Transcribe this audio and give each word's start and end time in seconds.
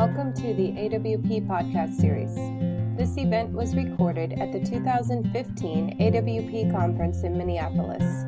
Welcome 0.00 0.32
to 0.32 0.54
the 0.54 0.72
AWP 0.72 1.46
podcast 1.46 1.92
series. 2.00 2.34
This 2.96 3.18
event 3.18 3.52
was 3.52 3.76
recorded 3.76 4.32
at 4.32 4.50
the 4.50 4.58
2015 4.58 5.98
AWP 6.00 6.72
conference 6.72 7.22
in 7.22 7.36
Minneapolis. 7.36 8.24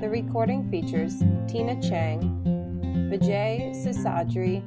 The 0.00 0.08
recording 0.08 0.68
features 0.68 1.22
Tina 1.46 1.80
Chang, 1.80 2.42
Vijay 3.08 3.70
Seshadri, 3.72 4.64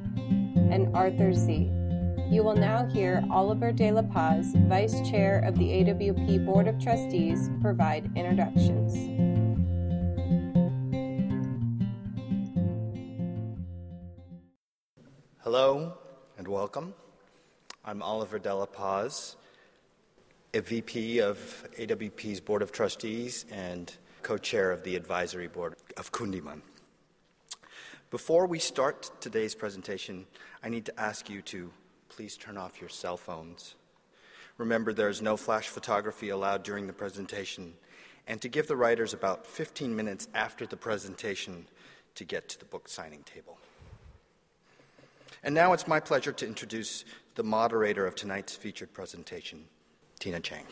and 0.72 0.96
Arthur 0.96 1.34
Sze. 1.34 1.68
You 2.30 2.42
will 2.42 2.56
now 2.56 2.86
hear 2.86 3.22
Oliver 3.30 3.70
De 3.70 3.92
La 3.92 4.00
Paz, 4.00 4.54
Vice 4.56 5.06
Chair 5.10 5.40
of 5.40 5.58
the 5.58 5.68
AWP 5.68 6.46
Board 6.46 6.68
of 6.68 6.82
Trustees, 6.82 7.50
provide 7.60 8.10
introductions. 8.16 8.94
Hello 15.42 15.98
and 16.46 16.54
welcome. 16.54 16.94
I'm 17.84 18.00
Oliver 18.02 18.38
De 18.38 18.54
La 18.54 18.66
Paz, 18.66 19.34
a 20.54 20.60
VP 20.60 21.18
of 21.18 21.66
AWP's 21.76 22.38
Board 22.38 22.62
of 22.62 22.70
Trustees 22.70 23.46
and 23.50 23.92
co 24.22 24.38
chair 24.38 24.70
of 24.70 24.84
the 24.84 24.94
Advisory 24.94 25.48
Board 25.48 25.74
of 25.96 26.12
Kundiman. 26.12 26.60
Before 28.12 28.46
we 28.46 28.60
start 28.60 29.10
today's 29.20 29.56
presentation, 29.56 30.24
I 30.62 30.68
need 30.68 30.86
to 30.86 31.00
ask 31.00 31.28
you 31.28 31.42
to 31.42 31.72
please 32.08 32.36
turn 32.36 32.56
off 32.56 32.80
your 32.80 32.90
cell 32.90 33.16
phones. 33.16 33.74
Remember, 34.56 34.92
there 34.92 35.08
is 35.08 35.20
no 35.20 35.36
flash 35.36 35.66
photography 35.66 36.28
allowed 36.28 36.62
during 36.62 36.86
the 36.86 36.92
presentation, 36.92 37.72
and 38.28 38.40
to 38.40 38.48
give 38.48 38.68
the 38.68 38.76
writers 38.76 39.12
about 39.12 39.48
15 39.48 39.96
minutes 39.96 40.28
after 40.32 40.64
the 40.64 40.76
presentation 40.76 41.66
to 42.14 42.22
get 42.22 42.48
to 42.50 42.58
the 42.60 42.66
book 42.66 42.88
signing 42.88 43.24
table. 43.24 43.58
And 45.46 45.54
now 45.54 45.72
it's 45.72 45.86
my 45.86 46.00
pleasure 46.00 46.32
to 46.32 46.44
introduce 46.44 47.04
the 47.36 47.44
moderator 47.44 48.04
of 48.04 48.16
tonight's 48.16 48.56
featured 48.56 48.92
presentation, 48.92 49.66
Tina 50.18 50.40
Chang. 50.40 50.64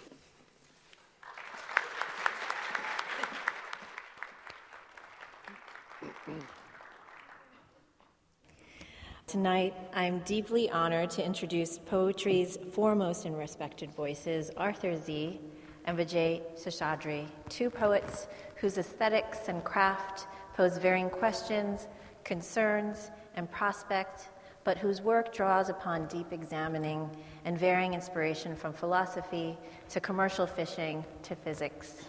Tonight, 9.28 9.74
I'm 9.94 10.18
deeply 10.20 10.68
honored 10.70 11.10
to 11.10 11.24
introduce 11.24 11.78
poetry's 11.78 12.58
foremost 12.72 13.26
and 13.26 13.38
respected 13.38 13.94
voices, 13.94 14.50
Arthur 14.56 14.96
Sze. 14.96 15.38
and 15.84 15.96
Vijay 15.96 16.42
Seshadri, 16.60 17.26
two 17.48 17.70
poets 17.70 18.26
whose 18.56 18.76
aesthetics 18.76 19.46
and 19.46 19.62
craft 19.62 20.26
pose 20.56 20.78
varying 20.78 21.10
questions, 21.10 21.86
concerns, 22.24 23.12
and 23.36 23.48
prospects, 23.52 24.24
but 24.64 24.78
whose 24.78 25.02
work 25.02 25.32
draws 25.32 25.68
upon 25.68 26.06
deep 26.06 26.32
examining 26.32 27.08
and 27.44 27.58
varying 27.58 27.94
inspiration 27.94 28.56
from 28.56 28.72
philosophy 28.72 29.56
to 29.90 30.00
commercial 30.00 30.46
fishing 30.46 31.04
to 31.22 31.36
physics. 31.36 32.04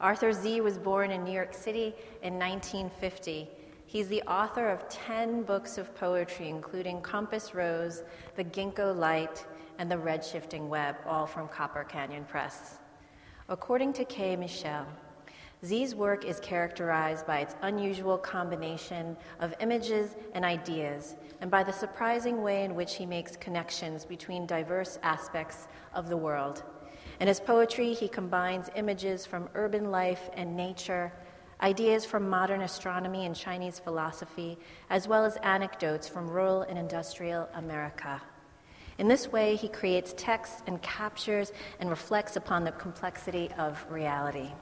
Arthur 0.00 0.32
Sze 0.32 0.60
was 0.60 0.78
born 0.78 1.10
in 1.10 1.24
New 1.24 1.32
York 1.32 1.54
City 1.54 1.94
in 2.22 2.38
1950 2.38 3.48
He's 3.88 4.08
the 4.08 4.20
author 4.24 4.68
of 4.68 4.86
10 4.90 5.44
books 5.44 5.78
of 5.78 5.94
poetry, 5.94 6.50
including 6.50 7.00
Compass 7.00 7.54
Rose, 7.54 8.02
The 8.36 8.44
Ginkgo 8.44 8.94
Light, 8.94 9.46
and 9.78 9.90
The 9.90 9.96
Redshifting 9.96 10.68
Web, 10.68 10.96
all 11.06 11.24
from 11.24 11.48
Copper 11.48 11.84
Canyon 11.84 12.26
Press. 12.26 12.80
According 13.48 13.94
to 13.94 14.04
Kay 14.04 14.36
Michel, 14.36 14.86
Sze's 15.60 15.94
work 15.94 16.24
is 16.24 16.38
characterized 16.38 17.26
by 17.26 17.40
its 17.40 17.56
unusual 17.62 18.16
combination 18.16 19.16
of 19.40 19.54
images 19.58 20.14
and 20.34 20.44
ideas, 20.44 21.16
and 21.40 21.50
by 21.50 21.64
the 21.64 21.72
surprising 21.72 22.42
way 22.42 22.64
in 22.64 22.76
which 22.76 22.94
he 22.94 23.04
makes 23.04 23.36
connections 23.36 24.04
between 24.04 24.46
diverse 24.46 25.00
aspects 25.02 25.66
of 25.94 26.08
the 26.08 26.16
world. 26.16 26.62
In 27.18 27.26
his 27.26 27.40
poetry, 27.40 27.92
he 27.92 28.06
combines 28.06 28.70
images 28.76 29.26
from 29.26 29.48
urban 29.54 29.90
life 29.90 30.30
and 30.34 30.56
nature 30.56 31.12
ideas 31.60 32.04
from 32.04 32.28
modern 32.28 32.62
astronomy 32.62 33.26
and 33.26 33.34
Chinese 33.34 33.80
philosophy, 33.80 34.56
as 34.90 35.08
well 35.08 35.24
as 35.24 35.36
anecdotes 35.42 36.06
from 36.06 36.30
rural 36.30 36.62
and 36.62 36.78
industrial 36.78 37.48
America. 37.54 38.22
In 38.98 39.08
this 39.08 39.32
way, 39.32 39.56
he 39.56 39.68
creates 39.68 40.14
texts 40.16 40.62
and 40.68 40.80
captures 40.82 41.52
and 41.80 41.90
reflects 41.90 42.36
upon 42.36 42.62
the 42.62 42.70
complexity 42.72 43.50
of 43.58 43.84
reality. 43.90 44.52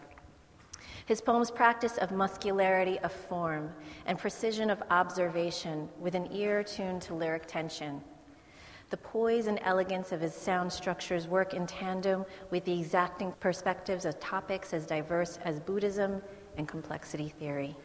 His 1.07 1.21
poems 1.21 1.53
practice 1.53 1.99
of 1.99 2.11
muscularity 2.11 2.99
of 2.99 3.13
form 3.13 3.73
and 4.07 4.19
precision 4.19 4.71
of 4.71 4.83
observation 4.91 5.89
with 6.01 6.17
an 6.17 6.29
ear 6.33 6.65
tuned 6.65 7.01
to 7.03 7.15
lyric 7.15 7.47
tension. 7.47 8.03
The 8.91 8.97
poise 8.97 9.47
and 9.47 9.61
elegance 9.63 10.13
of 10.13 10.21
his 10.21 10.35
sound 10.35 10.73
structures 10.73 11.29
work 11.29 11.55
in 11.55 11.67
tandem 11.67 12.25
with 12.51 12.65
the 12.65 12.81
exacting 12.81 13.33
perspectives 13.39 14.05
of 14.05 14.19
topics 14.21 14.73
as 14.75 14.85
diverse 14.87 15.39
as 15.45 15.61
Buddhism, 15.61 16.23
and 16.57 16.67
complexity 16.67 17.29
theory. 17.29 17.77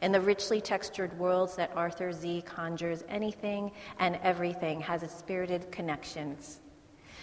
In 0.00 0.12
the 0.12 0.20
richly 0.20 0.60
textured 0.60 1.16
worlds 1.18 1.56
that 1.56 1.70
Arthur 1.74 2.12
Sze 2.12 2.42
conjures, 2.44 3.04
anything 3.08 3.70
and 3.98 4.18
everything 4.22 4.80
has 4.80 5.02
its 5.02 5.14
spirited 5.14 5.70
connections. 5.70 6.60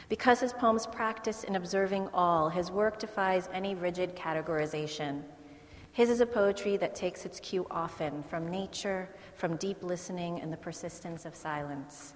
Because 0.09 0.39
his 0.39 0.53
poems 0.53 0.87
practice 0.87 1.43
in 1.43 1.55
observing 1.55 2.09
all, 2.15 2.49
his 2.49 2.71
work 2.71 2.97
defies 2.97 3.47
any 3.53 3.75
rigid 3.75 4.15
categorization. 4.15 5.21
His 5.91 6.09
is 6.09 6.19
a 6.19 6.25
poetry 6.25 6.77
that 6.77 6.95
takes 6.95 7.25
its 7.25 7.39
cue 7.39 7.67
often 7.69 8.23
from 8.23 8.49
nature, 8.49 9.07
from 9.35 9.55
deep 9.57 9.83
listening, 9.83 10.41
and 10.41 10.51
the 10.51 10.57
persistence 10.57 11.25
of 11.25 11.35
silence. 11.35 12.15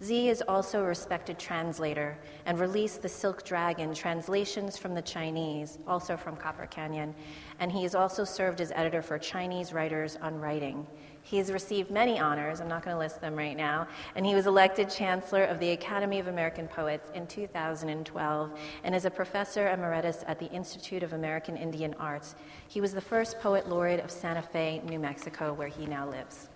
Sze 0.00 0.28
is 0.28 0.42
also 0.46 0.82
a 0.82 0.86
respected 0.86 1.38
translator 1.38 2.18
and 2.44 2.60
released 2.60 3.02
The 3.02 3.08
Silk 3.08 3.44
Dragon 3.44 3.94
translations 3.94 4.76
from 4.76 4.94
the 4.94 5.02
Chinese, 5.02 5.78
also 5.86 6.16
from 6.16 6.36
Copper 6.36 6.66
Canyon, 6.66 7.14
and 7.58 7.72
he 7.72 7.82
has 7.82 7.94
also 7.94 8.22
served 8.22 8.60
as 8.60 8.70
editor 8.72 9.02
for 9.02 9.18
Chinese 9.18 9.72
Writers 9.72 10.16
on 10.20 10.38
Writing. 10.38 10.86
He 11.26 11.38
has 11.38 11.50
received 11.50 11.90
many 11.90 12.20
honors, 12.20 12.60
I'm 12.60 12.68
not 12.68 12.84
going 12.84 12.94
to 12.94 12.98
list 13.00 13.20
them 13.20 13.34
right 13.34 13.56
now, 13.56 13.88
and 14.14 14.24
he 14.24 14.36
was 14.36 14.46
elected 14.46 14.88
Chancellor 14.88 15.42
of 15.42 15.58
the 15.58 15.70
Academy 15.72 16.20
of 16.20 16.28
American 16.28 16.68
Poets 16.68 17.10
in 17.14 17.26
2012 17.26 18.60
and 18.84 18.94
is 18.94 19.06
a 19.06 19.10
professor 19.10 19.68
emeritus 19.68 20.22
at 20.28 20.38
the 20.38 20.46
Institute 20.52 21.02
of 21.02 21.14
American 21.14 21.56
Indian 21.56 21.94
Arts. 21.94 22.36
He 22.68 22.80
was 22.80 22.92
the 22.92 23.00
first 23.00 23.40
poet 23.40 23.68
laureate 23.68 24.04
of 24.04 24.10
Santa 24.12 24.40
Fe, 24.40 24.80
New 24.84 25.00
Mexico, 25.00 25.52
where 25.52 25.66
he 25.66 25.84
now 25.84 26.08
lives. 26.08 26.48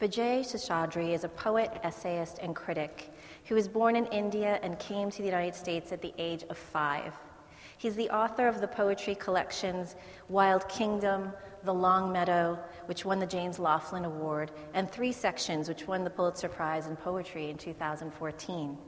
Vijay 0.00 0.46
Seshadri 0.46 1.12
is 1.12 1.24
a 1.24 1.28
poet, 1.28 1.80
essayist, 1.82 2.38
and 2.40 2.54
critic 2.54 3.12
who 3.46 3.56
was 3.56 3.66
born 3.66 3.96
in 3.96 4.06
India 4.06 4.60
and 4.62 4.78
came 4.78 5.10
to 5.10 5.18
the 5.18 5.24
United 5.24 5.56
States 5.56 5.90
at 5.90 6.00
the 6.00 6.14
age 6.16 6.44
of 6.48 6.56
five. 6.56 7.12
He's 7.76 7.96
the 7.96 8.08
author 8.10 8.46
of 8.46 8.60
the 8.60 8.68
poetry 8.68 9.16
collections 9.16 9.96
Wild 10.28 10.68
Kingdom, 10.68 11.32
The 11.66 11.74
Long 11.74 12.12
Meadow, 12.12 12.60
which 12.84 13.04
won 13.04 13.18
the 13.18 13.26
James 13.26 13.58
Laughlin 13.58 14.04
Award, 14.04 14.52
and 14.72 14.88
Three 14.88 15.10
Sections, 15.10 15.68
which 15.68 15.88
won 15.88 16.04
the 16.04 16.10
Pulitzer 16.10 16.48
Prize 16.48 16.86
in 16.86 16.94
Poetry 16.94 17.50
in 17.50 17.58
2014. 17.58 18.78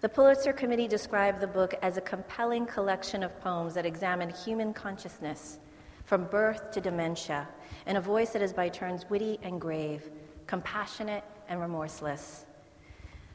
The 0.00 0.08
Pulitzer 0.08 0.52
Committee 0.52 0.88
described 0.88 1.38
the 1.38 1.46
book 1.46 1.76
as 1.82 1.96
a 1.96 2.00
compelling 2.00 2.66
collection 2.66 3.22
of 3.22 3.40
poems 3.40 3.74
that 3.74 3.86
examine 3.86 4.28
human 4.28 4.74
consciousness 4.74 5.60
from 6.04 6.24
birth 6.24 6.72
to 6.72 6.80
dementia 6.80 7.46
in 7.86 7.94
a 7.94 8.00
voice 8.00 8.30
that 8.30 8.42
is 8.42 8.52
by 8.52 8.68
turns 8.68 9.08
witty 9.08 9.38
and 9.44 9.60
grave, 9.60 10.10
compassionate, 10.48 11.22
and 11.48 11.60
remorseless. 11.60 12.44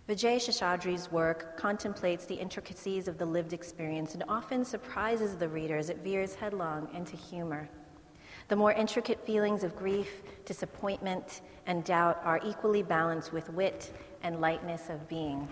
Vijay 0.10 0.36
Seshadri's 0.36 1.10
work 1.14 1.56
contemplates 1.56 2.26
the 2.26 2.36
intricacies 2.36 3.08
of 3.08 3.18
the 3.18 3.26
lived 3.26 3.54
experience 3.54 4.16
and 4.16 4.24
often 4.28 4.66
surprises 4.66 5.38
the 5.38 5.48
reader 5.48 5.78
as 5.78 5.90
it 5.90 6.04
veers 6.04 6.36
headlong 6.36 6.90
into 6.94 7.16
humor. 7.16 7.70
The 8.48 8.56
more 8.56 8.72
intricate 8.72 9.26
feelings 9.26 9.64
of 9.64 9.76
grief, 9.76 10.22
disappointment, 10.46 11.42
and 11.66 11.84
doubt 11.84 12.22
are 12.24 12.40
equally 12.46 12.84
balanced 12.84 13.34
with 13.34 13.50
wit 13.50 13.92
and 14.22 14.40
lightness 14.40 14.90
of 14.90 15.10
being. 15.10 15.48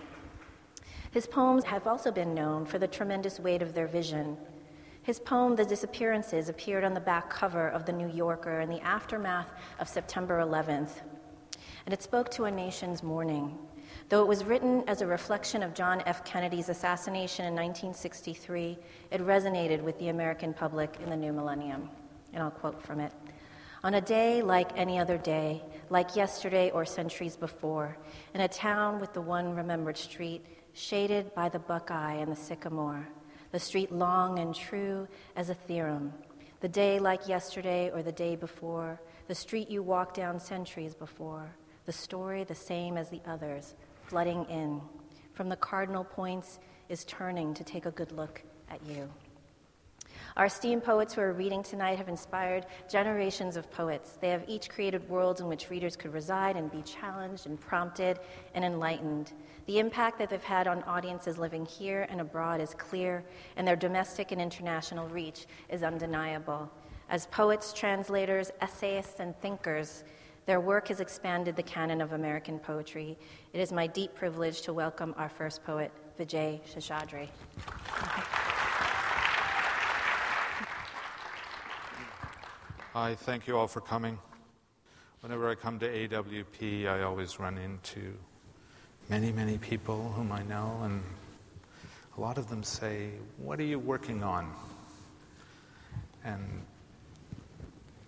His 1.10 1.26
poems 1.26 1.64
have 1.64 1.88
also 1.88 2.12
been 2.12 2.34
known 2.34 2.66
for 2.66 2.78
the 2.78 2.86
tremendous 2.86 3.40
weight 3.40 3.62
of 3.62 3.74
their 3.74 3.88
vision. 3.88 4.36
His 5.02 5.18
poem, 5.18 5.56
The 5.56 5.64
Disappearances, 5.64 6.48
appeared 6.48 6.84
on 6.84 6.94
the 6.94 7.00
back 7.00 7.30
cover 7.30 7.68
of 7.68 7.84
The 7.84 7.92
New 7.92 8.08
Yorker 8.08 8.60
in 8.60 8.70
the 8.70 8.80
aftermath 8.80 9.50
of 9.80 9.88
September 9.88 10.38
11th, 10.40 11.02
and 11.84 11.92
it 11.92 12.02
spoke 12.02 12.30
to 12.30 12.44
a 12.44 12.50
nation's 12.50 13.02
mourning. 13.02 13.58
Though 14.08 14.22
it 14.22 14.28
was 14.28 14.44
written 14.44 14.84
as 14.86 15.02
a 15.02 15.06
reflection 15.06 15.62
of 15.62 15.74
John 15.74 16.02
F. 16.06 16.24
Kennedy's 16.24 16.68
assassination 16.68 17.44
in 17.44 17.54
1963, 17.54 18.78
it 19.10 19.20
resonated 19.20 19.82
with 19.82 19.98
the 19.98 20.08
American 20.08 20.54
public 20.54 20.96
in 21.02 21.10
the 21.10 21.16
new 21.16 21.32
millennium. 21.32 21.90
And 22.34 22.42
I'll 22.42 22.50
quote 22.50 22.82
from 22.82 23.00
it 23.00 23.12
On 23.82 23.94
a 23.94 24.00
day 24.00 24.42
like 24.42 24.76
any 24.76 24.98
other 24.98 25.16
day, 25.16 25.62
like 25.88 26.14
yesterday 26.14 26.70
or 26.70 26.84
centuries 26.84 27.36
before, 27.36 27.96
in 28.34 28.42
a 28.42 28.48
town 28.48 29.00
with 29.00 29.14
the 29.14 29.22
one 29.22 29.54
remembered 29.54 29.96
street, 29.96 30.44
shaded 30.74 31.34
by 31.34 31.48
the 31.48 31.58
buckeye 31.58 32.14
and 32.14 32.30
the 32.30 32.36
sycamore, 32.36 33.08
the 33.52 33.58
street 33.58 33.92
long 33.92 34.38
and 34.40 34.54
true 34.54 35.08
as 35.36 35.48
a 35.48 35.54
theorem, 35.54 36.12
the 36.60 36.68
day 36.68 36.98
like 36.98 37.26
yesterday 37.28 37.90
or 37.94 38.02
the 38.02 38.12
day 38.12 38.36
before, 38.36 39.00
the 39.28 39.34
street 39.34 39.70
you 39.70 39.82
walked 39.82 40.16
down 40.16 40.38
centuries 40.38 40.94
before 40.94 41.54
the 41.86 41.92
story 41.92 42.44
the 42.44 42.54
same 42.54 42.96
as 42.96 43.10
the 43.10 43.20
others, 43.26 43.74
flooding 44.06 44.44
in. 44.46 44.80
From 45.34 45.48
the 45.48 45.56
cardinal 45.56 46.04
points 46.04 46.58
is 46.88 47.04
turning 47.04 47.54
to 47.54 47.64
take 47.64 47.86
a 47.86 47.90
good 47.90 48.12
look 48.12 48.42
at 48.70 48.80
you. 48.86 49.08
Our 50.36 50.46
esteemed 50.46 50.82
poets 50.82 51.14
who 51.14 51.20
are 51.20 51.32
reading 51.32 51.62
tonight 51.62 51.96
have 51.96 52.08
inspired 52.08 52.66
generations 52.90 53.56
of 53.56 53.70
poets. 53.70 54.18
They 54.20 54.30
have 54.30 54.42
each 54.48 54.68
created 54.68 55.08
worlds 55.08 55.40
in 55.40 55.46
which 55.46 55.70
readers 55.70 55.94
could 55.94 56.12
reside 56.12 56.56
and 56.56 56.72
be 56.72 56.82
challenged 56.82 57.46
and 57.46 57.60
prompted 57.60 58.18
and 58.52 58.64
enlightened. 58.64 59.32
The 59.66 59.78
impact 59.78 60.18
that 60.18 60.30
they've 60.30 60.42
had 60.42 60.66
on 60.66 60.82
audiences 60.82 61.38
living 61.38 61.64
here 61.64 62.08
and 62.10 62.20
abroad 62.20 62.60
is 62.60 62.74
clear, 62.74 63.24
and 63.56 63.64
their 63.66 63.76
domestic 63.76 64.32
and 64.32 64.40
international 64.40 65.06
reach 65.06 65.46
is 65.68 65.84
undeniable. 65.84 66.68
As 67.10 67.26
poets, 67.26 67.72
translators, 67.72 68.50
essayists, 68.60 69.20
and 69.20 69.38
thinkers, 69.40 70.02
their 70.46 70.58
work 70.58 70.88
has 70.88 70.98
expanded 70.98 71.54
the 71.54 71.62
canon 71.62 72.00
of 72.00 72.12
American 72.12 72.58
poetry. 72.58 73.16
It 73.52 73.60
is 73.60 73.70
my 73.70 73.86
deep 73.86 74.16
privilege 74.16 74.62
to 74.62 74.72
welcome 74.72 75.14
our 75.16 75.28
first 75.28 75.62
poet, 75.62 75.92
Vijay 76.18 76.60
Seshadri. 76.66 77.28
Hi, 82.94 83.16
thank 83.16 83.48
you 83.48 83.58
all 83.58 83.66
for 83.66 83.80
coming. 83.80 84.20
Whenever 85.18 85.50
I 85.50 85.56
come 85.56 85.80
to 85.80 85.88
AWP, 85.88 86.86
I 86.86 87.02
always 87.02 87.40
run 87.40 87.58
into 87.58 88.14
many, 89.08 89.32
many 89.32 89.58
people 89.58 90.12
whom 90.12 90.30
I 90.30 90.44
know, 90.44 90.80
and 90.84 91.02
a 92.16 92.20
lot 92.20 92.38
of 92.38 92.48
them 92.48 92.62
say, 92.62 93.10
What 93.38 93.58
are 93.58 93.64
you 93.64 93.80
working 93.80 94.22
on? 94.22 94.48
And 96.24 96.62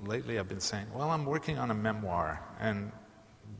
lately 0.04 0.38
I've 0.38 0.48
been 0.48 0.60
saying, 0.60 0.86
Well, 0.94 1.10
I'm 1.10 1.26
working 1.26 1.58
on 1.58 1.72
a 1.72 1.74
memoir. 1.74 2.40
And 2.60 2.92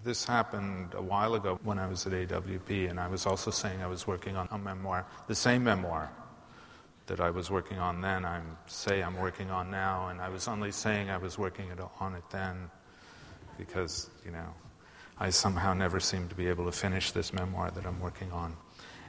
this 0.05 0.25
happened 0.25 0.95
a 0.95 1.03
while 1.03 1.35
ago 1.35 1.59
when 1.65 1.81
I 1.81 1.89
was 1.89 2.07
at 2.07 2.13
AWP, 2.13 2.89
and 2.89 3.01
I 3.01 3.09
was 3.09 3.27
also 3.27 3.51
saying 3.51 3.83
I 3.83 3.89
was 3.89 4.07
working 4.07 4.37
on 4.37 4.47
a 4.53 4.59
memoir, 4.59 5.05
the 5.27 5.35
same 5.35 5.65
memoir 5.65 6.09
that 7.07 7.21
I 7.21 7.31
was 7.31 7.51
working 7.51 7.79
on 7.79 8.01
then, 8.01 8.25
I 8.25 8.41
say 8.67 9.03
I'm 9.03 9.17
working 9.17 9.51
on 9.51 9.71
now, 9.71 10.09
and 10.09 10.21
I 10.21 10.29
was 10.29 10.49
only 10.49 10.73
saying 10.73 11.09
I 11.09 11.17
was 11.19 11.39
working 11.39 11.71
on 12.01 12.15
it 12.15 12.25
then 12.31 12.71
because, 13.59 14.11
you 14.25 14.33
know, 14.33 14.55
I 15.19 15.31
somehow 15.31 15.73
never 15.73 16.01
seem 16.01 16.29
to 16.29 16.35
be 16.35 16.49
able 16.49 16.67
to 16.67 16.73
finish 16.73 17.13
this 17.13 17.33
memoir 17.33 17.71
that 17.71 17.87
I'm 17.87 18.01
working 18.01 18.31
on. 18.33 18.57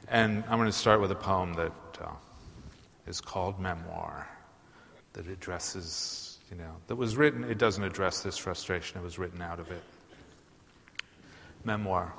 And 0.08 0.42
I'm 0.48 0.58
going 0.58 0.70
to 0.70 0.76
start 0.76 1.00
with 1.00 1.10
a 1.10 1.16
poem 1.16 1.52
that 1.54 1.72
uh, 2.00 2.10
is 3.06 3.20
called 3.20 3.60
Memoir, 3.60 4.26
that 5.12 5.26
addresses, 5.26 6.38
you 6.50 6.56
know, 6.56 6.76
that 6.86 6.96
was 6.96 7.16
written, 7.16 7.44
it 7.44 7.58
doesn't 7.58 7.84
address 7.84 8.22
this 8.22 8.38
frustration, 8.38 9.00
it 9.00 9.04
was 9.04 9.18
written 9.18 9.42
out 9.42 9.58
of 9.58 9.70
it. 9.70 9.82
Memoir. 11.64 12.12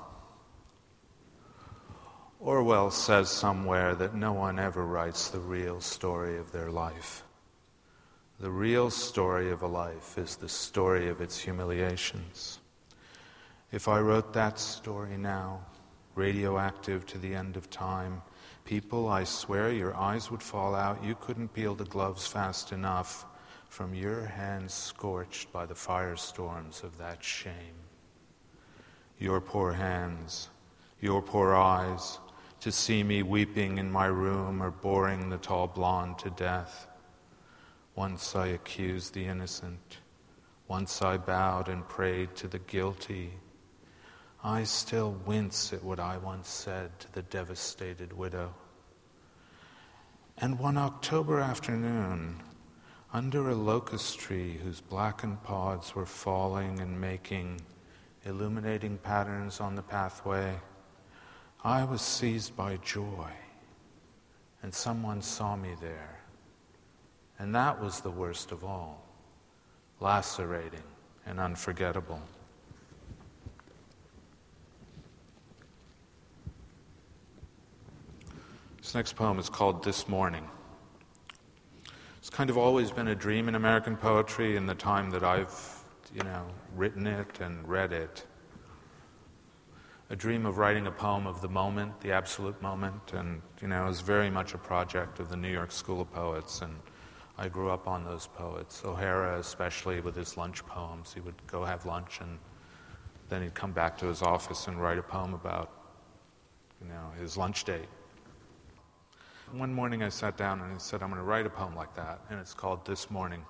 Orwell 2.41 2.89
says 2.89 3.29
somewhere 3.29 3.95
that 3.95 4.15
no 4.15 4.31
one 4.31 4.59
ever 4.59 4.85
writes 4.85 5.29
the 5.29 5.41
real 5.41 5.81
story 5.81 6.37
of 6.37 6.53
their 6.53 6.71
life. 6.71 7.23
The 8.39 8.49
real 8.49 8.89
story 8.89 9.51
of 9.51 9.61
a 9.61 9.67
life 9.67 10.17
is 10.17 10.37
the 10.37 10.47
story 10.47 11.09
of 11.09 11.19
its 11.19 11.37
humiliations. 11.37 12.59
If 13.73 13.89
I 13.89 13.99
wrote 13.99 14.31
that 14.31 14.57
story 14.57 15.17
now, 15.17 15.59
radioactive 16.15 17.05
to 17.07 17.17
the 17.17 17.35
end 17.35 17.57
of 17.57 17.69
time, 17.69 18.21
people, 18.63 19.09
I 19.09 19.25
swear 19.25 19.73
your 19.73 19.93
eyes 19.93 20.31
would 20.31 20.41
fall 20.41 20.75
out. 20.75 21.03
You 21.03 21.15
couldn't 21.19 21.53
peel 21.53 21.75
the 21.75 21.83
gloves 21.83 22.25
fast 22.25 22.71
enough 22.71 23.25
from 23.67 23.93
your 23.93 24.23
hands 24.23 24.73
scorched 24.73 25.51
by 25.51 25.65
the 25.65 25.73
firestorms 25.73 26.83
of 26.83 26.97
that 26.99 27.21
shame. 27.21 27.75
Your 29.17 29.41
poor 29.41 29.73
hands, 29.73 30.47
your 31.01 31.21
poor 31.21 31.53
eyes, 31.53 32.17
to 32.61 32.71
see 32.71 33.03
me 33.03 33.23
weeping 33.23 33.77
in 33.77 33.91
my 33.91 34.05
room 34.05 34.61
or 34.61 34.71
boring 34.71 35.29
the 35.29 35.37
tall 35.37 35.67
blonde 35.67 36.19
to 36.19 36.29
death. 36.29 36.87
Once 37.95 38.35
I 38.35 38.47
accused 38.47 39.13
the 39.13 39.25
innocent. 39.25 39.97
Once 40.67 41.01
I 41.01 41.17
bowed 41.17 41.69
and 41.69 41.87
prayed 41.87 42.35
to 42.37 42.47
the 42.47 42.59
guilty. 42.59 43.33
I 44.43 44.63
still 44.63 45.11
wince 45.25 45.73
at 45.73 45.83
what 45.83 45.99
I 45.99 46.17
once 46.17 46.47
said 46.47 46.97
to 46.99 47.11
the 47.11 47.23
devastated 47.23 48.13
widow. 48.13 48.53
And 50.37 50.59
one 50.59 50.77
October 50.77 51.41
afternoon, 51.41 52.41
under 53.11 53.49
a 53.49 53.55
locust 53.55 54.19
tree 54.19 54.57
whose 54.63 54.79
blackened 54.79 55.43
pods 55.43 55.95
were 55.95 56.05
falling 56.05 56.79
and 56.79 57.01
making 57.01 57.59
illuminating 58.25 58.97
patterns 58.97 59.59
on 59.59 59.75
the 59.75 59.81
pathway, 59.81 60.55
I 61.63 61.83
was 61.83 62.01
seized 62.01 62.55
by 62.55 62.77
joy, 62.77 63.31
and 64.63 64.73
someone 64.73 65.21
saw 65.21 65.57
me 65.57 65.75
there. 65.81 66.19
And 67.37 67.53
that 67.53 67.81
was 67.81 67.99
the 67.99 68.09
worst 68.09 68.51
of 68.51 68.63
all 68.63 69.03
lacerating 69.99 70.83
and 71.25 71.39
unforgettable. 71.39 72.21
This 78.77 78.95
next 78.95 79.17
poem 79.17 79.37
is 79.37 79.49
called 79.49 79.83
This 79.83 80.07
Morning. 80.07 80.47
It's 82.19 82.29
kind 82.29 82.49
of 82.49 82.57
always 82.57 82.91
been 82.91 83.09
a 83.09 83.15
dream 83.15 83.49
in 83.49 83.55
American 83.55 83.97
poetry 83.97 84.55
in 84.55 84.65
the 84.65 84.75
time 84.75 85.09
that 85.09 85.23
I've, 85.23 85.83
you 86.15 86.23
know, 86.23 86.45
written 86.77 87.05
it 87.05 87.41
and 87.41 87.67
read 87.67 87.91
it 87.91 88.25
a 90.11 90.15
dream 90.15 90.45
of 90.45 90.57
writing 90.57 90.87
a 90.87 90.91
poem 90.91 91.27
of 91.27 91.39
the 91.41 91.47
moment, 91.47 91.99
the 92.01 92.11
absolute 92.11 92.59
moment, 92.61 93.13
and 93.13 93.41
you 93.61 93.67
know, 93.67 93.85
it 93.85 93.87
was 93.87 94.01
very 94.01 94.29
much 94.29 94.55
a 94.55 94.57
project 94.57 95.19
of 95.19 95.29
the 95.29 95.37
New 95.37 95.51
York 95.51 95.71
School 95.71 96.01
of 96.01 96.11
Poets, 96.11 96.61
and 96.61 96.73
I 97.37 97.47
grew 97.47 97.69
up 97.69 97.87
on 97.87 98.03
those 98.03 98.25
poets. 98.25 98.81
O'Hara, 98.83 99.39
especially 99.39 100.01
with 100.01 100.15
his 100.15 100.35
lunch 100.35 100.65
poems, 100.65 101.13
he 101.13 101.21
would 101.21 101.35
go 101.45 101.63
have 101.63 101.85
lunch, 101.85 102.21
and 102.21 102.39
then 103.29 103.43
he'd 103.43 103.53
come 103.53 103.71
back 103.71 103.99
to 103.99 104.07
his 104.07 104.23
office 104.23 104.67
and 104.67 104.81
write 104.81 104.97
a 104.97 105.03
poem 105.03 105.35
about, 105.35 105.71
you 106.81 106.87
know, 106.87 107.11
his 107.21 107.37
lunch 107.37 107.63
date. 107.63 107.87
One 109.51 109.73
morning 109.73 110.01
I 110.01 110.09
sat 110.09 110.37
down 110.37 110.61
and 110.61 110.73
I 110.73 110.77
said, 110.79 111.03
I'm 111.03 111.09
going 111.09 111.21
to 111.21 111.25
write 111.25 111.45
a 111.45 111.51
poem 111.51 111.75
like 111.75 111.93
that, 111.95 112.19
and 112.31 112.39
it's 112.39 112.55
called 112.55 112.83
This 112.83 113.11
Morning. 113.11 113.45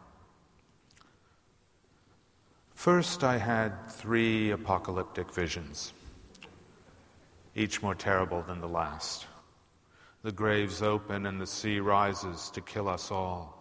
First, 2.74 3.24
I 3.24 3.38
had 3.38 3.90
three 3.90 4.52
apocalyptic 4.52 5.34
visions 5.34 5.94
each 7.60 7.82
more 7.82 7.94
terrible 7.94 8.42
than 8.42 8.62
the 8.62 8.68
last. 8.68 9.28
The 10.24 10.32
graves 10.32 10.82
open 10.82 11.26
and 11.26 11.42
the 11.42 11.46
sea 11.46 11.82
rises 11.82 12.50
to 12.52 12.62
kill 12.62 12.88
us 12.88 13.12
all. 13.12 13.58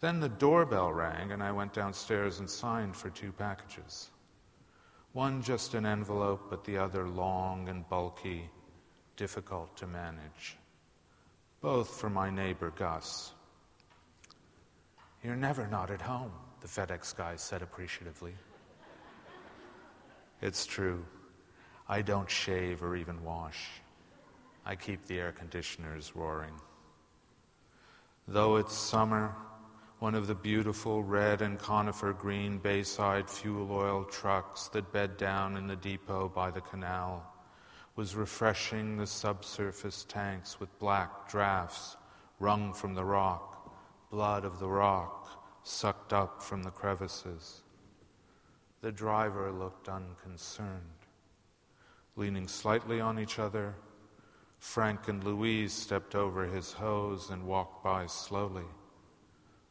Then 0.00 0.20
the 0.20 0.28
doorbell 0.28 0.92
rang, 0.92 1.32
and 1.32 1.42
I 1.42 1.52
went 1.52 1.72
downstairs 1.72 2.38
and 2.38 2.48
signed 2.48 2.94
for 2.94 3.08
two 3.08 3.32
packages. 3.32 4.10
One 5.14 5.42
just 5.42 5.72
an 5.72 5.86
envelope, 5.86 6.48
but 6.50 6.64
the 6.64 6.76
other 6.76 7.08
long 7.08 7.70
and 7.70 7.88
bulky, 7.88 8.50
difficult 9.16 9.74
to 9.78 9.86
manage. 9.86 10.58
Both 11.62 11.98
for 11.98 12.10
my 12.10 12.28
neighbor 12.28 12.74
Gus. 12.76 13.32
You're 15.24 15.34
never 15.34 15.66
not 15.66 15.90
at 15.90 16.02
home, 16.02 16.32
the 16.60 16.68
FedEx 16.68 17.16
guy 17.16 17.36
said 17.36 17.62
appreciatively. 17.62 18.34
It's 20.42 20.66
true. 20.66 21.02
I 21.88 22.02
don't 22.02 22.30
shave 22.30 22.82
or 22.82 22.96
even 22.96 23.22
wash. 23.22 23.68
I 24.64 24.74
keep 24.74 25.06
the 25.06 25.20
air 25.20 25.32
conditioners 25.32 26.12
roaring. 26.16 26.54
Though 28.26 28.56
it's 28.56 28.74
summer, 28.74 29.34
one 30.00 30.16
of 30.16 30.26
the 30.26 30.34
beautiful 30.34 31.04
red 31.04 31.42
and 31.42 31.58
conifer 31.58 32.12
green 32.12 32.58
Bayside 32.58 33.30
fuel 33.30 33.70
oil 33.70 34.04
trucks 34.04 34.68
that 34.68 34.92
bed 34.92 35.16
down 35.16 35.56
in 35.56 35.68
the 35.68 35.76
depot 35.76 36.28
by 36.28 36.50
the 36.50 36.60
canal 36.60 37.32
was 37.94 38.14
refreshing 38.14 38.96
the 38.96 39.06
subsurface 39.06 40.04
tanks 40.08 40.60
with 40.60 40.78
black 40.78 41.30
drafts 41.30 41.96
wrung 42.40 42.74
from 42.74 42.94
the 42.94 43.04
rock, 43.04 43.74
blood 44.10 44.44
of 44.44 44.58
the 44.58 44.68
rock 44.68 45.60
sucked 45.62 46.12
up 46.12 46.42
from 46.42 46.62
the 46.62 46.70
crevices. 46.70 47.62
The 48.82 48.92
driver 48.92 49.50
looked 49.50 49.88
unconcerned. 49.88 50.95
Leaning 52.16 52.48
slightly 52.48 52.98
on 52.98 53.18
each 53.18 53.38
other, 53.38 53.74
Frank 54.58 55.08
and 55.08 55.22
Louise 55.22 55.72
stepped 55.72 56.14
over 56.14 56.46
his 56.46 56.72
hose 56.72 57.28
and 57.28 57.46
walked 57.46 57.84
by 57.84 58.06
slowly 58.06 58.64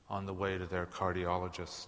on 0.10 0.28
the 0.28 0.34
way 0.34 0.58
to 0.58 0.68
their 0.68 0.86
cardiologist. 0.86 1.88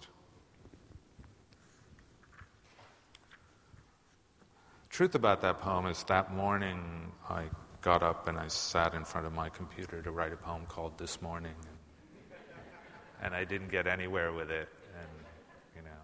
Truth 4.90 5.14
about 5.14 5.40
that 5.42 5.60
poem 5.60 5.86
is 5.86 6.02
that 6.04 6.34
morning 6.34 7.12
I 7.28 7.44
got 7.80 8.02
up 8.02 8.26
and 8.26 8.36
I 8.36 8.48
sat 8.48 8.94
in 8.94 9.04
front 9.04 9.28
of 9.28 9.32
my 9.32 9.48
computer 9.48 10.02
to 10.02 10.10
write 10.10 10.32
a 10.32 10.36
poem 10.36 10.66
called 10.66 10.98
This 10.98 11.22
Morning. 11.22 11.54
And 13.22 13.32
I 13.32 13.44
didn't 13.44 13.68
get 13.68 13.86
anywhere 13.86 14.32
with 14.32 14.50
it. 14.50 14.68
And, 14.98 15.08
you 15.76 15.82
know, 15.82 16.00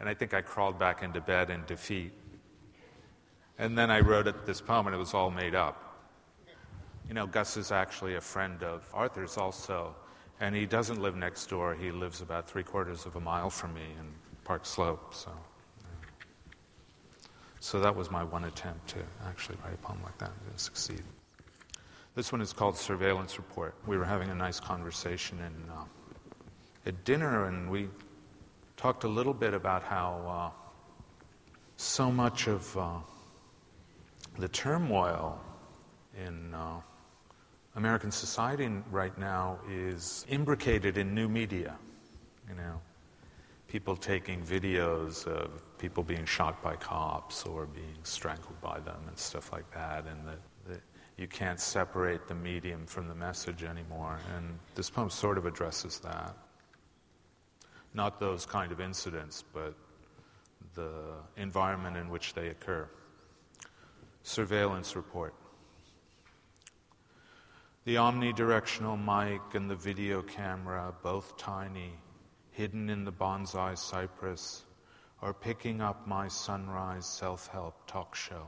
and 0.00 0.08
I 0.08 0.14
think 0.14 0.34
I 0.34 0.40
crawled 0.40 0.80
back 0.80 1.04
into 1.04 1.20
bed 1.20 1.50
in 1.50 1.64
defeat 1.66 2.12
And 3.58 3.78
then 3.78 3.90
I 3.90 4.00
wrote 4.00 4.26
it, 4.26 4.46
this 4.46 4.60
poem, 4.60 4.86
and 4.86 4.94
it 4.94 4.98
was 4.98 5.14
all 5.14 5.30
made 5.30 5.54
up. 5.54 5.80
You 7.06 7.14
know, 7.14 7.26
Gus 7.26 7.56
is 7.56 7.70
actually 7.70 8.14
a 8.14 8.20
friend 8.20 8.62
of 8.62 8.88
Arthur's 8.92 9.36
also, 9.36 9.94
and 10.40 10.54
he 10.54 10.66
doesn't 10.66 11.00
live 11.00 11.16
next 11.16 11.46
door. 11.46 11.74
He 11.74 11.90
lives 11.90 12.20
about 12.20 12.48
three 12.48 12.62
quarters 12.62 13.06
of 13.06 13.16
a 13.16 13.20
mile 13.20 13.50
from 13.50 13.74
me 13.74 13.82
in 13.98 14.06
Park 14.44 14.64
Slope. 14.66 15.14
So, 15.14 15.30
so 17.60 17.80
that 17.80 17.94
was 17.94 18.10
my 18.10 18.24
one 18.24 18.44
attempt 18.44 18.88
to 18.88 18.98
actually 19.26 19.58
write 19.62 19.74
a 19.74 19.78
poem 19.78 20.00
like 20.02 20.18
that. 20.18 20.32
and 20.50 20.58
succeed. 20.58 21.02
This 22.14 22.32
one 22.32 22.40
is 22.40 22.52
called 22.52 22.76
Surveillance 22.76 23.38
Report. 23.38 23.74
We 23.86 23.96
were 23.98 24.04
having 24.04 24.30
a 24.30 24.34
nice 24.34 24.58
conversation 24.58 25.38
in, 25.38 25.70
uh, 25.70 25.84
at 26.86 27.04
dinner, 27.04 27.46
and 27.46 27.70
we 27.70 27.88
talked 28.76 29.04
a 29.04 29.08
little 29.08 29.34
bit 29.34 29.52
about 29.52 29.82
how 29.82 30.52
uh, 30.54 31.58
so 31.76 32.10
much 32.10 32.46
of 32.46 32.76
uh, 32.78 32.98
the 34.38 34.48
turmoil 34.48 35.40
in 36.26 36.54
uh, 36.54 36.80
American 37.76 38.10
society 38.10 38.68
right 38.90 39.16
now 39.18 39.58
is 39.70 40.24
imbricated 40.28 40.98
in 40.98 41.14
new 41.14 41.28
media. 41.28 41.76
You 42.48 42.56
know, 42.56 42.80
people 43.68 43.96
taking 43.96 44.42
videos 44.42 45.26
of 45.26 45.62
people 45.78 46.02
being 46.02 46.24
shot 46.24 46.62
by 46.62 46.76
cops 46.76 47.44
or 47.44 47.66
being 47.66 47.98
strangled 48.02 48.60
by 48.60 48.80
them 48.80 49.00
and 49.08 49.18
stuff 49.18 49.52
like 49.52 49.70
that, 49.72 50.04
and 50.06 50.26
that, 50.26 50.38
you 51.16 51.28
can't 51.28 51.60
separate 51.60 52.26
the 52.26 52.34
medium 52.34 52.86
from 52.86 53.06
the 53.06 53.14
message 53.14 53.62
anymore. 53.62 54.18
And 54.36 54.58
this 54.74 54.90
poem 54.90 55.10
sort 55.10 55.38
of 55.38 55.46
addresses 55.46 56.00
that. 56.00 56.36
Not 57.94 58.18
those 58.18 58.44
kind 58.44 58.72
of 58.72 58.80
incidents, 58.80 59.44
but 59.54 59.74
the 60.74 60.90
environment 61.36 61.96
in 61.96 62.10
which 62.10 62.34
they 62.34 62.48
occur. 62.48 62.88
Surveillance 64.26 64.96
report. 64.96 65.34
The 67.84 67.96
omnidirectional 67.96 68.98
mic 68.98 69.42
and 69.52 69.68
the 69.68 69.74
video 69.74 70.22
camera, 70.22 70.94
both 71.02 71.36
tiny, 71.36 71.92
hidden 72.50 72.88
in 72.88 73.04
the 73.04 73.12
bonsai 73.12 73.76
cypress, 73.76 74.64
are 75.20 75.34
picking 75.34 75.82
up 75.82 76.06
my 76.06 76.26
sunrise 76.26 77.04
self 77.04 77.48
help 77.48 77.86
talk 77.86 78.14
show 78.14 78.46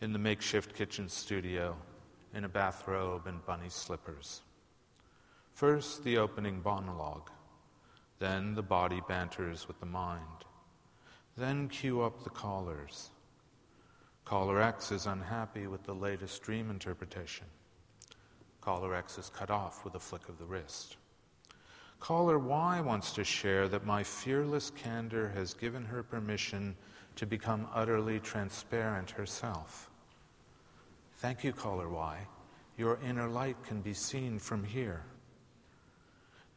in 0.00 0.14
the 0.14 0.18
makeshift 0.18 0.74
kitchen 0.74 1.06
studio 1.10 1.76
in 2.32 2.44
a 2.44 2.48
bathrobe 2.48 3.26
and 3.26 3.44
bunny 3.44 3.68
slippers. 3.68 4.40
First, 5.52 6.02
the 6.02 6.16
opening 6.16 6.62
monologue, 6.64 7.28
then 8.20 8.54
the 8.54 8.62
body 8.62 9.02
banters 9.06 9.68
with 9.68 9.78
the 9.80 9.86
mind, 9.86 10.46
then 11.36 11.68
cue 11.68 12.00
up 12.00 12.24
the 12.24 12.30
callers. 12.30 13.10
Caller 14.28 14.60
X 14.60 14.92
is 14.92 15.06
unhappy 15.06 15.68
with 15.68 15.84
the 15.84 15.94
latest 15.94 16.42
dream 16.42 16.68
interpretation. 16.68 17.46
Caller 18.60 18.94
X 18.94 19.16
is 19.16 19.30
cut 19.30 19.50
off 19.50 19.86
with 19.86 19.94
a 19.94 19.98
flick 19.98 20.28
of 20.28 20.36
the 20.36 20.44
wrist. 20.44 20.98
Caller 21.98 22.38
Y 22.38 22.78
wants 22.82 23.12
to 23.12 23.24
share 23.24 23.68
that 23.68 23.86
my 23.86 24.02
fearless 24.02 24.68
candor 24.68 25.30
has 25.30 25.54
given 25.54 25.82
her 25.82 26.02
permission 26.02 26.76
to 27.16 27.24
become 27.24 27.68
utterly 27.72 28.20
transparent 28.20 29.10
herself. 29.10 29.88
Thank 31.16 31.42
you, 31.42 31.54
Caller 31.54 31.88
Y. 31.88 32.18
Your 32.76 32.98
inner 33.02 33.28
light 33.28 33.56
can 33.64 33.80
be 33.80 33.94
seen 33.94 34.38
from 34.38 34.62
here. 34.62 35.04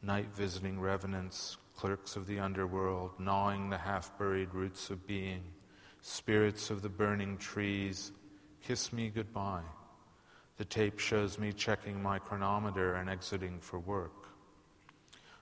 Night 0.02 0.28
visiting 0.34 0.78
revenants, 0.78 1.56
clerks 1.74 2.16
of 2.16 2.26
the 2.26 2.38
underworld, 2.38 3.12
gnawing 3.18 3.70
the 3.70 3.78
half 3.78 4.18
buried 4.18 4.52
roots 4.52 4.90
of 4.90 5.06
being 5.06 5.42
Spirits 6.04 6.68
of 6.70 6.82
the 6.82 6.88
burning 6.88 7.38
trees, 7.38 8.10
kiss 8.60 8.92
me 8.92 9.08
goodbye. 9.08 9.62
The 10.56 10.64
tape 10.64 10.98
shows 10.98 11.38
me 11.38 11.52
checking 11.52 12.02
my 12.02 12.18
chronometer 12.18 12.94
and 12.94 13.08
exiting 13.08 13.60
for 13.60 13.78
work. 13.78 14.26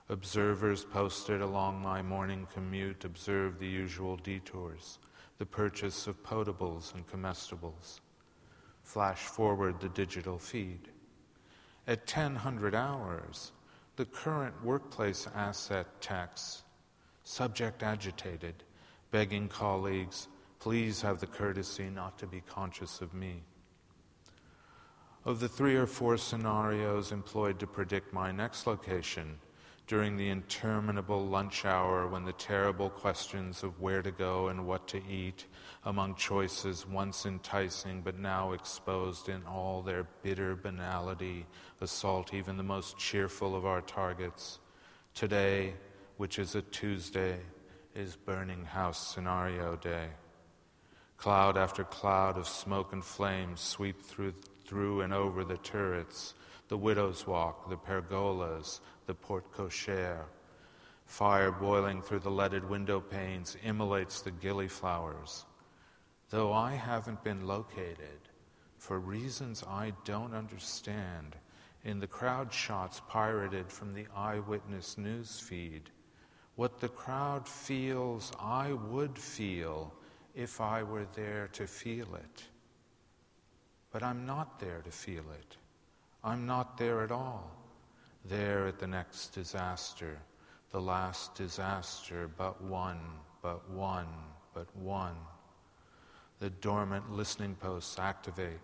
Observers 0.07 0.85
posted 0.85 1.41
along 1.41 1.81
my 1.81 2.03
morning 2.03 2.47
commute 2.53 3.05
observe 3.05 3.57
the 3.57 3.67
usual 3.67 4.17
detours, 4.17 4.99
the 5.39 5.47
purchase 5.47 6.05
of 6.05 6.21
potables 6.21 6.93
and 6.93 7.07
comestibles. 7.07 7.99
Flash 8.83 9.21
forward 9.21 9.79
the 9.79 9.89
digital 9.89 10.37
feed. 10.37 10.89
At 11.87 12.01
1000 12.01 12.75
hours, 12.75 13.51
the 13.95 14.05
current 14.05 14.63
workplace 14.63 15.27
asset 15.33 15.87
tax, 16.01 16.61
subject 17.23 17.81
agitated, 17.81 18.63
begging 19.09 19.47
colleagues, 19.47 20.27
Please 20.61 21.01
have 21.01 21.19
the 21.19 21.25
courtesy 21.25 21.89
not 21.89 22.19
to 22.19 22.27
be 22.27 22.41
conscious 22.41 23.01
of 23.01 23.15
me. 23.15 23.41
Of 25.25 25.39
the 25.39 25.49
three 25.49 25.75
or 25.75 25.87
four 25.87 26.17
scenarios 26.17 27.11
employed 27.11 27.59
to 27.59 27.65
predict 27.65 28.13
my 28.13 28.31
next 28.31 28.67
location, 28.67 29.39
during 29.87 30.17
the 30.17 30.29
interminable 30.29 31.25
lunch 31.25 31.65
hour 31.65 32.07
when 32.07 32.25
the 32.25 32.33
terrible 32.33 32.91
questions 32.91 33.63
of 33.63 33.81
where 33.81 34.03
to 34.03 34.11
go 34.11 34.49
and 34.49 34.67
what 34.67 34.87
to 34.89 35.01
eat, 35.09 35.47
among 35.85 36.13
choices 36.13 36.87
once 36.87 37.25
enticing 37.25 38.01
but 38.01 38.19
now 38.19 38.51
exposed 38.51 39.29
in 39.29 39.43
all 39.47 39.81
their 39.81 40.05
bitter 40.21 40.55
banality, 40.55 41.43
assault 41.81 42.35
even 42.35 42.55
the 42.55 42.61
most 42.61 42.99
cheerful 42.99 43.55
of 43.55 43.65
our 43.65 43.81
targets. 43.81 44.59
Today, 45.15 45.73
which 46.17 46.37
is 46.37 46.53
a 46.53 46.61
Tuesday, 46.61 47.39
is 47.95 48.15
Burning 48.15 48.63
House 48.63 49.11
Scenario 49.11 49.75
Day. 49.75 50.09
Cloud 51.21 51.55
after 51.55 51.83
cloud 51.83 52.35
of 52.35 52.47
smoke 52.47 52.93
and 52.93 53.05
flames 53.05 53.61
sweep 53.61 54.01
through, 54.01 54.33
through 54.65 55.01
and 55.01 55.13
over 55.13 55.43
the 55.43 55.57
turrets, 55.57 56.33
the 56.67 56.75
widow's 56.75 57.27
walk, 57.27 57.69
the 57.69 57.77
pergolas, 57.77 58.79
the 59.05 59.13
porte 59.13 59.51
cochere. 59.51 60.23
Fire 61.05 61.51
boiling 61.51 62.01
through 62.01 62.21
the 62.21 62.31
leaded 62.31 62.67
window 62.67 62.99
panes 62.99 63.55
immolates 63.63 64.21
the 64.21 64.31
gillyflowers. 64.31 65.45
Though 66.31 66.53
I 66.53 66.73
haven't 66.73 67.23
been 67.23 67.45
located, 67.45 68.21
for 68.79 68.99
reasons 68.99 69.63
I 69.69 69.93
don't 70.03 70.33
understand, 70.33 71.35
in 71.83 71.99
the 71.99 72.07
crowd 72.07 72.51
shots 72.51 72.99
pirated 73.07 73.71
from 73.71 73.93
the 73.93 74.07
eyewitness 74.15 74.97
news 74.97 75.39
feed, 75.39 75.91
what 76.55 76.79
the 76.79 76.89
crowd 76.89 77.47
feels, 77.47 78.31
I 78.39 78.73
would 78.73 79.19
feel 79.19 79.93
if 80.35 80.61
I 80.61 80.83
were 80.83 81.05
there 81.15 81.49
to 81.53 81.67
feel 81.67 82.15
it. 82.15 82.43
But 83.91 84.03
I'm 84.03 84.25
not 84.25 84.59
there 84.59 84.81
to 84.83 84.91
feel 84.91 85.23
it. 85.39 85.57
I'm 86.23 86.45
not 86.45 86.77
there 86.77 87.01
at 87.03 87.11
all. 87.11 87.51
There 88.25 88.67
at 88.67 88.79
the 88.79 88.87
next 88.87 89.29
disaster, 89.29 90.19
the 90.69 90.79
last 90.81 91.35
disaster, 91.35 92.29
but 92.37 92.61
one, 92.63 92.99
but 93.41 93.69
one, 93.69 94.07
but 94.53 94.67
one. 94.75 95.15
The 96.39 96.49
dormant 96.49 97.11
listening 97.11 97.55
posts 97.55 97.99
activate. 97.99 98.59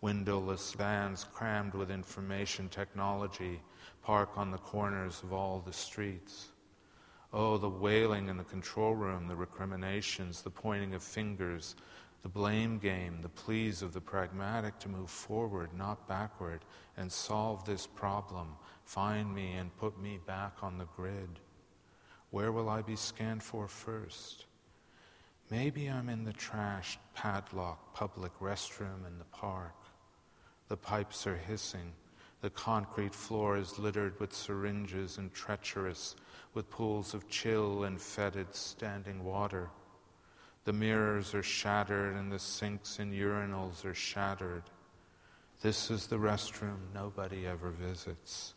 Windowless 0.00 0.72
vans 0.72 1.24
crammed 1.24 1.74
with 1.74 1.90
information 1.90 2.68
technology 2.68 3.60
park 4.02 4.30
on 4.36 4.50
the 4.50 4.58
corners 4.58 5.22
of 5.22 5.32
all 5.32 5.62
the 5.64 5.72
streets. 5.72 6.48
Oh, 7.32 7.58
the 7.58 7.68
wailing 7.68 8.28
in 8.28 8.36
the 8.36 8.44
control 8.44 8.94
room, 8.94 9.28
the 9.28 9.36
recriminations, 9.36 10.42
the 10.42 10.50
pointing 10.50 10.94
of 10.94 11.02
fingers, 11.02 11.76
the 12.22 12.28
blame 12.28 12.78
game, 12.78 13.20
the 13.22 13.28
pleas 13.28 13.82
of 13.82 13.92
the 13.92 14.00
pragmatic 14.00 14.78
to 14.80 14.88
move 14.88 15.10
forward, 15.10 15.70
not 15.72 16.08
backward, 16.08 16.64
and 16.96 17.10
solve 17.10 17.64
this 17.64 17.86
problem. 17.86 18.56
Find 18.84 19.32
me 19.32 19.52
and 19.52 19.76
put 19.78 19.98
me 20.00 20.18
back 20.26 20.56
on 20.62 20.76
the 20.76 20.88
grid. 20.96 21.38
Where 22.30 22.50
will 22.50 22.68
I 22.68 22.82
be 22.82 22.96
scanned 22.96 23.42
for 23.42 23.68
first? 23.68 24.46
Maybe 25.50 25.86
I'm 25.86 26.08
in 26.08 26.24
the 26.24 26.32
trashed, 26.32 26.98
padlocked 27.14 27.94
public 27.94 28.32
restroom 28.40 29.06
in 29.06 29.18
the 29.18 29.24
park. 29.24 29.74
The 30.68 30.76
pipes 30.76 31.26
are 31.26 31.36
hissing. 31.36 31.92
The 32.40 32.50
concrete 32.50 33.14
floor 33.14 33.56
is 33.56 33.78
littered 33.78 34.18
with 34.20 34.32
syringes 34.32 35.18
and 35.18 35.32
treacherous 35.32 36.14
with 36.54 36.70
pools 36.70 37.14
of 37.14 37.28
chill 37.28 37.84
and 37.84 38.00
fetid 38.00 38.54
standing 38.54 39.24
water. 39.24 39.70
The 40.64 40.72
mirrors 40.72 41.34
are 41.34 41.42
shattered 41.42 42.16
and 42.16 42.30
the 42.30 42.38
sinks 42.38 42.98
and 42.98 43.12
urinals 43.12 43.84
are 43.84 43.94
shattered. 43.94 44.64
This 45.62 45.90
is 45.90 46.06
the 46.06 46.16
restroom 46.16 46.78
nobody 46.94 47.46
ever 47.46 47.70
visits, 47.70 48.54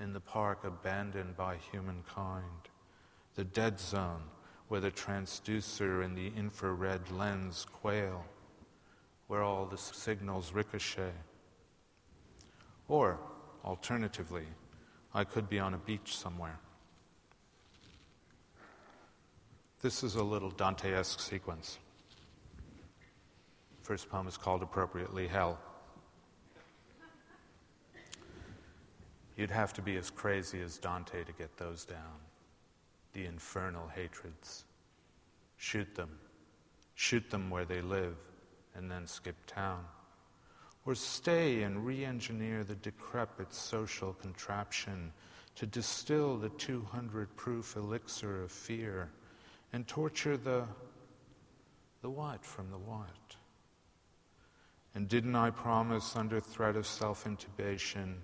in 0.00 0.12
the 0.12 0.20
park 0.20 0.64
abandoned 0.64 1.36
by 1.36 1.56
humankind. 1.72 2.68
The 3.34 3.44
dead 3.44 3.78
zone 3.78 4.22
where 4.68 4.80
the 4.80 4.90
transducer 4.90 6.04
and 6.04 6.16
the 6.16 6.32
infrared 6.36 7.10
lens 7.10 7.66
quail, 7.70 8.24
where 9.28 9.42
all 9.42 9.66
the 9.66 9.78
signals 9.78 10.52
ricochet. 10.52 11.12
Or, 12.88 13.18
alternatively, 13.64 14.46
I 15.14 15.24
could 15.24 15.48
be 15.48 15.58
on 15.58 15.74
a 15.74 15.78
beach 15.78 16.16
somewhere. 16.16 16.58
This 19.86 20.02
is 20.02 20.16
a 20.16 20.24
little 20.24 20.50
Dante 20.50 20.92
esque 20.92 21.20
sequence. 21.20 21.78
First 23.82 24.10
poem 24.10 24.26
is 24.26 24.36
called 24.36 24.64
appropriately 24.64 25.28
Hell. 25.28 25.60
You'd 29.36 29.52
have 29.52 29.72
to 29.74 29.82
be 29.82 29.96
as 29.96 30.10
crazy 30.10 30.60
as 30.60 30.78
Dante 30.78 31.22
to 31.22 31.30
get 31.30 31.56
those 31.56 31.84
down. 31.84 32.18
The 33.12 33.26
infernal 33.26 33.86
hatreds. 33.86 34.64
Shoot 35.56 35.94
them. 35.94 36.18
Shoot 36.96 37.30
them 37.30 37.48
where 37.48 37.64
they 37.64 37.80
live 37.80 38.16
and 38.74 38.90
then 38.90 39.06
skip 39.06 39.36
town. 39.46 39.84
Or 40.84 40.96
stay 40.96 41.62
and 41.62 41.86
re 41.86 42.04
engineer 42.04 42.64
the 42.64 42.74
decrepit 42.74 43.54
social 43.54 44.14
contraption 44.14 45.12
to 45.54 45.64
distill 45.64 46.36
the 46.36 46.48
200 46.48 47.36
proof 47.36 47.76
elixir 47.76 48.42
of 48.42 48.50
fear 48.50 49.10
and 49.72 49.86
torture 49.86 50.36
the, 50.36 50.64
the 52.02 52.10
what 52.10 52.44
from 52.44 52.70
the 52.70 52.78
what. 52.78 53.36
And 54.94 55.08
didn't 55.08 55.36
I 55.36 55.50
promise 55.50 56.16
under 56.16 56.40
threat 56.40 56.76
of 56.76 56.86
self 56.86 57.24
intubation 57.24 58.14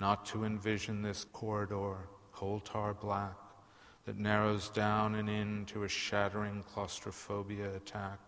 not 0.00 0.24
to 0.26 0.44
envision 0.44 1.02
this 1.02 1.24
corridor, 1.32 1.96
coal 2.32 2.60
tar 2.60 2.94
black, 2.94 3.36
that 4.04 4.18
narrows 4.18 4.68
down 4.68 5.14
and 5.14 5.28
in 5.28 5.64
to 5.66 5.84
a 5.84 5.88
shattering 5.88 6.64
claustrophobia 6.72 7.74
attack 7.74 8.18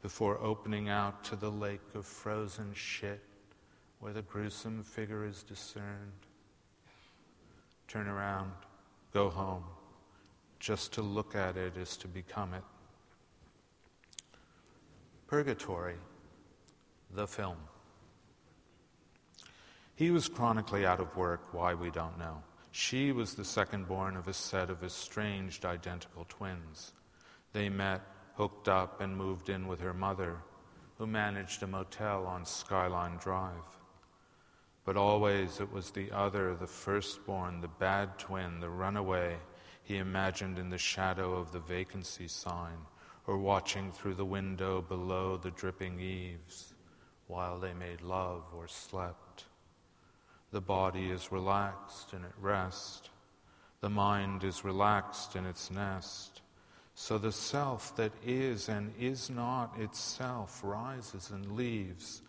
before 0.00 0.38
opening 0.40 0.88
out 0.88 1.22
to 1.24 1.36
the 1.36 1.50
lake 1.50 1.94
of 1.94 2.04
frozen 2.06 2.72
shit 2.74 3.22
where 4.00 4.12
the 4.12 4.22
gruesome 4.22 4.82
figure 4.82 5.24
is 5.24 5.42
discerned? 5.42 6.12
Turn 7.88 8.08
around, 8.08 8.52
go 9.12 9.28
home. 9.28 9.64
Just 10.62 10.92
to 10.92 11.02
look 11.02 11.34
at 11.34 11.56
it 11.56 11.76
is 11.76 11.96
to 11.96 12.06
become 12.06 12.54
it. 12.54 12.62
Purgatory, 15.26 15.96
the 17.12 17.26
film. 17.26 17.56
He 19.96 20.12
was 20.12 20.28
chronically 20.28 20.86
out 20.86 21.00
of 21.00 21.16
work, 21.16 21.52
why 21.52 21.74
we 21.74 21.90
don't 21.90 22.16
know. 22.16 22.44
She 22.70 23.10
was 23.10 23.34
the 23.34 23.44
second 23.44 23.88
born 23.88 24.16
of 24.16 24.28
a 24.28 24.32
set 24.32 24.70
of 24.70 24.84
estranged 24.84 25.64
identical 25.64 26.26
twins. 26.28 26.92
They 27.52 27.68
met, 27.68 28.02
hooked 28.36 28.68
up, 28.68 29.00
and 29.00 29.16
moved 29.16 29.48
in 29.48 29.66
with 29.66 29.80
her 29.80 29.92
mother, 29.92 30.36
who 30.96 31.08
managed 31.08 31.64
a 31.64 31.66
motel 31.66 32.24
on 32.24 32.44
Skyline 32.44 33.16
Drive. 33.16 33.80
But 34.84 34.96
always 34.96 35.58
it 35.58 35.72
was 35.72 35.90
the 35.90 36.12
other, 36.12 36.54
the 36.54 36.68
firstborn, 36.68 37.62
the 37.62 37.66
bad 37.66 38.16
twin, 38.16 38.60
the 38.60 38.70
runaway 38.70 39.38
he 39.82 39.98
imagined 39.98 40.58
in 40.58 40.70
the 40.70 40.78
shadow 40.78 41.34
of 41.34 41.52
the 41.52 41.60
vacancy 41.60 42.28
sign 42.28 42.78
or 43.26 43.38
watching 43.38 43.90
through 43.92 44.14
the 44.14 44.24
window 44.24 44.82
below 44.82 45.36
the 45.36 45.50
dripping 45.50 46.00
eaves 46.00 46.74
while 47.26 47.58
they 47.58 47.72
made 47.72 48.00
love 48.00 48.42
or 48.56 48.68
slept. 48.68 49.44
The 50.50 50.60
body 50.60 51.10
is 51.10 51.32
relaxed 51.32 52.12
and 52.12 52.24
at 52.24 52.38
rest. 52.40 53.10
The 53.80 53.90
mind 53.90 54.44
is 54.44 54.64
relaxed 54.64 55.34
in 55.34 55.46
its 55.46 55.70
nest. 55.70 56.42
So 56.94 57.18
the 57.18 57.32
self 57.32 57.96
that 57.96 58.12
is 58.24 58.68
and 58.68 58.92
is 59.00 59.30
not 59.30 59.78
itself 59.78 60.60
rises 60.62 61.30
and 61.30 61.52
leaves 61.52 62.22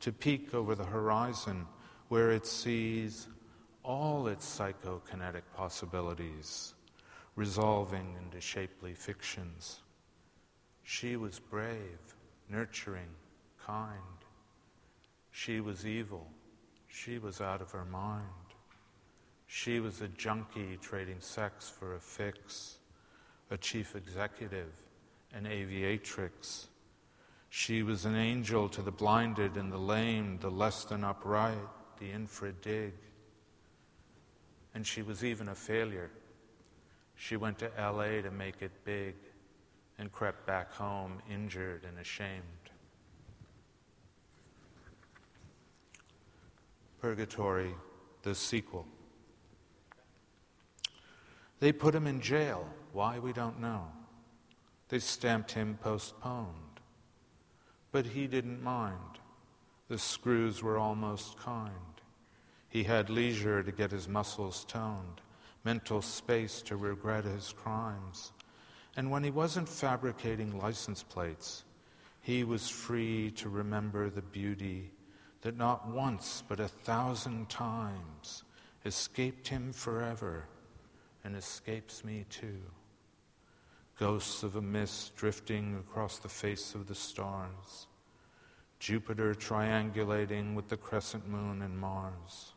to 0.00 0.12
peek 0.12 0.54
over 0.54 0.74
the 0.74 0.84
horizon 0.84 1.66
where 2.08 2.30
it 2.30 2.46
sees 2.46 3.28
all 3.82 4.26
its 4.26 4.46
psychokinetic 4.46 5.42
possibilities 5.56 6.74
resolving 7.36 8.16
into 8.22 8.40
shapely 8.40 8.94
fictions. 8.94 9.80
She 10.82 11.16
was 11.16 11.38
brave, 11.38 12.16
nurturing, 12.48 13.14
kind. 13.58 13.96
She 15.30 15.60
was 15.60 15.86
evil 15.86 16.26
she 16.90 17.18
was 17.18 17.40
out 17.40 17.62
of 17.62 17.70
her 17.70 17.84
mind. 17.84 18.24
She 19.46 19.80
was 19.80 20.00
a 20.00 20.08
junkie 20.08 20.78
trading 20.80 21.20
sex 21.20 21.68
for 21.70 21.94
a 21.94 22.00
fix, 22.00 22.76
a 23.50 23.56
chief 23.56 23.96
executive, 23.96 24.72
an 25.32 25.44
aviatrix. 25.44 26.66
She 27.48 27.82
was 27.82 28.04
an 28.04 28.16
angel 28.16 28.68
to 28.68 28.82
the 28.82 28.92
blinded 28.92 29.56
and 29.56 29.72
the 29.72 29.78
lame, 29.78 30.38
the 30.40 30.50
less 30.50 30.84
than 30.84 31.04
upright, 31.04 31.56
the 31.98 32.10
infra 32.10 32.52
dig. 32.52 32.94
And 34.74 34.86
she 34.86 35.02
was 35.02 35.24
even 35.24 35.48
a 35.48 35.54
failure. 35.54 36.10
She 37.20 37.36
went 37.36 37.58
to 37.58 37.70
LA 37.78 38.22
to 38.22 38.30
make 38.30 38.62
it 38.62 38.72
big 38.82 39.14
and 39.98 40.10
crept 40.10 40.46
back 40.46 40.72
home 40.72 41.20
injured 41.30 41.84
and 41.86 41.98
ashamed. 41.98 42.40
Purgatory, 46.98 47.74
the 48.22 48.34
sequel. 48.34 48.86
They 51.58 51.72
put 51.72 51.94
him 51.94 52.06
in 52.06 52.22
jail. 52.22 52.66
Why, 52.94 53.18
we 53.18 53.34
don't 53.34 53.60
know. 53.60 53.84
They 54.88 54.98
stamped 54.98 55.52
him 55.52 55.78
postponed. 55.82 56.80
But 57.92 58.06
he 58.06 58.28
didn't 58.28 58.62
mind. 58.62 59.18
The 59.88 59.98
screws 59.98 60.62
were 60.62 60.78
almost 60.78 61.36
kind. 61.38 62.00
He 62.70 62.84
had 62.84 63.10
leisure 63.10 63.62
to 63.62 63.72
get 63.72 63.90
his 63.90 64.08
muscles 64.08 64.64
toned, 64.64 65.20
mental 65.64 66.02
space 66.02 66.62
to 66.62 66.76
regret 66.76 67.24
his 67.24 67.52
crimes. 67.52 68.32
And 68.96 69.10
when 69.10 69.24
he 69.24 69.30
wasn't 69.30 69.68
fabricating 69.68 70.58
license 70.58 71.02
plates, 71.02 71.64
he 72.22 72.44
was 72.44 72.68
free 72.68 73.30
to 73.32 73.48
remember 73.48 74.10
the 74.10 74.22
beauty 74.22 74.90
that 75.42 75.56
not 75.56 75.88
once 75.88 76.42
but 76.48 76.60
a 76.60 76.68
thousand 76.68 77.48
times 77.48 78.44
escaped 78.84 79.48
him 79.48 79.72
forever 79.72 80.44
and 81.24 81.36
escapes 81.36 82.04
me 82.04 82.24
too. 82.30 82.60
Ghosts 83.98 84.42
of 84.42 84.56
a 84.56 84.62
mist 84.62 85.16
drifting 85.16 85.76
across 85.76 86.18
the 86.18 86.28
face 86.28 86.74
of 86.74 86.86
the 86.86 86.94
stars, 86.94 87.86
Jupiter 88.78 89.34
triangulating 89.34 90.54
with 90.54 90.68
the 90.68 90.76
crescent 90.78 91.28
moon 91.28 91.60
and 91.60 91.78
Mars, 91.78 92.54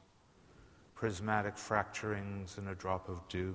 prismatic 1.04 1.58
fracturings 1.58 2.58
in 2.58 2.70
a 2.70 2.76
drop 2.76 3.10
of 3.10 3.28
dew. 3.28 3.54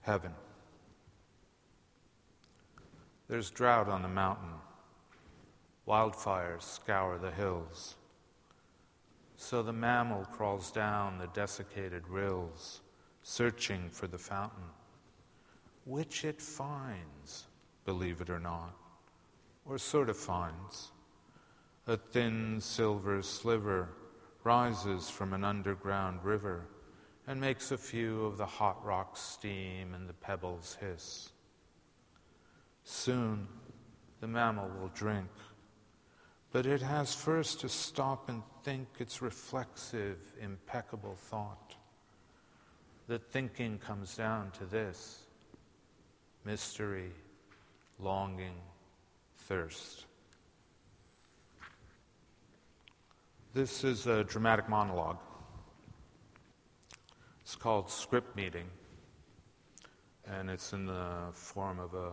Heaven. 0.00 0.32
There's 3.28 3.50
drought 3.50 3.90
on 3.90 4.00
the 4.00 4.08
mountain 4.08 4.54
Wildfires 5.86 6.62
scour 6.62 7.18
the 7.18 7.30
hills. 7.30 7.96
So 9.36 9.62
the 9.62 9.74
mammal 9.74 10.24
crawls 10.24 10.72
down 10.72 11.18
the 11.18 11.26
desiccated 11.34 12.08
rills, 12.08 12.80
searching 13.22 13.90
for 13.90 14.06
the 14.06 14.16
fountain, 14.16 14.70
which 15.84 16.24
it 16.24 16.40
finds, 16.40 17.44
believe 17.84 18.22
it 18.22 18.30
or 18.30 18.40
not, 18.40 18.74
or 19.66 19.76
sort 19.76 20.08
of 20.08 20.16
finds. 20.16 20.92
A 21.86 21.98
thin 21.98 22.58
silver 22.62 23.20
sliver 23.20 23.90
rises 24.48 25.10
from 25.10 25.34
an 25.34 25.44
underground 25.44 26.24
river 26.24 26.64
and 27.26 27.38
makes 27.38 27.70
a 27.70 27.76
few 27.76 28.24
of 28.24 28.38
the 28.38 28.46
hot 28.46 28.82
rocks 28.82 29.20
steam 29.20 29.92
and 29.92 30.08
the 30.08 30.14
pebbles 30.14 30.78
hiss. 30.80 31.28
Soon 32.82 33.46
the 34.20 34.26
mammal 34.26 34.70
will 34.80 34.90
drink 34.94 35.28
but 36.50 36.64
it 36.64 36.80
has 36.80 37.14
first 37.14 37.60
to 37.60 37.68
stop 37.68 38.30
and 38.30 38.42
think 38.64 38.88
its 38.98 39.20
reflexive, 39.20 40.16
impeccable 40.40 41.14
thought. 41.14 41.76
That 43.06 43.30
thinking 43.30 43.78
comes 43.78 44.16
down 44.16 44.50
to 44.52 44.64
this 44.64 45.26
mystery, 46.44 47.12
longing, 47.98 48.54
thirst. 49.36 50.06
This 53.54 53.82
is 53.82 54.06
a 54.06 54.24
dramatic 54.24 54.68
monologue. 54.68 55.16
It's 57.40 57.56
called 57.56 57.88
Script 57.88 58.36
Meeting, 58.36 58.66
and 60.26 60.50
it's 60.50 60.74
in 60.74 60.84
the 60.84 61.28
form 61.32 61.80
of 61.80 61.94
a, 61.94 62.10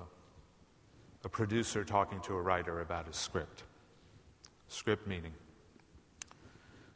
a 1.25 1.29
producer 1.29 1.83
talking 1.83 2.21
to 2.21 2.35
a 2.35 2.41
writer 2.41 2.79
about 2.79 3.07
his 3.07 3.17
script 3.17 3.63
script 4.69 5.07
meeting. 5.07 5.33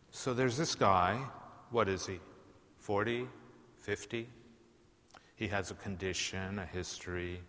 So 0.10 0.34
there's 0.34 0.56
this 0.58 0.74
guy, 0.74 1.20
what 1.70 1.90
is 1.90 2.08
he? 2.08 2.20
40, 2.78 3.28
50? 3.82 4.28
He 5.36 5.48
has 5.50 5.70
a 5.70 5.76
condition, 5.76 6.60
a 6.60 6.66
history, 6.66 7.42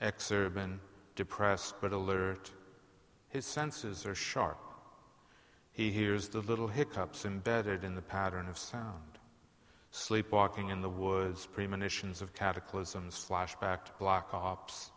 exurban, 0.00 0.78
depressed 1.14 1.74
but 1.82 1.92
alert. 1.92 2.50
His 3.28 3.44
senses 3.44 4.06
are 4.06 4.14
sharp. 4.14 4.71
He 5.72 5.90
hears 5.90 6.28
the 6.28 6.40
little 6.40 6.68
hiccups 6.68 7.24
embedded 7.24 7.82
in 7.82 7.94
the 7.94 8.02
pattern 8.02 8.48
of 8.48 8.58
sound. 8.58 9.18
Sleepwalking 9.90 10.68
in 10.68 10.82
the 10.82 10.88
woods, 10.88 11.46
premonitions 11.46 12.22
of 12.22 12.34
cataclysms, 12.34 13.26
flashback 13.28 13.84
to 13.86 13.92
black 13.98 14.28
ops, 14.32 14.90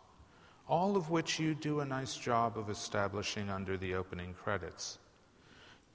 all 0.68 0.96
of 0.96 1.10
which 1.10 1.38
you 1.38 1.54
do 1.54 1.80
a 1.80 1.84
nice 1.84 2.16
job 2.16 2.58
of 2.58 2.70
establishing 2.70 3.50
under 3.50 3.76
the 3.76 3.94
opening 3.94 4.34
credits. 4.34 4.98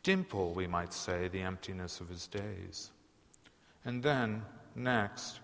Dimple, 0.04 0.54
we 0.54 0.66
might 0.66 0.94
say, 0.94 1.28
the 1.28 1.42
emptiness 1.42 2.00
of 2.00 2.10
his 2.10 2.26
days. 2.28 2.92
And 3.86 4.02
then, 4.02 4.44
next, 4.76 5.40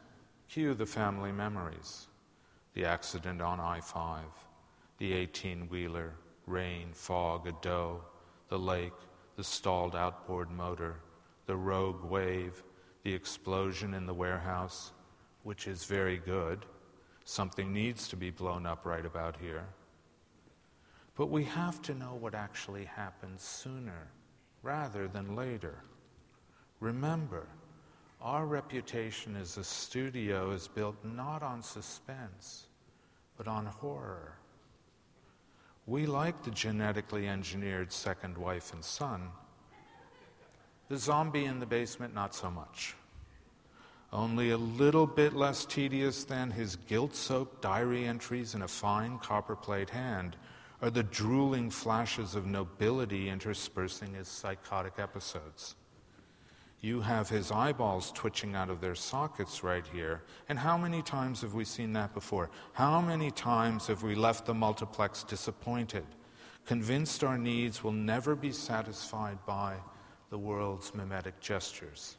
cue 0.50 0.73
the 0.73 0.86
family 0.86 1.32
memories 1.32 2.08
the 2.73 2.86
accident 2.86 3.41
on 3.41 3.60
I 3.60 3.82
5, 3.82 4.23
the 5.00 5.12
18 5.12 5.67
wheeler, 5.67 6.13
rain, 6.45 6.89
fog, 6.93 7.47
a 7.47 7.54
doe, 7.63 8.04
the 8.50 8.60
lake, 8.60 8.93
the 9.38 9.43
stalled 9.43 9.95
outboard 9.95 10.50
motor, 10.50 10.95
the 11.45 11.56
rogue 11.56 12.04
wave, 12.04 12.63
the 13.04 13.13
explosion 13.13 13.93
in 13.93 14.08
the 14.08 14.13
warehouse, 14.13 14.91
which 15.43 15.67
is 15.67 15.86
very 15.86 16.17
good. 16.17 16.65
Something 17.23 17.71
needs 17.71 18.08
to 18.10 18.15
be 18.17 18.32
blown 18.32 18.65
up 18.65 18.86
right 18.86 19.06
about 19.06 19.38
here. 19.39 19.65
But 21.15 21.28
we 21.28 21.43
have 21.45 21.82
to 21.84 21.93
know 21.93 22.17
what 22.19 22.34
actually 22.34 22.86
happened 22.86 23.39
sooner 23.39 24.08
rather 24.63 25.08
than 25.08 25.36
later. 25.36 25.84
Remember, 26.80 27.47
our 28.21 28.45
reputation 28.45 29.36
as 29.36 29.58
a 29.58 29.63
studio 29.63 30.52
is 30.52 30.67
built 30.67 30.95
not 31.04 31.43
on 31.43 31.62
suspense, 31.62 32.65
but 33.38 33.47
on 33.47 33.67
horror. 33.67 34.34
We 35.88 36.06
like 36.06 36.43
the 36.43 36.52
genetically 36.52 37.30
engineered 37.30 37.93
second 37.93 38.38
wife 38.38 38.73
and 38.73 38.84
son. 38.84 39.30
The 40.89 40.97
zombie 40.97 41.45
in 41.45 41.62
the 41.62 41.65
basement, 41.65 42.13
not 42.13 42.36
so 42.36 42.52
much. 42.52 42.93
Only 44.12 44.52
a 44.52 44.58
little 44.58 45.08
bit 45.08 45.34
less 45.34 45.65
tedious 45.65 46.26
than 46.26 46.52
his 46.52 46.76
guilt 46.76 47.15
soaked 47.15 47.62
diary 47.62 48.06
entries 48.06 48.54
in 48.54 48.63
a 48.63 48.67
fine 48.67 49.17
copperplate 49.19 49.89
hand 49.89 50.36
are 50.82 50.89
the 50.89 51.04
drooling 51.04 51.69
flashes 51.69 52.36
of 52.36 52.45
nobility 52.45 53.30
interspersing 53.30 54.13
his 54.13 54.28
psychotic 54.28 54.93
episodes. 54.97 55.76
You 56.80 57.02
have 57.02 57.28
his 57.28 57.52
eyeballs 57.52 58.12
twitching 58.12 58.54
out 58.54 58.70
of 58.70 58.82
their 58.82 58.94
sockets 58.94 59.63
right 59.63 59.86
here. 59.92 60.22
And 60.48 60.60
how 60.60 60.78
many 60.78 61.02
times 61.02 61.42
have 61.42 61.56
we 61.56 61.66
seen 61.66 61.94
that 61.94 62.13
before? 62.13 62.52
How 62.74 63.02
many 63.02 63.32
times 63.32 63.88
have 63.88 64.04
we 64.04 64.13
left 64.13 64.46
the 64.46 64.54
multiplex 64.54 65.24
disappointed, 65.24 66.06
convinced 66.66 67.24
our 67.24 67.38
needs 67.38 67.84
will 67.84 67.94
never 67.94 68.36
be 68.36 68.52
satisfied 68.52 69.40
by 69.46 69.76
the 70.30 70.38
world's 70.38 70.94
mimetic 70.94 71.40
gestures? 71.40 72.18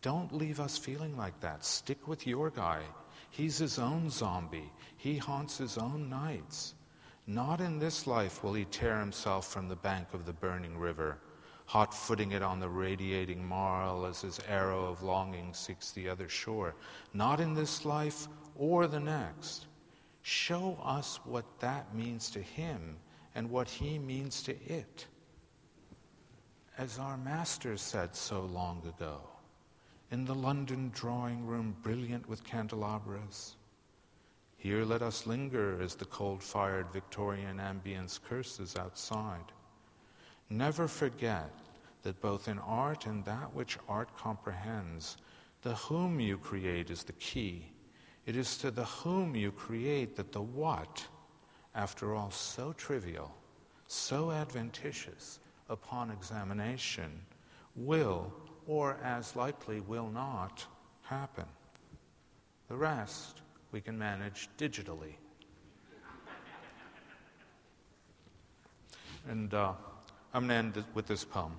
Don't 0.00 0.32
leave 0.32 0.58
us 0.58 0.78
feeling 0.78 1.16
like 1.16 1.38
that. 1.40 1.64
Stick 1.64 2.08
with 2.08 2.26
your 2.26 2.50
guy. 2.50 2.80
He's 3.30 3.58
his 3.58 3.78
own 3.78 4.10
zombie, 4.10 4.70
he 4.96 5.18
haunts 5.18 5.58
his 5.58 5.76
own 5.76 6.08
nights. 6.08 6.74
Not 7.26 7.60
in 7.60 7.78
this 7.78 8.06
life 8.06 8.44
will 8.44 8.54
he 8.54 8.66
tear 8.66 9.00
himself 9.00 9.48
from 9.48 9.68
the 9.68 9.76
bank 9.76 10.08
of 10.12 10.24
the 10.24 10.32
burning 10.32 10.78
river 10.78 11.18
hot 11.66 11.94
footing 11.94 12.32
it 12.32 12.42
on 12.42 12.60
the 12.60 12.68
radiating 12.68 13.44
marl 13.44 14.06
as 14.06 14.20
his 14.20 14.40
arrow 14.48 14.84
of 14.86 15.02
longing 15.02 15.52
seeks 15.54 15.90
the 15.92 16.08
other 16.08 16.28
shore. 16.28 16.74
Not 17.12 17.40
in 17.40 17.54
this 17.54 17.84
life 17.84 18.28
or 18.56 18.86
the 18.86 19.00
next. 19.00 19.66
Show 20.22 20.78
us 20.82 21.20
what 21.24 21.44
that 21.60 21.94
means 21.94 22.30
to 22.30 22.40
him 22.40 22.96
and 23.34 23.50
what 23.50 23.68
he 23.68 23.98
means 23.98 24.42
to 24.44 24.52
it. 24.66 25.06
As 26.78 26.98
our 26.98 27.16
master 27.16 27.76
said 27.76 28.14
so 28.16 28.42
long 28.42 28.82
ago, 28.86 29.20
in 30.10 30.24
the 30.24 30.34
London 30.34 30.90
drawing 30.94 31.46
room 31.46 31.76
brilliant 31.82 32.28
with 32.28 32.44
candelabras, 32.44 33.56
here 34.56 34.84
let 34.84 35.02
us 35.02 35.26
linger 35.26 35.80
as 35.82 35.94
the 35.94 36.06
cold 36.06 36.42
fired 36.42 36.90
Victorian 36.92 37.58
ambience 37.58 38.18
curses 38.22 38.76
outside. 38.76 39.52
Never 40.54 40.86
forget 40.86 41.50
that 42.04 42.20
both 42.20 42.46
in 42.46 42.60
art 42.60 43.06
and 43.06 43.24
that 43.24 43.52
which 43.54 43.76
art 43.88 44.16
comprehends, 44.16 45.16
the 45.62 45.74
whom 45.74 46.20
you 46.20 46.38
create 46.38 46.90
is 46.90 47.02
the 47.02 47.12
key. 47.14 47.72
It 48.24 48.36
is 48.36 48.56
to 48.58 48.70
the 48.70 48.84
whom 48.84 49.34
you 49.34 49.50
create 49.50 50.14
that 50.14 50.30
the 50.30 50.40
what, 50.40 51.04
after 51.74 52.14
all 52.14 52.30
so 52.30 52.72
trivial, 52.72 53.34
so 53.88 54.30
adventitious 54.30 55.40
upon 55.68 56.12
examination, 56.12 57.10
will, 57.74 58.32
or 58.68 58.96
as 59.02 59.34
likely 59.34 59.80
will 59.80 60.08
not, 60.08 60.64
happen. 61.02 61.46
The 62.68 62.76
rest 62.76 63.40
we 63.72 63.80
can 63.80 63.98
manage 63.98 64.48
digitally. 64.56 65.14
And 69.28 69.52
uh, 69.52 69.72
I'm 70.34 70.48
going 70.48 70.72
to 70.72 70.78
end 70.78 70.84
with 70.94 71.06
this 71.06 71.24
poem. 71.24 71.52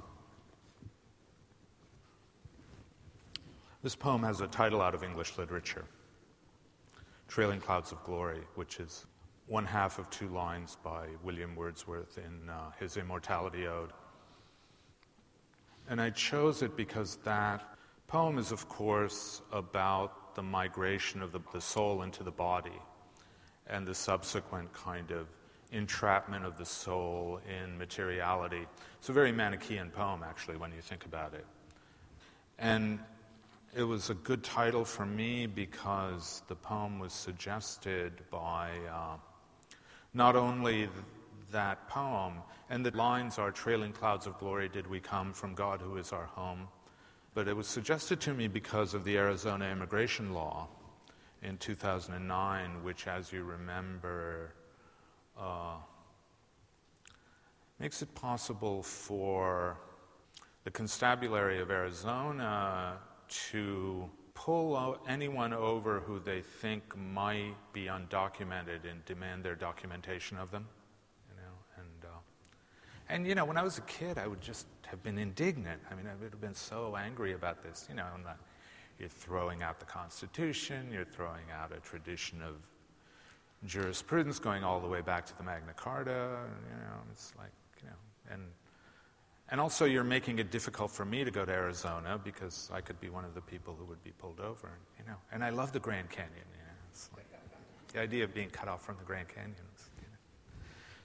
This 3.81 3.95
poem 3.95 4.21
has 4.23 4.41
a 4.41 4.47
title 4.47 4.81
out 4.81 4.93
of 4.93 5.01
English 5.01 5.37
literature 5.37 5.85
Trailing 7.29 7.61
Clouds 7.61 7.93
of 7.93 8.03
Glory, 8.03 8.41
which 8.55 8.81
is 8.81 9.05
one 9.47 9.63
half 9.63 9.97
of 9.97 10.09
two 10.09 10.27
lines 10.27 10.75
by 10.83 11.07
William 11.23 11.55
Wordsworth 11.55 12.17
in 12.17 12.49
uh, 12.49 12.71
his 12.77 12.97
Immortality 12.97 13.65
Ode. 13.65 13.93
And 15.89 16.01
I 16.01 16.09
chose 16.09 16.61
it 16.61 16.75
because 16.75 17.15
that 17.23 17.77
poem 18.07 18.37
is, 18.37 18.51
of 18.51 18.67
course, 18.67 19.41
about 19.53 20.35
the 20.35 20.43
migration 20.43 21.21
of 21.21 21.31
the, 21.31 21.39
the 21.53 21.61
soul 21.61 22.01
into 22.01 22.23
the 22.23 22.31
body 22.31 22.81
and 23.67 23.87
the 23.87 23.95
subsequent 23.95 24.73
kind 24.73 25.11
of 25.11 25.27
entrapment 25.75 26.45
of 26.45 26.57
the 26.57 26.65
soul 26.65 27.39
in 27.47 27.77
materiality. 27.77 28.65
It's 28.99 29.09
a 29.09 29.13
very 29.13 29.31
Manichaean 29.31 29.89
poem, 29.89 30.23
actually, 30.23 30.57
when 30.57 30.71
you 30.71 30.81
think 30.81 31.05
about 31.05 31.33
it. 31.33 31.45
And 32.57 32.99
it 33.75 33.83
was 33.83 34.09
a 34.09 34.13
good 34.13 34.43
title 34.43 34.85
for 34.85 35.05
me 35.05 35.47
because 35.47 36.41
the 36.47 36.55
poem 36.55 36.97
was 36.97 37.11
suggested 37.11 38.13
by 38.31 38.71
uh, 38.89 39.17
not 40.13 40.37
only 40.37 40.77
th- 40.77 40.89
that 41.51 41.87
poem, 41.89 42.35
and 42.69 42.85
the 42.85 42.95
lines 42.95 43.37
are 43.37 43.51
Trailing 43.51 43.91
clouds 43.91 44.27
of 44.27 44.37
glory 44.39 44.69
did 44.69 44.87
we 44.87 44.99
come 44.99 45.33
from 45.33 45.53
God 45.53 45.81
who 45.81 45.97
is 45.97 46.13
our 46.13 46.25
home, 46.25 46.67
but 47.33 47.49
it 47.49 47.55
was 47.55 47.67
suggested 47.67 48.21
to 48.21 48.33
me 48.33 48.47
because 48.47 48.93
of 48.93 49.03
the 49.03 49.17
Arizona 49.17 49.69
immigration 49.69 50.33
law 50.33 50.69
in 51.43 51.57
2009, 51.57 52.83
which, 52.83 53.07
as 53.07 53.31
you 53.31 53.43
remember, 53.43 54.53
uh, 55.39 55.75
makes 57.79 58.01
it 58.01 58.13
possible 58.15 58.81
for 58.81 59.77
the 60.63 60.71
constabulary 60.71 61.59
of 61.59 61.69
Arizona 61.69 62.97
to 63.27 64.09
pull 64.33 64.99
anyone 65.07 65.53
over 65.53 65.99
who 65.99 66.19
they 66.19 66.41
think 66.41 66.95
might 66.97 67.55
be 67.73 67.85
undocumented 67.85 68.89
and 68.89 69.03
demand 69.05 69.43
their 69.43 69.55
documentation 69.55 70.37
of 70.37 70.51
them. 70.51 70.67
You 71.29 71.41
know, 71.41 71.53
and 71.77 72.05
uh, 72.05 72.17
and 73.09 73.27
you 73.27 73.35
know, 73.35 73.45
when 73.45 73.57
I 73.57 73.63
was 73.63 73.77
a 73.77 73.81
kid, 73.81 74.17
I 74.17 74.27
would 74.27 74.41
just 74.41 74.67
have 74.87 75.01
been 75.03 75.17
indignant. 75.17 75.81
I 75.89 75.95
mean, 75.95 76.07
I 76.07 76.15
would 76.21 76.31
have 76.31 76.41
been 76.41 76.55
so 76.55 76.95
angry 76.95 77.33
about 77.33 77.63
this. 77.63 77.87
You 77.89 77.95
know, 77.95 78.05
you're 78.99 79.09
throwing 79.09 79.61
out 79.61 79.79
the 79.79 79.85
Constitution, 79.85 80.89
you're 80.91 81.05
throwing 81.05 81.51
out 81.53 81.71
a 81.75 81.79
tradition 81.79 82.41
of 82.41 82.55
jurisprudence 83.65 84.39
going 84.39 84.63
all 84.63 84.79
the 84.79 84.87
way 84.87 85.01
back 85.01 85.25
to 85.27 85.37
the 85.37 85.43
Magna 85.43 85.73
Carta. 85.73 86.39
You 86.69 86.77
know, 86.77 86.97
it's 87.11 87.33
like, 87.37 87.51
you 87.81 87.87
know, 87.87 87.95
and 88.33 88.41
and 89.49 89.61
also, 89.61 89.85
you're 89.85 90.03
making 90.03 90.39
it 90.39 90.49
difficult 90.49 90.89
for 90.89 91.05
me 91.05 91.23
to 91.23 91.29
go 91.29 91.45
to 91.45 91.51
Arizona 91.51 92.19
because 92.23 92.71
I 92.73 92.81
could 92.81 92.99
be 92.99 93.09
one 93.09 93.25
of 93.25 93.35
the 93.35 93.41
people 93.41 93.75
who 93.77 93.85
would 93.85 94.03
be 94.03 94.11
pulled 94.11 94.39
over. 94.39 94.71
You 94.97 95.05
know, 95.05 95.17
and 95.31 95.43
I 95.43 95.51
love 95.51 95.71
the 95.71 95.79
Grand 95.79 96.09
Canyon. 96.09 96.33
You 96.33 96.63
know, 96.63 96.73
like 97.15 97.27
the 97.93 97.99
idea 97.99 98.23
of 98.23 98.33
being 98.33 98.49
cut 98.49 98.67
off 98.67 98.83
from 98.83 98.97
the 98.97 99.03
Grand 99.03 99.27
Canyon. 99.27 99.53
You 99.55 100.07
know. 100.07 100.17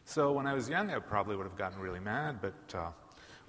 So 0.07 0.33
when 0.33 0.47
I 0.47 0.55
was 0.55 0.71
young, 0.71 0.91
I 0.91 0.99
probably 1.01 1.37
would 1.37 1.45
have 1.45 1.59
gotten 1.59 1.79
really 1.81 2.01
mad. 2.01 2.41
But 2.41 2.75
uh, 2.75 2.89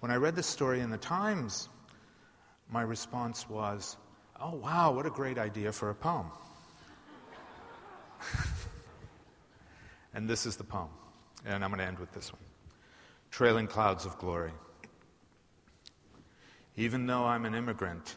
when 0.01 0.11
I 0.11 0.15
read 0.15 0.35
this 0.35 0.47
story 0.47 0.81
in 0.81 0.89
the 0.89 0.97
Times, 0.97 1.69
my 2.69 2.81
response 2.81 3.49
was, 3.49 3.95
"Oh 4.41 4.55
wow, 4.55 4.91
what 4.91 5.05
a 5.05 5.09
great 5.09 5.37
idea 5.37 5.71
for 5.71 5.89
a 5.89 5.95
poem." 5.95 6.25
And 10.13 10.29
this 10.29 10.45
is 10.45 10.57
the 10.57 10.63
poem. 10.63 10.89
And 11.45 11.63
I'm 11.63 11.69
going 11.69 11.79
to 11.79 11.85
end 11.85 11.99
with 11.99 12.11
this 12.11 12.31
one 12.31 12.41
Trailing 13.31 13.67
Clouds 13.67 14.05
of 14.05 14.17
Glory. 14.17 14.51
Even 16.75 17.05
though 17.05 17.25
I'm 17.25 17.45
an 17.45 17.55
immigrant, 17.55 18.15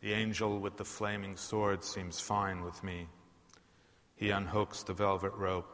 the 0.00 0.12
angel 0.12 0.58
with 0.58 0.76
the 0.76 0.84
flaming 0.84 1.36
sword 1.36 1.82
seems 1.82 2.20
fine 2.20 2.62
with 2.62 2.82
me. 2.84 3.08
He 4.16 4.28
unhooks 4.28 4.84
the 4.84 4.92
velvet 4.92 5.32
rope. 5.34 5.68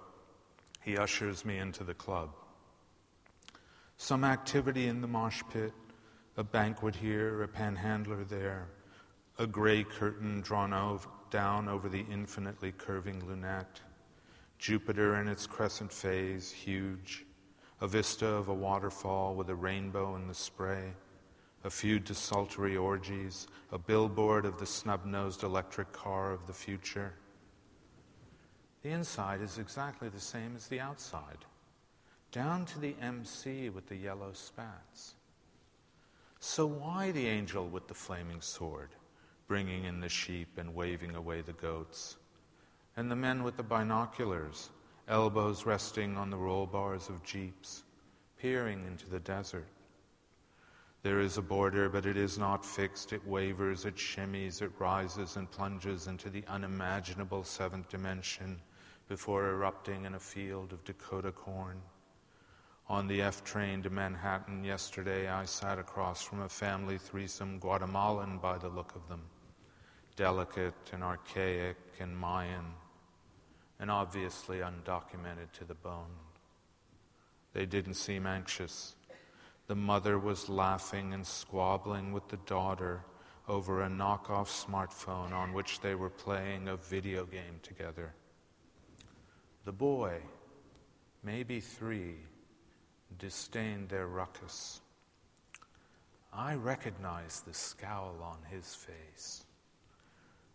He 0.83 0.97
ushers 0.97 1.45
me 1.45 1.59
into 1.59 1.85
the 1.85 1.95
club. 1.95 2.31
Some 3.97 4.25
activity 4.25 4.87
in 4.87 5.01
the 5.01 5.07
mosh 5.07 5.43
pit, 5.51 5.73
a 6.37 6.45
banquet 6.45 6.95
here, 6.97 7.43
a 7.43 7.49
panhandler 7.49 8.25
there, 8.25 8.69
a 9.39 9.47
gray 9.47 9.85
curtain 9.85 10.41
drawn 10.41 11.01
down 11.31 11.69
over 11.69 11.89
the 11.89 12.05
infinitely 12.11 12.73
curving 12.73 13.27
lunette 13.27 13.81
Jupiter 14.59 15.17
in 15.17 15.29
its 15.29 15.47
crescent 15.47 15.93
phase, 15.93 16.51
huge, 16.51 17.27
a 17.81 17.87
vista 17.87 18.27
of 18.27 18.49
a 18.49 18.55
waterfall 18.55 19.35
with 19.35 19.51
a 19.51 19.55
rainbow 19.55 20.17
in 20.17 20.27
the 20.27 20.35
spray, 20.35 20.93
a 21.65 21.71
few 21.71 21.99
desultory 21.99 22.77
orgies, 22.77 23.47
a 23.73 23.79
billboard 23.79 24.45
of 24.45 24.59
the 24.59 24.67
snub 24.67 25.05
nosed 25.05 25.43
electric 25.43 25.93
car 25.93 26.33
of 26.33 26.47
the 26.47 26.53
future. 26.53 27.15
The 28.83 28.91
inside 28.91 29.41
is 29.41 29.59
exactly 29.59 30.11
the 30.11 30.21
same 30.21 30.55
as 30.57 30.67
the 30.67 30.81
outside, 30.81 31.45
down 32.33 32.67
to 32.67 32.79
the 32.79 32.95
MC 33.01 33.71
with 33.71 33.87
the 33.87 33.97
yellow 33.97 34.33
spats. 34.35 35.15
So, 36.39 36.67
why 36.67 37.11
the 37.11 37.27
angel 37.27 37.67
with 37.67 37.89
the 37.89 37.95
flaming 37.95 38.43
sword, 38.43 38.91
bringing 39.49 39.85
in 39.85 40.01
the 40.01 40.09
sheep 40.11 40.59
and 40.59 40.75
waving 40.75 41.15
away 41.15 41.41
the 41.41 41.55
goats? 41.55 42.17
And 42.97 43.11
the 43.11 43.17
men 43.17 43.43
with 43.43 43.57
the 43.57 43.63
binoculars, 43.63 44.71
elbows 45.09 45.67
resting 45.67 46.17
on 46.17 46.31
the 46.31 46.37
roll 46.37 46.67
bars 46.67 47.09
of 47.09 47.25
jeeps, 47.25 47.83
peering 48.39 48.85
into 48.87 49.11
the 49.11 49.19
desert? 49.19 49.67
There 51.03 51.21
is 51.21 51.37
a 51.37 51.43
border, 51.43 51.89
but 51.89 52.07
it 52.07 52.17
is 52.17 52.39
not 52.39 52.65
fixed. 52.65 53.13
It 53.13 53.27
wavers, 53.27 53.85
it 53.85 53.97
shimmies, 53.97 54.63
it 54.63 54.73
rises 54.79 55.37
and 55.37 55.51
plunges 55.51 56.07
into 56.07 56.31
the 56.31 56.45
unimaginable 56.49 57.45
seventh 57.45 57.91
dimension 57.91 58.59
before 59.09 59.51
erupting 59.51 60.05
in 60.05 60.15
a 60.15 60.21
field 60.21 60.73
of 60.73 60.83
Dakota 60.85 61.31
corn. 61.31 61.83
On 62.89 63.07
the 63.07 63.21
F 63.21 63.43
train 63.45 63.83
to 63.83 63.91
Manhattan 63.91 64.63
yesterday, 64.63 65.29
I 65.29 65.45
sat 65.45 65.79
across 65.79 66.23
from 66.23 66.43
a 66.43 66.49
family 66.49 66.97
threesome, 66.97 67.59
Guatemalan 67.59 68.39
by 68.39 68.57
the 68.57 68.69
look 68.69 68.95
of 68.95 69.07
them, 69.09 69.23
delicate 70.17 70.75
and 70.93 71.03
archaic 71.03 71.77
and 72.01 72.17
Mayan, 72.17 72.73
and 73.81 73.91
obviously 73.91 74.59
undocumented 74.59 75.53
to 75.59 75.65
the 75.65 75.75
bone. 75.75 76.15
They 77.53 77.67
didn't 77.67 77.95
seem 77.95 78.27
anxious. 78.27 78.97
The 79.67 79.75
mother 79.75 80.19
was 80.19 80.49
laughing 80.49 81.15
and 81.15 81.27
squabbling 81.27 82.13
with 82.13 82.29
the 82.29 82.39
daughter 82.39 83.05
over 83.49 83.83
a 83.83 83.89
knockoff 83.89 84.49
smartphone 84.49 85.33
on 85.33 85.53
which 85.53 85.81
they 85.81 85.95
were 85.95 86.11
playing 86.11 86.69
a 86.69 86.77
video 86.77 87.25
game 87.25 87.61
together. 87.63 88.15
The 89.65 89.73
boy, 89.73 90.21
maybe 91.23 91.61
three, 91.61 92.17
disdained 93.19 93.89
their 93.89 94.07
ruckus. 94.07 94.81
I 96.33 96.55
recognized 96.55 97.47
the 97.47 97.55
scowl 97.55 98.17
on 98.23 98.39
his 98.51 98.75
face, 98.75 99.44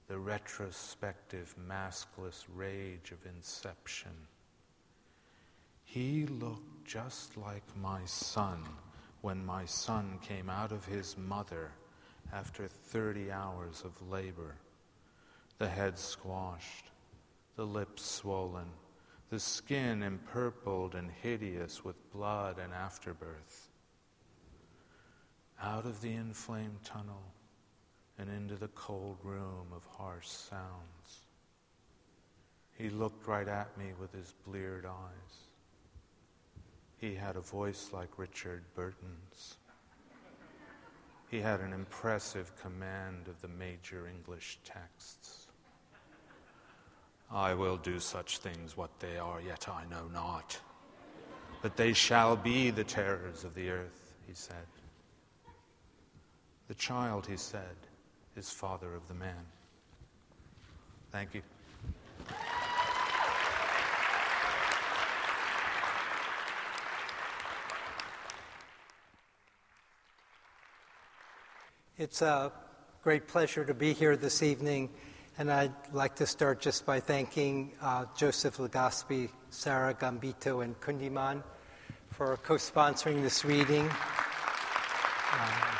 the 0.10 0.20
retrospective, 0.20 1.56
maskless 1.58 2.44
rage 2.54 3.14
of 3.14 3.26
inception. 3.26 4.12
He 5.86 6.26
looked 6.26 6.86
just 6.86 7.38
like 7.38 7.64
my 7.82 8.02
son 8.04 8.64
when 9.22 9.46
my 9.46 9.64
son 9.64 10.20
came 10.22 10.50
out 10.50 10.74
of 10.74 10.84
his 10.84 11.18
mother 11.18 11.72
after 12.34 12.68
30 12.68 13.32
hours 13.32 13.84
of 13.86 14.10
labor. 14.10 14.56
The 15.60 15.70
head 15.70 15.98
squashed, 15.98 16.92
the 17.56 17.66
lips 17.66 18.04
swollen 18.04 18.68
the 19.30 19.40
skin 19.40 20.02
empurpled 20.02 20.96
and 20.96 21.12
hideous 21.22 21.86
with 21.86 22.12
blood 22.12 22.58
and 22.58 22.74
afterbirth. 22.74 23.70
Out 25.62 25.86
of 25.86 26.02
the 26.02 26.14
inflamed 26.14 26.84
tunnel 26.84 27.22
and 28.20 28.30
into 28.30 28.56
the 28.56 28.68
cold 28.70 29.18
room 29.24 29.68
of 29.74 29.86
harsh 29.98 30.28
sounds. 30.28 31.26
He 32.78 32.90
looked 32.90 33.28
right 33.28 33.48
at 33.48 33.76
me 33.78 33.94
with 34.00 34.12
his 34.14 34.34
bleared 34.46 34.86
eyes. 34.86 35.38
He 36.98 37.16
had 37.16 37.38
a 37.38 37.42
voice 37.42 37.92
like 37.94 38.10
Richard 38.18 38.64
Burton's. 38.76 39.56
He 41.32 41.40
had 41.40 41.62
an 41.62 41.72
impressive 41.72 42.52
command 42.62 43.28
of 43.28 43.42
the 43.42 43.48
major 43.48 44.08
English 44.08 44.60
texts. 44.66 45.48
I 47.32 47.54
will 47.54 47.78
do 47.78 48.00
such 48.00 48.40
things 48.40 48.76
what 48.76 49.00
they 49.00 49.18
are, 49.18 49.40
yet 49.40 49.70
I 49.70 49.86
know 49.90 50.08
not. 50.12 50.60
But 51.62 51.78
they 51.78 51.94
shall 51.94 52.36
be 52.36 52.72
the 52.72 52.84
terrors 52.84 53.44
of 53.44 53.54
the 53.54 53.70
earth, 53.70 54.16
he 54.28 54.34
said. 54.34 54.66
The 56.68 56.74
child, 56.76 57.28
he 57.28 57.38
said, 57.38 57.76
is 58.40 58.50
father 58.50 58.96
of 58.96 59.06
the 59.10 59.14
man. 59.14 59.46
Thank 61.12 61.34
you. 61.34 61.42
It's 71.98 72.22
a 72.22 72.54
great 73.04 73.28
pleasure 73.28 73.66
to 73.66 73.74
be 73.74 73.92
here 73.92 74.16
this 74.16 74.42
evening 74.42 74.90
and 75.38 75.52
I'd 75.52 75.74
like 75.92 76.16
to 76.16 76.26
start 76.26 76.62
just 76.62 76.86
by 76.86 77.02
thanking 77.02 77.74
uh, 77.82 78.06
Joseph 78.16 78.56
Legaspi, 78.56 79.30
Sarah 79.50 79.94
Gambito, 79.94 80.64
and 80.64 80.80
Kundiman 80.80 81.44
for 82.12 82.38
co 82.38 82.56
sponsoring 82.56 83.22
this 83.22 83.44
reading. 83.44 83.90
Um, 85.34 85.79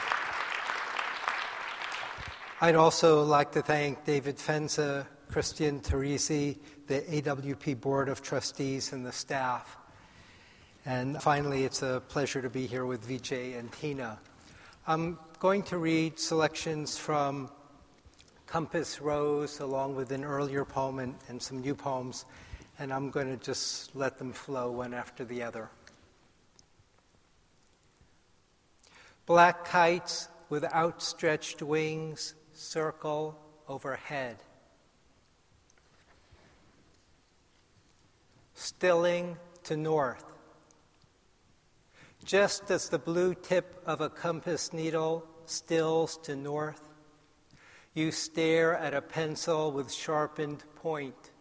I'd 2.62 2.76
also 2.76 3.24
like 3.24 3.54
to 3.54 3.62
thank 3.62 4.04
David 4.04 4.36
Fenza, 4.36 5.08
Christian 5.30 5.80
Teresi, 5.80 6.58
the 6.88 7.00
AWP 7.00 7.80
Board 7.80 8.10
of 8.10 8.22
Trustees, 8.22 8.92
and 8.92 9.06
the 9.06 9.14
staff. 9.14 9.78
And 10.86 11.22
finally, 11.22 11.64
it's 11.64 11.84
a 11.84 12.04
pleasure 12.10 12.42
to 12.42 12.50
be 12.50 12.68
here 12.68 12.86
with 12.86 13.08
Vijay 13.08 13.58
and 13.58 13.72
Tina. 13.72 14.20
I'm 14.86 15.18
going 15.40 15.64
to 15.64 15.78
read 15.78 16.20
selections 16.20 16.98
from 16.98 17.50
Compass 18.46 19.00
Rose, 19.00 19.62
along 19.62 19.96
with 19.96 20.12
an 20.12 20.26
earlier 20.26 20.66
poem 20.66 21.00
and, 21.00 21.16
and 21.30 21.42
some 21.42 21.62
new 21.62 21.76
poems, 21.76 22.26
and 22.78 22.92
I'm 22.92 23.10
going 23.10 23.28
to 23.28 23.42
just 23.42 23.96
let 23.96 24.18
them 24.18 24.34
flow 24.34 24.70
one 24.70 24.94
after 24.94 25.24
the 25.24 25.44
other. 25.44 25.70
Black 29.26 29.64
kites 29.64 30.28
with 30.50 30.66
outstretched 30.66 31.62
wings 31.62 32.34
circle 32.60 33.40
overhead. 33.70 34.36
Stilling 38.54 39.38
to 39.64 39.78
north. 39.78 40.26
Just 42.26 42.70
as 42.70 42.90
the 42.90 43.00
blue 43.00 43.34
tip 43.34 43.82
of 43.86 44.02
a 44.02 44.10
compass 44.10 44.74
needle 44.74 45.26
stills 45.46 46.18
to 46.18 46.36
north, 46.36 46.82
you 47.94 48.12
stare 48.12 48.76
at 48.76 48.94
a 48.94 49.02
pencil 49.02 49.72
with 49.72 49.90
sharpened 49.92 50.66
point, 50.76 51.32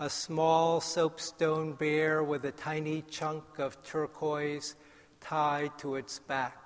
a 0.00 0.10
small 0.10 0.80
soapstone 0.80 1.74
bear 1.74 2.24
with 2.24 2.44
a 2.44 2.52
tiny 2.52 3.02
chunk 3.02 3.44
of 3.58 3.80
turquoise 3.84 4.74
tied 5.20 5.78
to 5.78 5.94
its 5.94 6.18
back, 6.18 6.57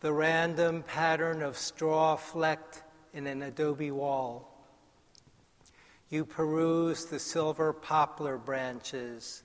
the 0.00 0.12
random 0.12 0.82
pattern 0.82 1.42
of 1.42 1.56
straw 1.56 2.16
flecked 2.16 2.82
in 3.12 3.26
an 3.26 3.42
adobe 3.42 3.90
wall. 3.90 4.48
You 6.08 6.24
peruse 6.24 7.04
the 7.06 7.18
silver 7.18 7.72
poplar 7.72 8.38
branches, 8.38 9.42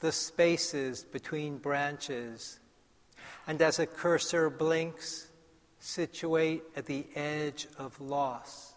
the 0.00 0.12
spaces 0.12 1.04
between 1.04 1.58
branches, 1.58 2.60
and 3.46 3.60
as 3.62 3.78
a 3.78 3.86
cursor 3.86 4.50
blinks, 4.50 5.28
situate 5.78 6.62
at 6.76 6.86
the 6.86 7.06
edge 7.14 7.66
of 7.78 7.98
loss. 8.00 8.74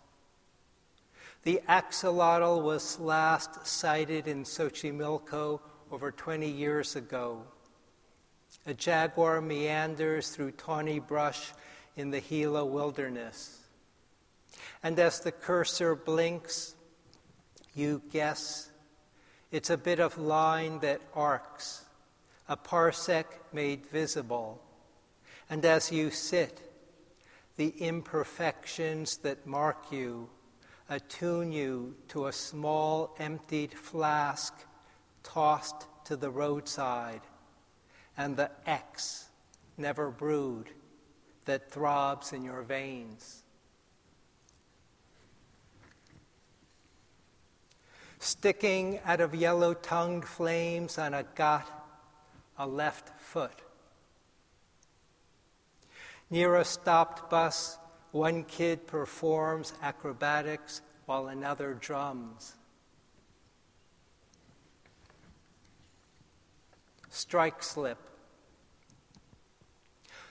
The 1.43 1.61
axolotl 1.67 2.63
was 2.63 2.97
last 2.99 3.67
sighted 3.67 4.27
in 4.27 4.45
Xochimilco 4.45 5.59
over 5.91 6.11
20 6.11 6.49
years 6.49 6.95
ago. 6.95 7.43
A 8.65 8.73
jaguar 8.73 9.41
meanders 9.41 10.29
through 10.29 10.51
tawny 10.51 10.99
brush 10.99 11.51
in 11.95 12.11
the 12.11 12.21
Gila 12.21 12.65
wilderness. 12.65 13.59
And 14.81 14.97
as 14.99 15.19
the 15.19 15.31
cursor 15.31 15.95
blinks, 15.95 16.75
you 17.75 18.01
guess 18.11 18.69
it's 19.51 19.69
a 19.69 19.77
bit 19.77 19.99
of 19.99 20.17
line 20.17 20.79
that 20.79 21.01
arcs, 21.13 21.85
a 22.47 22.57
parsec 22.57 23.25
made 23.51 23.85
visible. 23.87 24.61
And 25.49 25.63
as 25.65 25.91
you 25.91 26.09
sit, 26.09 26.59
the 27.57 27.69
imperfections 27.77 29.17
that 29.17 29.45
mark 29.45 29.91
you, 29.91 30.29
attune 30.89 31.51
you 31.51 31.95
to 32.09 32.27
a 32.27 32.33
small 32.33 33.15
emptied 33.19 33.73
flask 33.73 34.53
tossed 35.23 35.87
to 36.05 36.15
the 36.15 36.29
roadside, 36.29 37.21
and 38.17 38.37
the 38.37 38.51
X, 38.65 39.29
never 39.77 40.09
brewed, 40.09 40.69
that 41.45 41.71
throbs 41.71 42.33
in 42.33 42.43
your 42.43 42.61
veins. 42.61 43.43
sticking 48.23 48.99
out 49.05 49.19
of 49.19 49.35
yellow 49.35 49.73
tongued 49.73 50.25
flames 50.25 50.97
on 50.97 51.13
a 51.13 51.23
got, 51.35 51.67
a 52.57 52.65
left 52.65 53.09
foot. 53.19 53.61
Near 56.29 56.55
a 56.55 56.65
stopped 56.65 57.29
bus, 57.29 57.77
one 58.11 58.43
kid 58.45 58.87
performs 58.87 59.73
acrobatics 59.81 60.81
while 61.05 61.27
another 61.27 61.73
drums. 61.73 62.55
Strike 67.13 67.61
slip. 67.61 67.99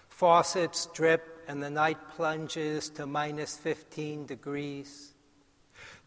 Faucets 0.09 0.87
drip 0.93 1.45
and 1.47 1.63
the 1.63 1.71
night 1.71 2.11
plunges 2.17 2.89
to 2.91 3.07
minus 3.07 3.57
15 3.57 4.27
degrees. 4.27 5.15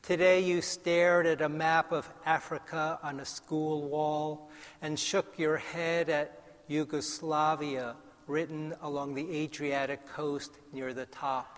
Today 0.01 0.41
you 0.41 0.61
stared 0.61 1.27
at 1.27 1.41
a 1.41 1.47
map 1.47 1.93
of 1.93 2.09
Africa 2.25 2.99
on 3.01 3.21
a 3.21 3.25
school 3.25 3.87
wall 3.87 4.49
and 4.81 4.99
shook 4.99 5.39
your 5.39 5.55
head 5.55 6.09
at 6.09 6.41
Yugoslavia 6.67 7.95
written 8.27 8.73
along 8.81 9.15
the 9.15 9.33
Adriatic 9.33 10.05
coast 10.05 10.59
near 10.73 10.93
the 10.93 11.05
top. 11.05 11.57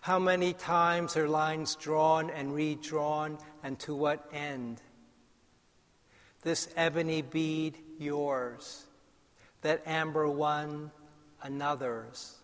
How 0.00 0.18
many 0.18 0.54
times 0.54 1.16
are 1.16 1.28
lines 1.28 1.76
drawn 1.76 2.30
and 2.30 2.52
redrawn, 2.52 3.38
and 3.62 3.78
to 3.78 3.94
what 3.94 4.28
end? 4.32 4.82
This 6.42 6.68
ebony 6.74 7.22
bead, 7.22 7.78
yours. 8.02 8.84
That 9.62 9.82
amber 9.86 10.28
one, 10.28 10.90
another's. 11.42 12.36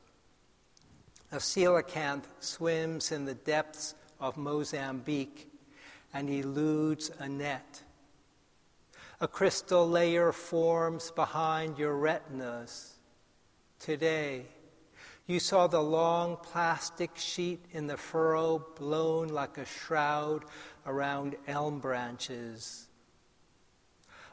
A 1.30 1.36
coelacanth 1.36 2.24
swims 2.40 3.12
in 3.12 3.24
the 3.24 3.34
depths 3.34 3.94
of 4.18 4.36
Mozambique 4.36 5.52
and 6.14 6.30
eludes 6.30 7.10
a 7.18 7.28
net. 7.28 7.82
A 9.20 9.28
crystal 9.28 9.88
layer 9.88 10.32
forms 10.32 11.10
behind 11.10 11.78
your 11.78 11.96
retinas. 11.96 12.94
Today, 13.78 14.46
you 15.26 15.38
saw 15.38 15.66
the 15.66 15.82
long 15.82 16.36
plastic 16.36 17.10
sheet 17.16 17.66
in 17.72 17.86
the 17.86 17.98
furrow 17.98 18.64
blown 18.76 19.28
like 19.28 19.58
a 19.58 19.66
shroud 19.66 20.46
around 20.86 21.36
elm 21.46 21.78
branches. 21.78 22.88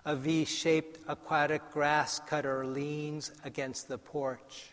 A 0.06 0.16
V 0.16 0.46
shaped 0.46 1.00
aquatic 1.08 1.72
grass 1.72 2.20
cutter 2.20 2.64
leans 2.66 3.32
against 3.44 3.88
the 3.88 3.98
porch, 3.98 4.68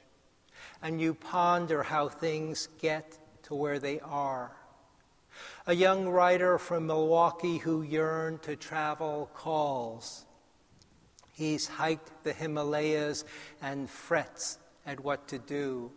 and 0.83 1.01
you 1.01 1.15
ponder 1.15 1.83
how 1.83 2.09
things 2.09 2.69
get 2.79 3.19
to 3.45 3.55
where 3.55 3.79
they 3.79 3.99
are. 4.01 4.53
A 5.67 5.75
young 5.75 6.07
writer 6.07 6.59
from 6.59 6.87
Milwaukee 6.87 7.57
who 7.57 7.81
yearned 7.81 8.43
to 8.43 8.57
travel 8.57 9.31
calls. 9.33 10.27
He's 11.31 11.67
hiked 11.67 12.25
the 12.25 12.35
Himalayas 12.35 13.25
and 13.63 13.89
frets 13.89 14.59
at 14.85 15.01
what 15.01 15.29
to 15.29 15.39
do. 15.39 15.91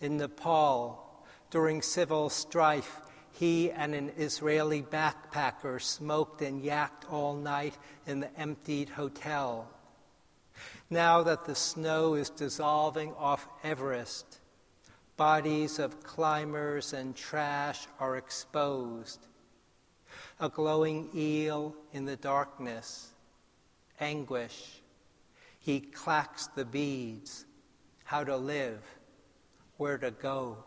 In 0.00 0.16
Nepal, 0.16 1.26
during 1.50 1.82
civil 1.82 2.30
strife, 2.30 3.00
he 3.32 3.70
and 3.70 3.94
an 3.94 4.12
Israeli 4.16 4.82
backpacker 4.82 5.80
smoked 5.80 6.42
and 6.42 6.62
yacked 6.62 7.10
all 7.10 7.34
night 7.34 7.76
in 8.06 8.20
the 8.20 8.40
emptied 8.40 8.88
hotel. 8.88 9.68
Now 10.90 11.22
that 11.22 11.44
the 11.44 11.54
snow 11.54 12.14
is 12.14 12.30
dissolving 12.30 13.12
off 13.14 13.46
Everest, 13.62 14.40
Bodies 15.18 15.80
of 15.80 16.04
climbers 16.04 16.92
and 16.92 17.14
trash 17.16 17.88
are 17.98 18.16
exposed. 18.16 19.26
A 20.38 20.48
glowing 20.48 21.10
eel 21.12 21.74
in 21.92 22.04
the 22.04 22.14
darkness. 22.14 23.10
Anguish. 23.98 24.80
He 25.58 25.80
clacks 25.80 26.46
the 26.46 26.64
beads. 26.64 27.46
How 28.04 28.22
to 28.22 28.36
live. 28.36 28.80
Where 29.76 29.98
to 29.98 30.12
go. 30.12 30.58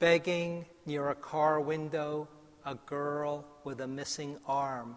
Begging 0.00 0.64
near 0.86 1.10
a 1.10 1.14
car 1.14 1.60
window, 1.60 2.26
a 2.64 2.74
girl 2.74 3.44
with 3.64 3.82
a 3.82 3.86
missing 3.86 4.38
arm. 4.46 4.96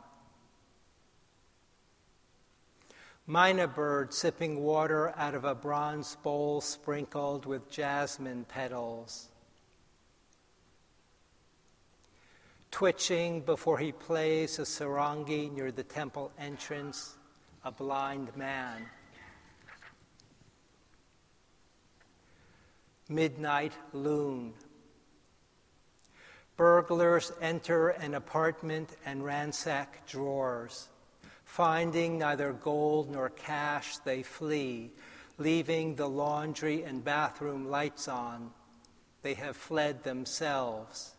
Myna 3.28 3.68
bird 3.68 4.13
sipping 4.13 4.63
water 4.63 5.13
out 5.18 5.36
of 5.36 5.44
a 5.44 5.56
bronze 5.56 6.16
bowl 6.24 6.62
sprinkled 6.62 7.46
with 7.46 7.70
jasmine 7.70 8.46
petals. 8.46 9.28
Twitching 12.72 13.42
before 13.42 13.78
he 13.78 13.92
plays 13.92 14.58
a 14.58 14.63
sarangi 14.63 15.52
near 15.52 15.72
the 15.72 15.84
temple 15.84 16.32
entrance, 16.39 17.18
a 17.66 17.72
blind 17.72 18.36
man. 18.38 18.86
Midnight 23.10 23.74
loon. 23.92 24.54
Burglars 26.56 27.32
enter 27.42 27.89
an 27.89 28.13
apartment 28.13 28.89
and 29.06 29.26
ransack 29.26 30.06
drawers. 30.08 30.88
Finding 31.46 32.18
neither 32.18 32.54
gold 32.54 33.12
nor 33.12 33.30
cash, 33.30 33.98
they 33.98 34.24
flee, 34.24 34.92
leaving 35.38 35.96
the 35.96 36.08
laundry 36.08 36.84
and 36.84 37.04
bathroom 37.04 37.70
lights 37.70 38.08
on. 38.08 38.52
They 39.24 39.34
have 39.36 39.56
fled 39.56 40.04
themselves. 40.04 41.13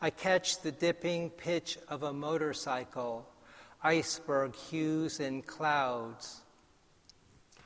I 0.00 0.10
catch 0.10 0.62
the 0.62 0.72
dipping 0.72 1.30
pitch 1.30 1.78
of 1.88 2.02
a 2.02 2.12
motorcycle, 2.12 3.28
iceberg 3.82 4.54
hues 4.54 5.20
in 5.20 5.42
clouds. 5.42 6.40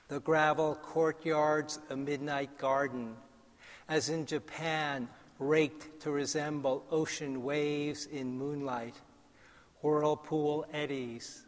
The 0.08 0.20
gravel 0.20 0.74
courtyards 0.74 1.78
a 1.90 1.96
midnight 1.96 2.58
garden, 2.58 3.16
as 3.88 4.08
in 4.08 4.26
Japan, 4.26 5.08
raked 5.48 6.00
to 6.00 6.10
resemble 6.10 6.84
ocean 6.90 7.42
waves 7.42 8.06
in 8.06 8.38
moonlight 8.38 8.94
whirlpool 9.82 10.64
eddies, 10.72 11.44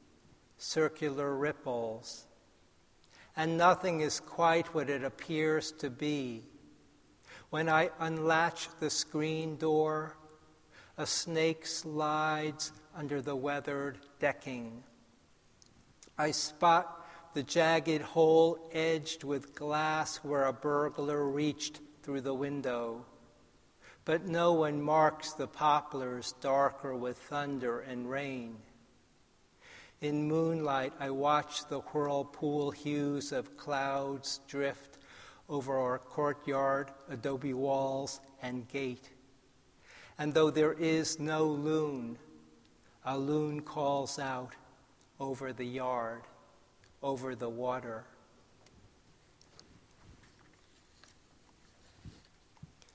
circular 0.59 1.37
ripples, 1.37 2.27
and 3.37 3.57
nothing 3.57 4.01
is 4.01 4.21
quite 4.21 4.75
what 4.75 4.91
it 4.91 5.05
appears 5.05 5.73
to 5.73 5.89
be. 5.89 6.43
When 7.51 7.69
I 7.69 7.91
unlatch 8.01 8.69
the 8.81 8.91
screen 8.91 9.57
door, 9.57 10.17
a 10.99 11.07
snake 11.07 11.67
slides 11.67 12.73
under 12.95 13.23
the 13.23 13.37
weathered 13.37 13.99
decking. 14.19 14.83
I 16.19 16.33
spot 16.33 17.07
the 17.35 17.43
jagged 17.43 18.03
hole 18.03 18.59
edged 18.73 19.25
with 19.25 19.55
glass 19.55 20.19
where 20.19 20.45
a 20.45 20.53
burglar 20.53 21.29
reached 21.29 21.81
through 22.03 22.21
the 22.21 22.35
window 22.35 23.05
but 24.05 24.27
no 24.27 24.53
one 24.53 24.83
marks 24.83 25.33
the 25.33 25.47
poplars 25.47 26.35
darker 26.41 26.95
with 26.95 27.17
thunder 27.17 27.81
and 27.81 28.09
rain. 28.09 28.57
In 30.01 30.29
moonlight, 30.29 30.93
I 31.01 31.11
watch 31.11 31.67
the 31.67 31.81
whirlpool 31.81 32.71
hues 32.71 33.33
of 33.33 33.57
clouds 33.57 34.41
drift 34.47 34.99
over 35.49 35.79
our 35.79 35.99
courtyard, 35.99 36.91
adobe 37.09 37.55
walls, 37.55 38.21
and 38.43 38.69
gate. 38.69 39.09
And 40.19 40.35
though 40.35 40.51
there 40.51 40.75
is 40.75 41.19
no 41.19 41.47
loon, 41.47 42.19
a 43.05 43.17
loon 43.17 43.63
calls 43.63 44.19
out 44.19 44.53
over 45.19 45.53
the 45.53 45.65
yard, 45.65 46.23
over 47.03 47.35
the 47.35 47.49
water. 47.49 48.05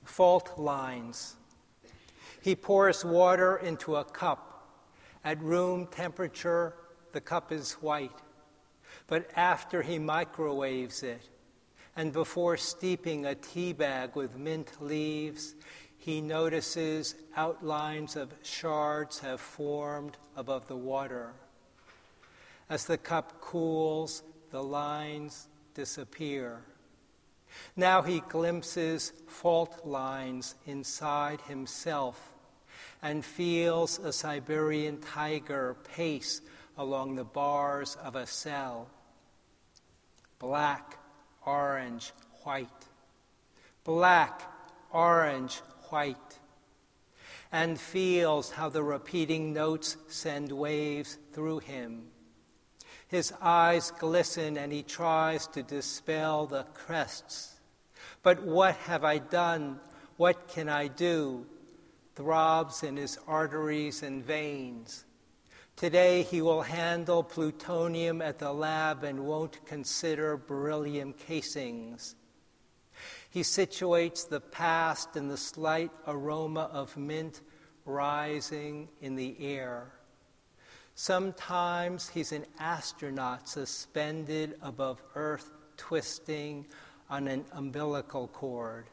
Fault 0.10 0.58
lines. 0.58 1.36
He 2.42 2.56
pours 2.56 3.06
water 3.06 3.58
into 3.58 3.96
a 3.96 4.04
cup. 4.04 4.68
At 5.24 5.42
room 5.42 5.88
temperature, 5.88 6.74
the 7.12 7.22
cup 7.22 7.52
is 7.52 7.74
white. 7.74 8.20
But 9.08 9.30
after 9.36 9.82
he 9.82 10.00
microwaves 10.00 11.04
it, 11.04 11.22
and 11.96 12.12
before 12.12 12.58
steeping 12.58 13.26
a 13.26 13.36
tea 13.36 13.72
bag 13.72 14.16
with 14.16 14.36
mint 14.36 14.82
leaves, 14.82 15.56
he 15.98 16.22
notices 16.22 17.16
outlines 17.36 18.16
of 18.16 18.34
shards 18.42 19.20
have 19.20 19.40
formed 19.40 20.18
above 20.36 20.68
the 20.68 20.78
water. 20.78 21.34
As 22.70 22.86
the 22.86 22.98
cup 22.98 23.42
cools, 23.42 24.24
the 24.50 24.64
lines 24.64 25.48
disappear. 25.74 26.62
Now 27.76 28.02
he 28.02 28.22
glimpses 28.22 29.14
fault 29.28 29.86
lines 29.86 30.56
inside 30.66 31.42
himself 31.42 32.34
and 33.02 33.24
feels 33.24 34.00
a 34.00 34.12
Siberian 34.12 34.98
tiger 35.00 35.78
pace 35.96 36.42
along 36.78 37.16
the 37.16 37.24
bars 37.24 37.98
of 38.04 38.16
a 38.16 38.26
cell. 38.26 38.88
Black, 40.40 40.98
orange, 41.46 42.14
white. 42.44 42.68
Black, 43.84 44.42
orange, 44.92 45.62
white, 45.90 46.40
and 47.52 47.80
feels 47.80 48.52
how 48.52 48.70
the 48.70 48.84
repeating 48.84 49.54
notes 49.54 49.98
send 50.08 50.52
waves 50.52 51.18
through 51.34 51.60
him. 51.60 52.04
His 53.10 53.34
eyes 53.42 53.92
glisten 53.98 54.56
and 54.56 54.72
he 54.72 54.84
tries 54.84 55.48
to 55.48 55.64
dispel 55.64 56.46
the 56.46 56.64
crests. 56.76 57.56
But 58.22 58.44
what 58.44 58.76
have 58.76 59.04
I 59.04 59.18
done? 59.18 59.80
What 60.18 60.48
can 60.48 60.70
I 60.70 60.88
do? 60.88 61.48
Throbs 62.16 62.84
in 62.84 62.98
his 62.98 63.18
arteries 63.28 64.04
and 64.04 64.24
veins. 64.24 65.06
Today 65.76 66.22
he 66.22 66.42
will 66.42 66.62
handle 66.62 67.24
plutonium 67.24 68.22
at 68.22 68.38
the 68.38 68.54
lab 68.54 69.04
and 69.04 69.26
won't 69.26 69.66
consider 69.66 70.38
beryllium 70.38 71.14
casings. 71.14 72.16
He 73.32 73.42
situates 73.42 74.28
the 74.28 74.42
past 74.42 75.16
in 75.16 75.30
the 75.30 75.38
slight 75.38 75.92
aroma 76.06 76.70
of 76.72 76.96
mint 76.96 77.42
rising 77.86 78.90
in 79.02 79.16
the 79.16 79.36
air. 79.40 79.94
Sometimes 81.02 82.10
he's 82.10 82.34
an 82.34 82.46
astronaut 82.60 83.48
suspended 83.48 84.58
above 84.62 85.02
Earth, 85.16 85.50
twisting 85.78 86.66
on 87.10 87.30
an 87.30 87.46
umbilical 87.54 88.28
cord. 88.28 88.86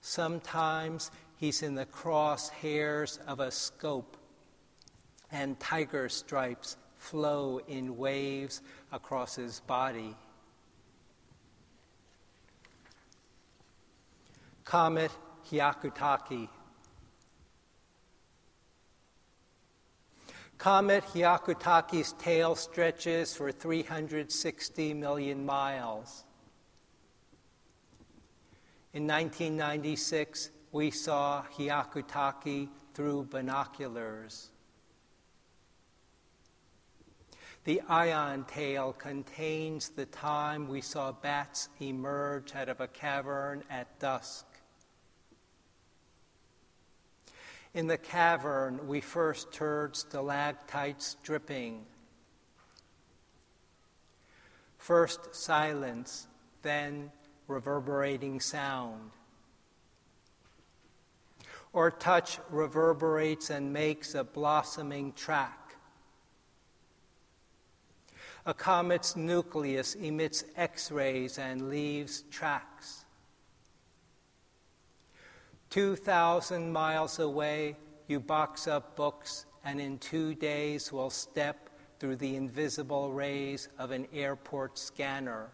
Sometimes 0.00 1.12
he's 1.36 1.62
in 1.62 1.76
the 1.76 1.86
crosshairs 1.86 3.24
of 3.28 3.38
a 3.38 3.52
scope 3.52 4.16
and 5.30 5.60
tiger 5.60 6.08
stripes 6.08 6.76
flow 6.96 7.60
in 7.68 7.96
waves 7.96 8.60
across 8.90 9.36
his 9.36 9.60
body. 9.60 10.16
Comet 14.64 15.12
Hyakutake. 15.48 16.48
Comet 20.60 21.02
Hyakutake's 21.14 22.12
tail 22.18 22.54
stretches 22.54 23.34
for 23.34 23.50
360 23.50 24.92
million 24.92 25.46
miles. 25.46 26.24
In 28.92 29.06
1996, 29.06 30.50
we 30.70 30.90
saw 30.90 31.44
Hyakutake 31.56 32.68
through 32.92 33.28
binoculars. 33.30 34.50
The 37.64 37.80
ion 37.88 38.44
tail 38.44 38.92
contains 38.92 39.88
the 39.88 40.04
time 40.04 40.68
we 40.68 40.82
saw 40.82 41.10
bats 41.10 41.70
emerge 41.80 42.54
out 42.54 42.68
of 42.68 42.82
a 42.82 42.88
cavern 42.88 43.64
at 43.70 43.98
dusk. 43.98 44.44
In 47.72 47.86
the 47.86 47.98
cavern, 47.98 48.88
we 48.88 49.00
first 49.00 49.54
heard 49.54 49.94
stalactites 49.94 51.16
dripping. 51.22 51.84
First 54.76 55.34
silence, 55.34 56.26
then 56.62 57.12
reverberating 57.46 58.40
sound. 58.40 59.10
Or 61.72 61.92
touch 61.92 62.40
reverberates 62.50 63.50
and 63.50 63.72
makes 63.72 64.16
a 64.16 64.24
blossoming 64.24 65.12
track. 65.12 65.76
A 68.46 68.54
comet's 68.54 69.14
nucleus 69.14 69.94
emits 69.94 70.44
X 70.56 70.90
rays 70.90 71.38
and 71.38 71.68
leaves 71.68 72.22
tracks. 72.30 72.99
2,000 75.70 76.72
miles 76.72 77.18
away, 77.18 77.76
you 78.08 78.20
box 78.20 78.66
up 78.66 78.96
books 78.96 79.46
and 79.64 79.80
in 79.80 79.98
two 79.98 80.34
days 80.34 80.92
will 80.92 81.10
step 81.10 81.70
through 81.98 82.16
the 82.16 82.34
invisible 82.34 83.12
rays 83.12 83.68
of 83.78 83.90
an 83.90 84.06
airport 84.12 84.78
scanner. 84.78 85.48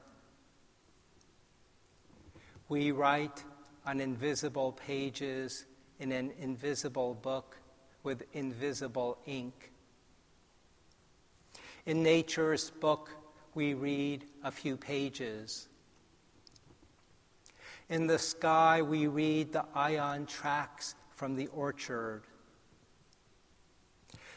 We 2.68 2.92
write 2.92 3.44
on 3.84 4.00
invisible 4.00 4.72
pages 4.72 5.66
in 6.00 6.12
an 6.12 6.32
invisible 6.40 7.14
book 7.14 7.58
with 8.02 8.22
invisible 8.32 9.18
ink. 9.26 9.72
In 11.84 12.02
nature's 12.02 12.70
book, 12.70 13.10
we 13.54 13.74
read 13.74 14.24
a 14.42 14.50
few 14.50 14.76
pages. 14.76 15.68
In 17.88 18.06
the 18.06 18.18
sky, 18.18 18.82
we 18.82 19.06
read 19.06 19.52
the 19.52 19.64
ion 19.74 20.26
tracks 20.26 20.94
from 21.14 21.36
the 21.36 21.46
orchard. 21.48 22.22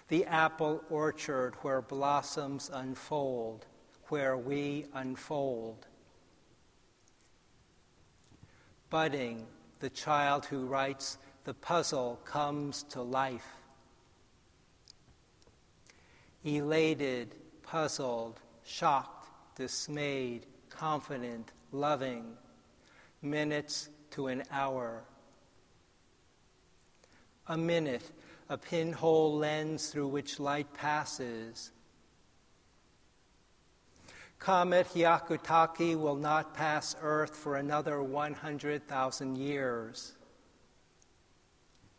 The 0.08 0.26
apple 0.26 0.84
orchard 0.90 1.56
where 1.62 1.82
blossoms 1.82 2.70
unfold, 2.74 3.66
where 4.08 4.38
we 4.38 4.86
unfold. 4.94 5.88
Budding, 8.90 9.46
the 9.80 9.90
child 9.90 10.46
who 10.46 10.66
writes, 10.66 11.18
the 11.44 11.54
puzzle 11.54 12.20
comes 12.26 12.84
to 12.84 13.02
life 13.02 13.46
elated, 16.44 17.36
puzzled, 17.64 18.40
shocked, 18.64 19.30
dismayed, 19.56 20.46
confident, 20.70 21.52
loving, 21.72 22.38
minutes 23.22 23.90
to 24.12 24.28
an 24.28 24.44
hour. 24.52 25.04
A 27.48 27.58
minute, 27.58 28.10
a 28.50 28.58
pinhole 28.58 29.36
lens 29.38 29.90
through 29.90 30.08
which 30.08 30.40
light 30.40 30.74
passes. 30.74 31.72
Comet 34.38 34.88
Hyakutake 34.94 36.00
will 36.00 36.16
not 36.16 36.54
pass 36.54 36.96
Earth 37.02 37.36
for 37.36 37.58
another 37.58 38.02
100,000 38.02 39.38
years. 39.38 40.14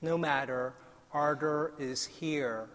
No 0.00 0.16
matter, 0.16 0.74
ardor 1.12 1.74
is 1.78 2.06
here 2.06 2.68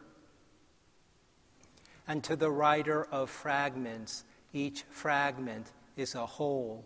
and 2.08 2.24
to 2.24 2.36
the 2.36 2.52
writer 2.52 3.06
of 3.06 3.30
fragments, 3.30 4.24
each 4.54 4.84
fragment 4.90 5.72
is 5.98 6.16
a 6.16 6.26
whole. 6.26 6.86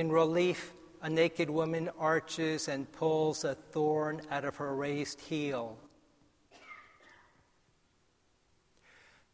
In 0.00 0.10
relief, 0.10 0.72
a 1.02 1.10
naked 1.10 1.50
woman 1.50 1.90
arches 1.98 2.68
and 2.68 2.90
pulls 2.90 3.44
a 3.44 3.54
thorn 3.54 4.22
out 4.30 4.46
of 4.46 4.56
her 4.56 4.74
raised 4.74 5.20
heel. 5.20 5.76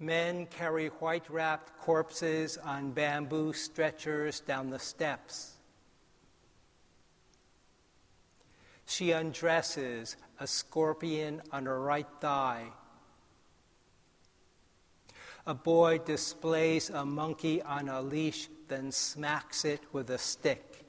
Men 0.00 0.46
carry 0.46 0.88
white 0.88 1.30
wrapped 1.30 1.78
corpses 1.78 2.58
on 2.58 2.90
bamboo 2.90 3.52
stretchers 3.52 4.40
down 4.40 4.70
the 4.70 4.80
steps. 4.80 5.52
She 8.86 9.12
undresses 9.12 10.16
a 10.40 10.48
scorpion 10.48 11.42
on 11.52 11.66
her 11.66 11.80
right 11.80 12.08
thigh. 12.20 12.72
A 15.46 15.54
boy 15.54 15.98
displays 15.98 16.90
a 16.90 17.04
monkey 17.04 17.62
on 17.62 17.88
a 17.88 18.02
leash, 18.02 18.48
then 18.68 18.92
smacks 18.92 19.64
it 19.64 19.80
with 19.92 20.10
a 20.10 20.18
stick. 20.18 20.84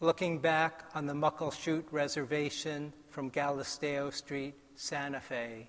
Looking 0.00 0.38
back 0.38 0.84
on 0.94 1.06
the 1.06 1.12
Muckleshoot 1.12 1.84
Reservation 1.92 2.92
from 3.10 3.30
Galisteo 3.30 4.12
Street, 4.12 4.54
Santa 4.74 5.20
Fe, 5.20 5.68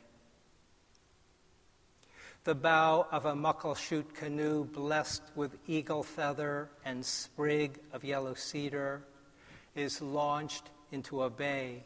the 2.43 2.55
bow 2.55 3.07
of 3.09 3.26
a 3.26 3.34
muckleshoot 3.34 4.13
canoe 4.13 4.65
blessed 4.65 5.21
with 5.34 5.57
eagle 5.65 6.03
feather 6.03 6.69
and 6.84 7.05
sprig 7.05 7.80
of 7.93 8.03
yellow 8.03 8.34
cedar 8.34 9.05
is 9.76 10.01
launched 10.01 10.69
into 10.91 11.24
a 11.24 11.30
bay. 11.30 11.84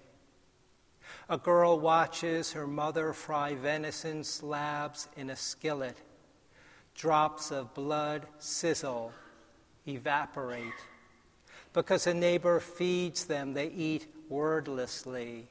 A 1.30 1.38
girl 1.38 1.80
watches 1.80 2.53
her 2.53 2.68
mother 2.68 3.14
fry 3.14 3.55
venison 3.55 4.24
slabs 4.24 5.08
in 5.16 5.30
a 5.30 5.36
skillet. 5.36 5.97
Drops 6.95 7.51
of 7.51 7.74
blood 7.74 8.26
sizzle, 8.39 9.14
evaporate. 9.88 10.74
Because 11.74 12.08
a 12.08 12.14
neighbor 12.14 12.60
feeds 12.60 13.26
them, 13.26 13.53
they 13.53 13.68
eat 13.68 14.08
wordlessly. 14.30 15.47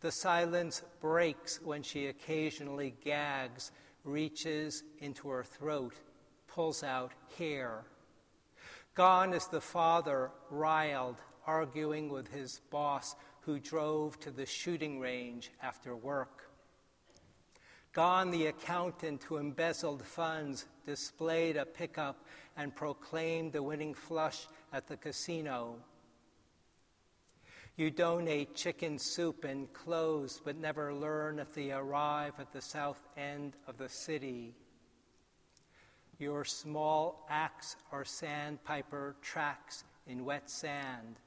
The 0.00 0.12
silence 0.12 0.82
breaks 1.00 1.60
when 1.62 1.82
she 1.82 2.06
occasionally 2.06 2.94
gags 3.04 3.72
reaches 4.04 4.84
into 5.00 5.28
her 5.28 5.44
throat, 5.44 5.94
pulls 6.46 6.82
out 6.82 7.12
hair. 7.38 7.84
Gone 8.94 9.34
is 9.34 9.46
the 9.46 9.60
father, 9.60 10.30
riled, 10.50 11.16
arguing 11.46 12.08
with 12.08 12.28
his 12.28 12.60
boss 12.70 13.14
who 13.46 13.60
drove 13.60 14.18
to 14.18 14.32
the 14.32 14.44
shooting 14.44 14.98
range 14.98 15.52
after 15.62 15.94
work. 15.94 16.50
Gone 17.92 18.32
the 18.32 18.48
accountant 18.48 19.22
who 19.22 19.36
embezzled 19.36 20.02
funds, 20.02 20.66
displayed 20.84 21.56
a 21.56 21.64
pickup, 21.64 22.26
and 22.56 22.74
proclaimed 22.74 23.52
the 23.52 23.62
winning 23.62 23.94
flush 23.94 24.48
at 24.72 24.88
the 24.88 24.96
casino. 24.96 25.76
You 27.76 27.92
donate 27.92 28.56
chicken 28.56 28.98
soup 28.98 29.44
and 29.44 29.72
clothes, 29.72 30.40
but 30.44 30.56
never 30.56 30.92
learn 30.92 31.38
if 31.38 31.54
they 31.54 31.70
arrive 31.70 32.32
at 32.40 32.52
the 32.52 32.60
south 32.60 33.00
end 33.16 33.54
of 33.68 33.78
the 33.78 33.88
city. 33.88 34.54
Your 36.18 36.44
small 36.44 37.26
axe 37.30 37.76
or 37.92 38.04
sandpiper 38.04 39.14
tracks 39.22 39.84
in 40.06 40.24
wet 40.24 40.50
sand. 40.50 41.20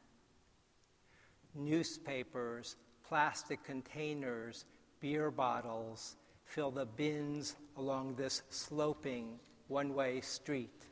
Newspapers, 1.55 2.75
plastic 3.07 3.63
containers, 3.63 4.65
beer 5.01 5.31
bottles, 5.31 6.15
fill 6.45 6.71
the 6.71 6.85
bins 6.85 7.55
along 7.77 8.15
this 8.15 8.43
sloping 8.49 9.39
one 9.67 9.93
way 9.93 10.21
street. 10.21 10.85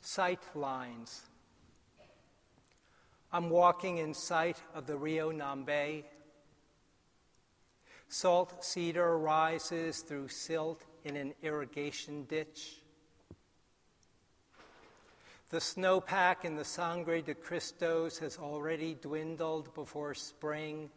Sight 0.00 0.40
lines. 0.54 1.22
I'm 3.32 3.48
walking 3.48 3.98
in 3.98 4.12
sight 4.12 4.60
of 4.74 4.86
the 4.86 4.96
Rio 4.96 5.30
Nambe. 5.30 6.02
Salt 8.08 8.64
cedar 8.64 9.16
rises 9.16 10.00
through 10.00 10.26
silt 10.26 10.82
in 11.04 11.16
an 11.16 11.34
irrigation 11.42 12.24
ditch. 12.24 12.76
The 15.50 15.58
snowpack 15.58 16.44
in 16.44 16.54
the 16.54 16.64
Sangre 16.64 17.22
de 17.22 17.34
Cristos 17.34 18.18
has 18.18 18.38
already 18.38 18.94
dwindled 18.94 19.74
before 19.74 20.14
spring. 20.14 20.90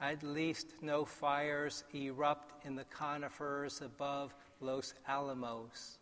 At 0.00 0.22
least 0.22 0.74
no 0.80 1.04
fires 1.04 1.82
erupt 1.92 2.64
in 2.64 2.76
the 2.76 2.84
conifers 2.84 3.80
above 3.80 4.32
Los 4.60 4.94
Alamos. 5.08 5.98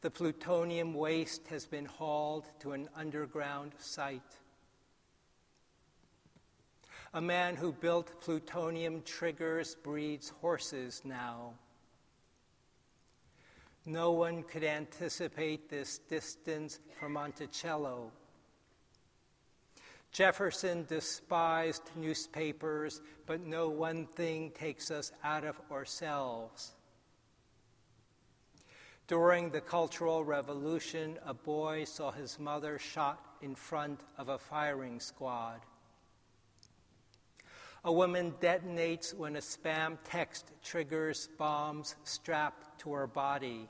The 0.00 0.10
plutonium 0.10 0.94
waste 0.94 1.46
has 1.48 1.66
been 1.66 1.84
hauled 1.84 2.46
to 2.60 2.72
an 2.72 2.88
underground 2.96 3.72
site. 3.78 4.38
A 7.14 7.20
man 7.20 7.56
who 7.56 7.72
built 7.72 8.20
plutonium 8.20 9.02
triggers 9.02 9.74
breeds 9.74 10.28
horses 10.28 11.02
now. 11.04 11.54
No 13.86 14.12
one 14.12 14.42
could 14.42 14.64
anticipate 14.64 15.70
this 15.70 15.98
distance 15.98 16.80
from 17.00 17.14
Monticello. 17.14 18.12
Jefferson 20.12 20.84
despised 20.84 21.90
newspapers, 21.96 23.00
but 23.24 23.40
no 23.40 23.68
one 23.70 24.06
thing 24.06 24.50
takes 24.50 24.90
us 24.90 25.12
out 25.24 25.44
of 25.44 25.58
ourselves. 25.70 26.72
During 29.06 29.48
the 29.48 29.62
Cultural 29.62 30.22
Revolution, 30.22 31.18
a 31.24 31.32
boy 31.32 31.84
saw 31.84 32.10
his 32.10 32.38
mother 32.38 32.78
shot 32.78 33.24
in 33.40 33.54
front 33.54 34.00
of 34.18 34.28
a 34.28 34.38
firing 34.38 35.00
squad. 35.00 35.60
A 37.84 37.92
woman 37.92 38.34
detonates 38.40 39.14
when 39.14 39.36
a 39.36 39.40
spam 39.40 39.98
text 40.04 40.50
triggers 40.62 41.28
bombs 41.38 41.94
strapped 42.04 42.80
to 42.80 42.92
her 42.92 43.06
body. 43.06 43.68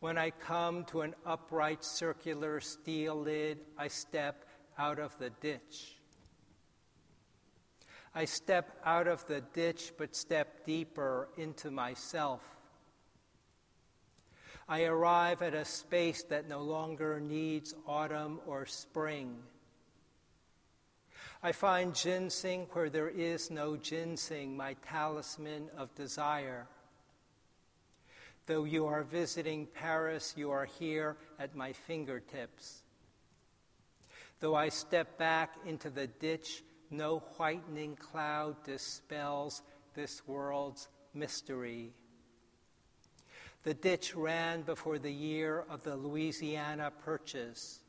When 0.00 0.18
I 0.18 0.30
come 0.30 0.84
to 0.86 1.02
an 1.02 1.14
upright 1.24 1.84
circular 1.84 2.60
steel 2.60 3.14
lid, 3.14 3.60
I 3.78 3.86
step 3.86 4.44
out 4.76 4.98
of 4.98 5.16
the 5.18 5.30
ditch. 5.30 5.98
I 8.12 8.24
step 8.24 8.76
out 8.84 9.06
of 9.06 9.24
the 9.28 9.40
ditch, 9.40 9.92
but 9.96 10.16
step 10.16 10.66
deeper 10.66 11.28
into 11.38 11.70
myself. 11.70 12.42
I 14.68 14.84
arrive 14.84 15.40
at 15.40 15.54
a 15.54 15.64
space 15.64 16.24
that 16.24 16.48
no 16.48 16.62
longer 16.62 17.20
needs 17.20 17.74
autumn 17.86 18.40
or 18.46 18.66
spring. 18.66 19.36
I 21.44 21.50
find 21.50 21.92
ginseng 21.92 22.68
where 22.72 22.88
there 22.88 23.08
is 23.08 23.50
no 23.50 23.76
ginseng, 23.76 24.56
my 24.56 24.76
talisman 24.86 25.70
of 25.76 25.92
desire. 25.96 26.68
Though 28.46 28.62
you 28.62 28.86
are 28.86 29.02
visiting 29.02 29.66
Paris, 29.66 30.34
you 30.36 30.52
are 30.52 30.66
here 30.66 31.16
at 31.40 31.56
my 31.56 31.72
fingertips. 31.72 32.82
Though 34.38 34.54
I 34.54 34.68
step 34.68 35.18
back 35.18 35.56
into 35.66 35.90
the 35.90 36.06
ditch, 36.06 36.62
no 36.90 37.24
whitening 37.36 37.96
cloud 37.96 38.62
dispels 38.64 39.62
this 39.94 40.26
world's 40.28 40.88
mystery. 41.12 41.90
The 43.64 43.74
ditch 43.74 44.14
ran 44.14 44.62
before 44.62 44.98
the 44.98 45.12
year 45.12 45.64
of 45.68 45.82
the 45.82 45.96
Louisiana 45.96 46.92
Purchase. 47.04 47.81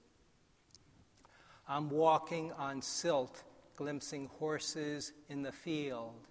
I'm 1.68 1.89
walking 1.89 2.51
on 2.53 2.82
silt, 2.82 3.43
glimpsing 3.76 4.30
horses 4.39 5.14
in 5.30 5.41
the 5.41 5.51
field 5.51 6.28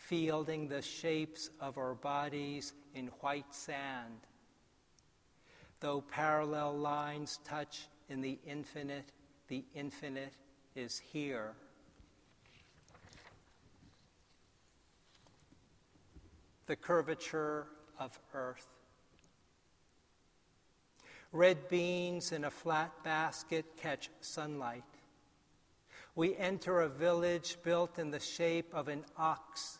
fielding 0.00 0.66
the 0.66 0.82
shapes 0.82 1.50
of 1.60 1.78
our 1.78 1.94
bodies 1.94 2.72
in 2.94 3.06
white 3.20 3.54
sand. 3.54 4.26
Though 5.78 6.00
parallel 6.00 6.76
lines 6.78 7.38
touch 7.44 7.86
in 8.08 8.20
the 8.20 8.38
infinite, 8.44 9.12
the 9.46 9.62
infinite 9.74 10.32
is 10.74 10.98
here. 10.98 11.52
The 16.66 16.74
curvature 16.76 17.66
of 18.00 18.18
earth. 18.34 18.66
Red 21.32 21.68
beans 21.68 22.32
in 22.32 22.44
a 22.44 22.50
flat 22.50 22.92
basket 23.04 23.76
catch 23.76 24.10
sunlight. 24.20 24.82
We 26.16 26.36
enter 26.36 26.80
a 26.80 26.88
village 26.88 27.56
built 27.62 27.98
in 27.98 28.10
the 28.10 28.18
shape 28.18 28.74
of 28.74 28.88
an 28.88 29.04
ox 29.16 29.78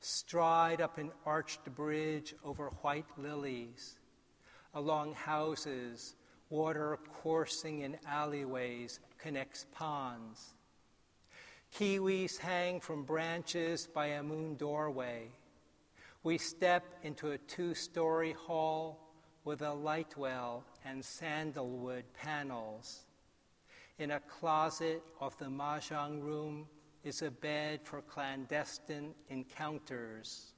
stride 0.00 0.80
up 0.80 0.98
an 0.98 1.10
arched 1.24 1.64
bridge 1.74 2.34
over 2.44 2.68
white 2.82 3.06
lilies, 3.18 3.96
along 4.74 5.14
houses, 5.14 6.14
water 6.50 6.98
coursing 7.22 7.80
in 7.80 7.96
alleyways 8.06 9.00
connects 9.18 9.66
ponds. 9.74 10.54
Kiwis 11.74 12.38
hang 12.38 12.80
from 12.80 13.02
branches 13.02 13.88
by 13.92 14.06
a 14.06 14.22
moon 14.22 14.54
doorway. 14.54 15.28
We 16.22 16.38
step 16.38 16.84
into 17.02 17.32
a 17.32 17.38
two 17.38 17.74
story 17.74 18.32
hall 18.32 19.05
with 19.46 19.62
a 19.62 19.72
light 19.72 20.14
well 20.18 20.64
and 20.84 21.02
sandalwood 21.02 22.04
panels. 22.12 23.06
In 23.98 24.10
a 24.10 24.20
closet 24.20 25.02
of 25.20 25.38
the 25.38 25.46
mahjong 25.46 26.20
room, 26.20 26.66
is 27.04 27.22
a 27.22 27.30
bed 27.30 27.78
for 27.84 28.02
clandestine 28.02 29.14
encounters. 29.30 30.52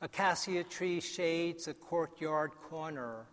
Acacia 0.00 0.62
tree 0.62 1.00
shades 1.00 1.66
a 1.66 1.74
courtyard 1.74 2.52
corner. 2.62 3.26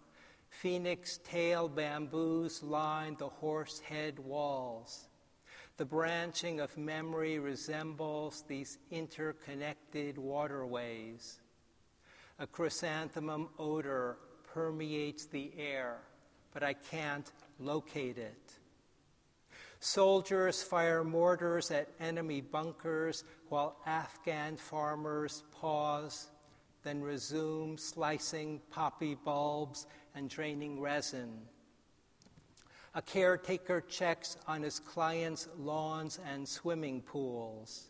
Phoenix 0.50 1.20
tail 1.24 1.70
bamboos 1.70 2.64
line 2.64 3.16
the 3.20 3.30
horse 3.30 3.80
head 3.80 4.18
walls. 4.18 5.10
The 5.78 5.86
branching 5.86 6.60
of 6.60 6.76
memory 6.76 7.38
resembles 7.38 8.44
these 8.48 8.80
interconnected 8.90 10.18
waterways. 10.18 11.43
A 12.40 12.48
chrysanthemum 12.48 13.50
odor 13.60 14.18
permeates 14.54 15.26
the 15.26 15.52
air, 15.58 16.00
but 16.54 16.64
I 16.64 16.74
can't 16.74 17.32
locate 17.60 18.18
it. 18.18 18.54
Soldiers 19.80 20.64
fire 20.64 21.04
mortars 21.04 21.70
at 21.70 21.90
enemy 22.00 22.42
bunkers 22.42 23.24
while 23.50 23.78
Afghan 23.86 24.58
farmers 24.58 25.44
pause, 25.52 26.30
then 26.84 27.02
resume 27.02 27.78
slicing 27.78 28.62
poppy 28.72 29.16
bulbs 29.16 29.86
and 30.16 30.30
draining 30.30 30.80
resin. 30.80 31.38
A 32.96 33.02
caretaker 33.02 33.82
checks 33.82 34.38
on 34.48 34.62
his 34.62 34.80
clients' 34.80 35.50
lawns 35.58 36.20
and 36.26 36.48
swimming 36.48 37.02
pools. 37.02 37.90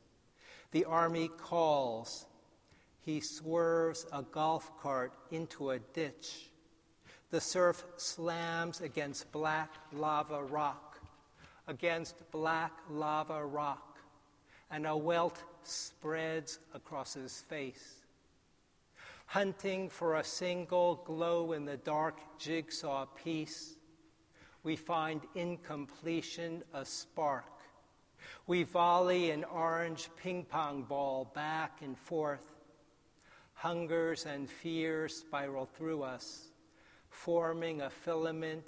The 0.71 0.85
army 0.85 1.27
calls. 1.27 2.25
He 3.05 3.19
swerves 3.19 4.05
a 4.11 4.23
golf 4.23 4.71
cart 4.79 5.13
into 5.31 5.71
a 5.71 5.79
ditch. 5.79 6.49
The 7.31 7.41
surf 7.41 7.83
slams 7.97 8.81
against 8.81 9.31
black 9.31 9.73
lava 9.91 10.43
rock 10.43 10.93
against 11.67 12.29
black 12.31 12.73
lava 12.89 13.45
rock, 13.45 13.99
and 14.71 14.85
a 14.85 14.95
welt 14.95 15.43
spreads 15.63 16.59
across 16.73 17.13
his 17.13 17.41
face. 17.41 17.95
hunting 19.25 19.89
for 19.89 20.17
a 20.17 20.23
single 20.23 20.95
glow 21.05 21.53
in 21.53 21.65
the 21.65 21.77
dark 21.77 22.19
jigsaw 22.37 23.05
piece, 23.05 23.75
we 24.63 24.75
find 24.75 25.21
incompletion 25.33 26.61
a 26.73 26.85
spark. 26.85 27.45
We 28.45 28.63
volley 28.63 29.31
an 29.31 29.43
orange 29.43 30.09
ping 30.17 30.45
pong 30.45 30.83
ball 30.83 31.31
back 31.33 31.81
and 31.81 31.97
forth. 31.97 32.52
Hungers 33.63 34.25
and 34.25 34.49
fears 34.49 35.15
spiral 35.15 35.65
through 35.65 36.03
us, 36.03 36.49
forming 37.09 37.79
a 37.79 37.89
filament 37.89 38.67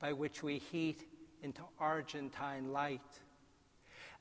by 0.00 0.14
which 0.14 0.42
we 0.42 0.56
heat 0.56 1.06
into 1.42 1.60
Argentine 1.78 2.72
light. 2.72 3.20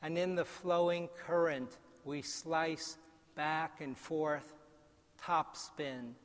And 0.02 0.18
in 0.18 0.36
the 0.36 0.44
flowing 0.44 1.08
current, 1.26 1.78
we 2.04 2.24
slice 2.24 2.98
back 3.36 3.80
and 3.80 3.98
forth, 3.98 4.54
top 5.18 5.56
spin, 5.56 6.16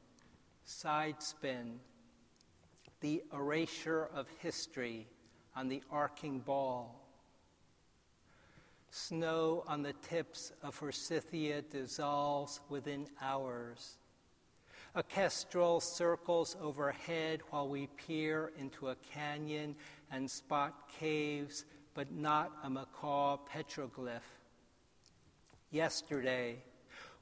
side 0.64 1.22
spin, 1.22 1.78
the 2.98 3.22
erasure 3.32 4.08
of 4.12 4.26
history 4.40 5.06
on 5.54 5.68
the 5.68 5.80
arcing 5.92 6.40
ball. 6.40 7.05
Snow 8.96 9.62
on 9.66 9.82
the 9.82 9.92
tips 9.92 10.52
of 10.62 10.74
Forsythia 10.74 11.60
dissolves 11.60 12.62
within 12.70 13.06
hours. 13.20 13.98
A 14.94 15.02
kestrel 15.02 15.80
circles 15.80 16.56
overhead 16.62 17.42
while 17.50 17.68
we 17.68 17.88
peer 17.88 18.52
into 18.58 18.88
a 18.88 18.96
canyon 19.12 19.76
and 20.10 20.30
spot 20.30 20.88
caves, 20.98 21.66
but 21.92 22.10
not 22.10 22.52
a 22.64 22.70
macaw 22.70 23.36
petroglyph. 23.36 24.22
Yesterday, 25.70 26.64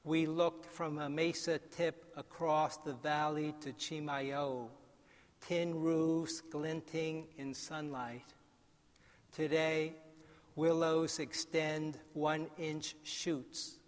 we 0.05 0.27
looked 0.27 0.65
from 0.67 0.97
a 0.99 1.09
mesa 1.09 1.59
tip 1.59 2.05
across 2.15 2.77
the 2.77 2.93
valley 2.93 3.53
to 3.59 3.73
Chimayo, 3.73 4.69
tin 5.45 5.75
roofs 5.75 6.39
glinting 6.39 7.27
in 7.37 7.53
sunlight. 7.53 8.33
Today, 9.33 9.95
willows 10.55 11.19
extend 11.19 11.97
one 12.13 12.47
inch 12.57 12.95
shoots, 13.03 13.79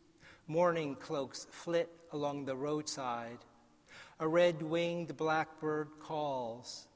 mourning 0.48 0.96
cloaks 0.96 1.48
flit 1.50 1.90
along 2.12 2.46
the 2.46 2.56
roadside. 2.56 3.40
A 4.20 4.28
red 4.28 4.62
winged 4.62 5.16
blackbird 5.16 5.90
calls. 6.00 6.88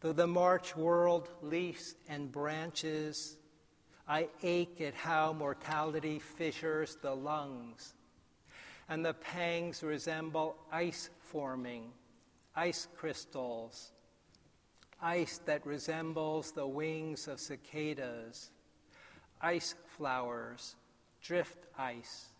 Though 0.00 0.12
the 0.12 0.26
March 0.26 0.76
world 0.76 1.28
leaves 1.42 1.94
and 2.08 2.30
branches, 2.30 3.36
I 4.06 4.28
ache 4.42 4.80
at 4.80 4.94
how 4.94 5.32
mortality 5.32 6.18
fissures 6.18 6.96
the 7.00 7.14
lungs, 7.14 7.94
and 8.88 9.04
the 9.04 9.14
pangs 9.14 9.82
resemble 9.82 10.56
ice 10.70 11.08
forming, 11.20 11.90
ice 12.54 12.86
crystals, 12.96 13.92
ice 15.00 15.40
that 15.46 15.66
resembles 15.66 16.52
the 16.52 16.66
wings 16.66 17.28
of 17.28 17.40
cicadas, 17.40 18.50
ice 19.44 19.74
flowers, 19.96 20.76
drift 21.20 21.66
ice 21.78 22.30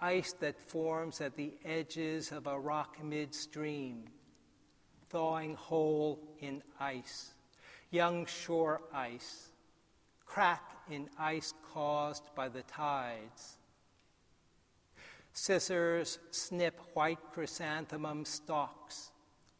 ice 0.00 0.34
that 0.40 0.60
forms 0.60 1.20
at 1.20 1.36
the 1.36 1.54
edges 1.64 2.32
of 2.32 2.46
a 2.46 2.58
rock 2.58 3.02
midstream, 3.02 4.04
thawing 5.08 5.54
whole 5.54 6.20
in 6.40 6.62
ice, 6.80 7.32
young 7.90 8.26
shore 8.26 8.82
ice, 8.92 9.50
crack 10.26 10.62
in 10.90 11.08
ice 11.18 11.54
caused 11.72 12.24
by 12.34 12.48
the 12.48 12.62
tides. 12.64 13.56
Scissors 15.32 16.18
snip 16.30 16.78
white 16.94 17.18
chrysanthemum 17.32 18.24
stalks, 18.24 19.10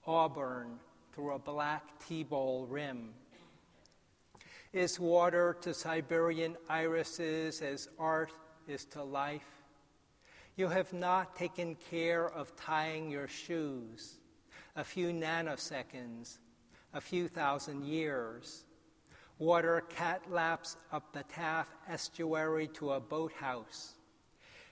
auburn 0.07 0.79
through 1.13 1.33
a 1.33 1.39
black 1.39 1.99
tea 2.07 2.23
bowl 2.23 2.67
rim. 2.67 3.15
Is 4.75 4.99
water 4.99 5.57
to 5.61 5.73
Siberian 5.73 6.57
irises 6.69 7.63
as 7.63 7.89
art 7.97 8.33
is 8.67 8.85
to 8.87 9.05
life? 9.05 9.63
You 10.57 10.67
have 10.67 10.93
not 10.93 11.37
taken 11.37 11.77
care 11.93 12.29
of 12.29 12.57
tying 12.57 13.09
your 13.09 13.29
shoes. 13.29 14.19
A 14.75 14.83
few 14.83 15.13
nanoseconds, 15.13 16.39
a 16.93 17.01
few 17.01 17.29
thousand 17.29 17.85
years. 17.85 18.65
Water 19.39 19.85
cat 19.91 20.23
laps 20.29 20.77
up 20.93 21.13
the 21.13 21.23
Taf 21.33 21.67
estuary 21.89 22.67
to 22.75 22.95
a 22.95 23.01
boathouse. 23.01 23.93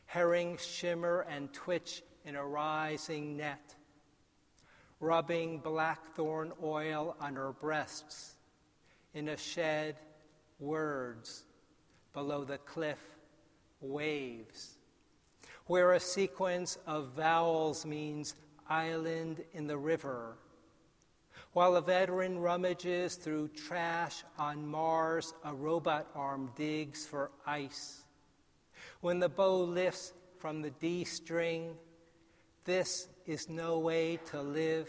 Herrings 0.06 0.66
shimmer 0.66 1.24
and 1.30 1.52
twitch 1.52 2.02
in 2.24 2.34
a 2.34 2.44
rising 2.44 3.36
net. 3.36 3.76
Rubbing 4.98 5.60
blackthorn 5.60 6.50
oil 6.60 7.14
on 7.20 7.36
her 7.36 7.52
breasts. 7.52 8.31
In 9.14 9.28
a 9.28 9.36
shed, 9.36 9.96
words. 10.58 11.44
Below 12.12 12.44
the 12.44 12.58
cliff, 12.58 13.00
waves 13.80 14.78
where 15.66 15.92
a 15.92 16.00
sequence 16.00 16.78
of 16.86 17.12
vowels 17.16 17.86
means 17.86 18.34
island 18.68 19.42
in 19.52 19.66
the 19.66 19.78
river. 19.78 20.36
While 21.52 21.76
a 21.76 21.80
veteran 21.80 22.38
rummages 22.38 23.16
through 23.16 23.48
trash 23.48 24.24
on 24.38 24.66
Mars, 24.66 25.34
a 25.44 25.54
robot 25.54 26.08
arm 26.14 26.50
digs 26.56 27.06
for 27.06 27.30
ice. 27.46 28.04
When 29.00 29.18
the 29.18 29.28
bow 29.28 29.62
lifts 29.62 30.12
from 30.38 30.62
the 30.62 30.70
D 30.70 31.04
string, 31.04 31.74
this 32.64 33.08
is 33.26 33.48
no 33.48 33.78
way 33.78 34.18
to 34.26 34.40
live, 34.40 34.88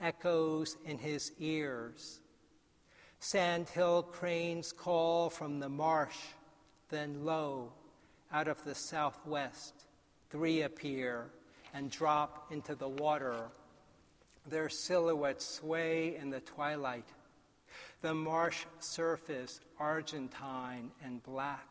echoes 0.00 0.76
in 0.84 0.98
his 0.98 1.32
ears. 1.38 2.20
Sandhill 3.20 4.04
cranes 4.04 4.72
call 4.72 5.28
from 5.28 5.58
the 5.58 5.68
marsh, 5.68 6.18
then 6.88 7.24
low, 7.24 7.72
out 8.32 8.48
of 8.48 8.62
the 8.64 8.74
southwest. 8.74 9.74
Three 10.30 10.62
appear 10.62 11.30
and 11.74 11.90
drop 11.90 12.52
into 12.52 12.74
the 12.74 12.88
water. 12.88 13.48
Their 14.46 14.68
silhouettes 14.68 15.46
sway 15.46 16.16
in 16.16 16.30
the 16.30 16.40
twilight. 16.40 17.08
The 18.02 18.14
marsh 18.14 18.64
surface, 18.78 19.60
argentine 19.78 20.90
and 21.04 21.22
black. 21.22 21.66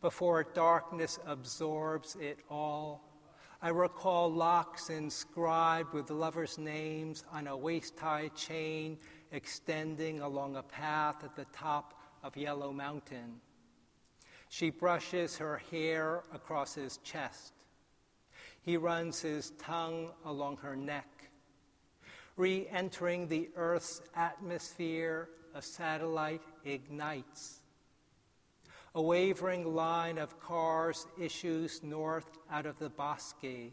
Before 0.00 0.44
darkness 0.44 1.18
absorbs 1.26 2.16
it 2.20 2.38
all, 2.50 3.02
I 3.62 3.68
recall 3.68 4.32
locks 4.32 4.88
inscribed 4.88 5.92
with 5.92 6.10
lovers' 6.10 6.56
names 6.56 7.24
on 7.30 7.46
a 7.46 7.56
waist 7.56 7.98
high 7.98 8.28
chain 8.28 8.98
extending 9.32 10.20
along 10.20 10.56
a 10.56 10.62
path 10.62 11.22
at 11.24 11.36
the 11.36 11.46
top 11.46 11.94
of 12.22 12.36
Yellow 12.36 12.72
Mountain. 12.72 13.40
She 14.48 14.70
brushes 14.70 15.38
her 15.38 15.62
hair 15.70 16.24
across 16.32 16.74
his 16.74 16.98
chest. 16.98 17.52
He 18.62 18.76
runs 18.76 19.20
his 19.20 19.52
tongue 19.58 20.10
along 20.24 20.58
her 20.58 20.76
neck. 20.76 21.06
Re 22.36 22.66
entering 22.70 23.28
the 23.28 23.48
Earth's 23.56 24.02
atmosphere, 24.14 25.28
a 25.54 25.62
satellite 25.62 26.42
ignites. 26.64 27.60
A 28.94 29.02
wavering 29.02 29.74
line 29.74 30.18
of 30.18 30.40
cars 30.40 31.06
issues 31.18 31.82
north 31.82 32.38
out 32.50 32.66
of 32.66 32.78
the 32.78 32.90
bosque. 32.90 33.72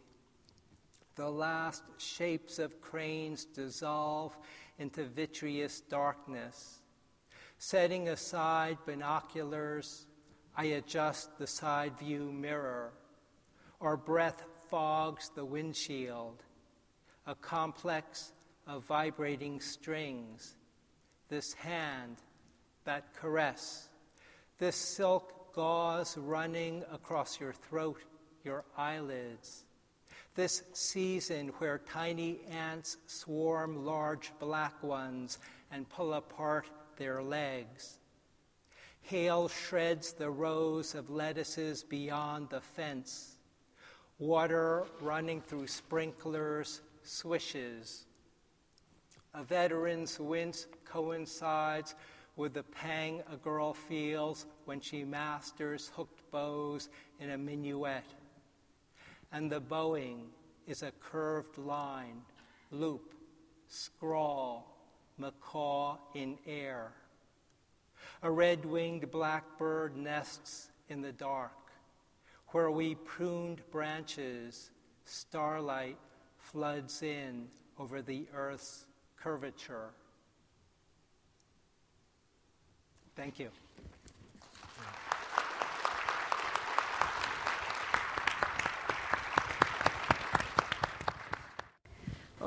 The 1.15 1.29
last 1.29 1.83
shapes 1.97 2.59
of 2.59 2.79
cranes 2.79 3.45
dissolve 3.45 4.37
into 4.79 5.05
vitreous 5.05 5.81
darkness. 5.81 6.81
Setting 7.57 8.09
aside 8.09 8.77
binoculars, 8.85 10.05
I 10.55 10.65
adjust 10.65 11.37
the 11.37 11.47
side 11.47 11.97
view 11.97 12.31
mirror. 12.31 12.93
Our 13.81 13.97
breath 13.97 14.43
fogs 14.69 15.31
the 15.35 15.45
windshield. 15.45 16.43
A 17.25 17.35
complex 17.35 18.33
of 18.67 18.83
vibrating 18.85 19.59
strings. 19.59 20.55
This 21.29 21.53
hand, 21.53 22.17
that 22.85 23.13
caress. 23.13 23.89
This 24.59 24.75
silk 24.75 25.53
gauze 25.53 26.17
running 26.17 26.83
across 26.91 27.39
your 27.39 27.53
throat, 27.53 28.01
your 28.43 28.63
eyelids. 28.77 29.65
This 30.37 30.63
season 30.71 31.49
where 31.57 31.79
tiny 31.79 32.39
ants 32.49 32.95
swarm 33.07 33.85
large 33.85 34.31
black 34.39 34.81
ones 34.81 35.39
and 35.71 35.89
pull 35.89 36.13
apart 36.13 36.69
their 36.95 37.21
legs 37.21 37.97
Hail 39.07 39.47
shreds 39.47 40.11
the 40.11 40.29
rows 40.29 40.93
of 40.93 41.09
lettuces 41.09 41.81
beyond 41.81 42.49
the 42.49 42.59
fence. 42.59 43.37
Water 44.19 44.85
running 44.99 45.39
through 45.39 45.67
sprinklers 45.67 46.81
swishes. 47.03 48.05
A 49.33 49.45
veteran's 49.45 50.19
wince 50.19 50.67
coincides 50.83 51.95
with 52.35 52.53
the 52.53 52.63
pang 52.63 53.23
a 53.31 53.37
girl 53.37 53.73
feels 53.73 54.45
when 54.65 54.81
she 54.81 55.05
masters 55.05 55.89
hooked 55.95 56.29
bows 56.29 56.89
in 57.21 57.29
a 57.29 57.37
minuet. 57.37 58.03
And 59.31 59.51
the 59.51 59.59
bowing 59.59 60.29
is 60.67 60.83
a 60.83 60.91
curved 60.99 61.57
line, 61.57 62.21
loop, 62.71 63.13
scrawl, 63.67 64.77
macaw 65.17 65.97
in 66.15 66.37
air. 66.45 66.91
A 68.23 68.31
red 68.31 68.65
winged 68.65 69.11
blackbird 69.11 69.95
nests 69.97 70.69
in 70.89 71.01
the 71.01 71.11
dark. 71.11 71.51
Where 72.49 72.71
we 72.71 72.95
pruned 72.95 73.61
branches, 73.71 74.71
starlight 75.05 75.97
floods 76.37 77.03
in 77.03 77.47
over 77.77 78.01
the 78.01 78.25
earth's 78.33 78.85
curvature. 79.17 79.89
Thank 83.15 83.39
you. 83.39 83.49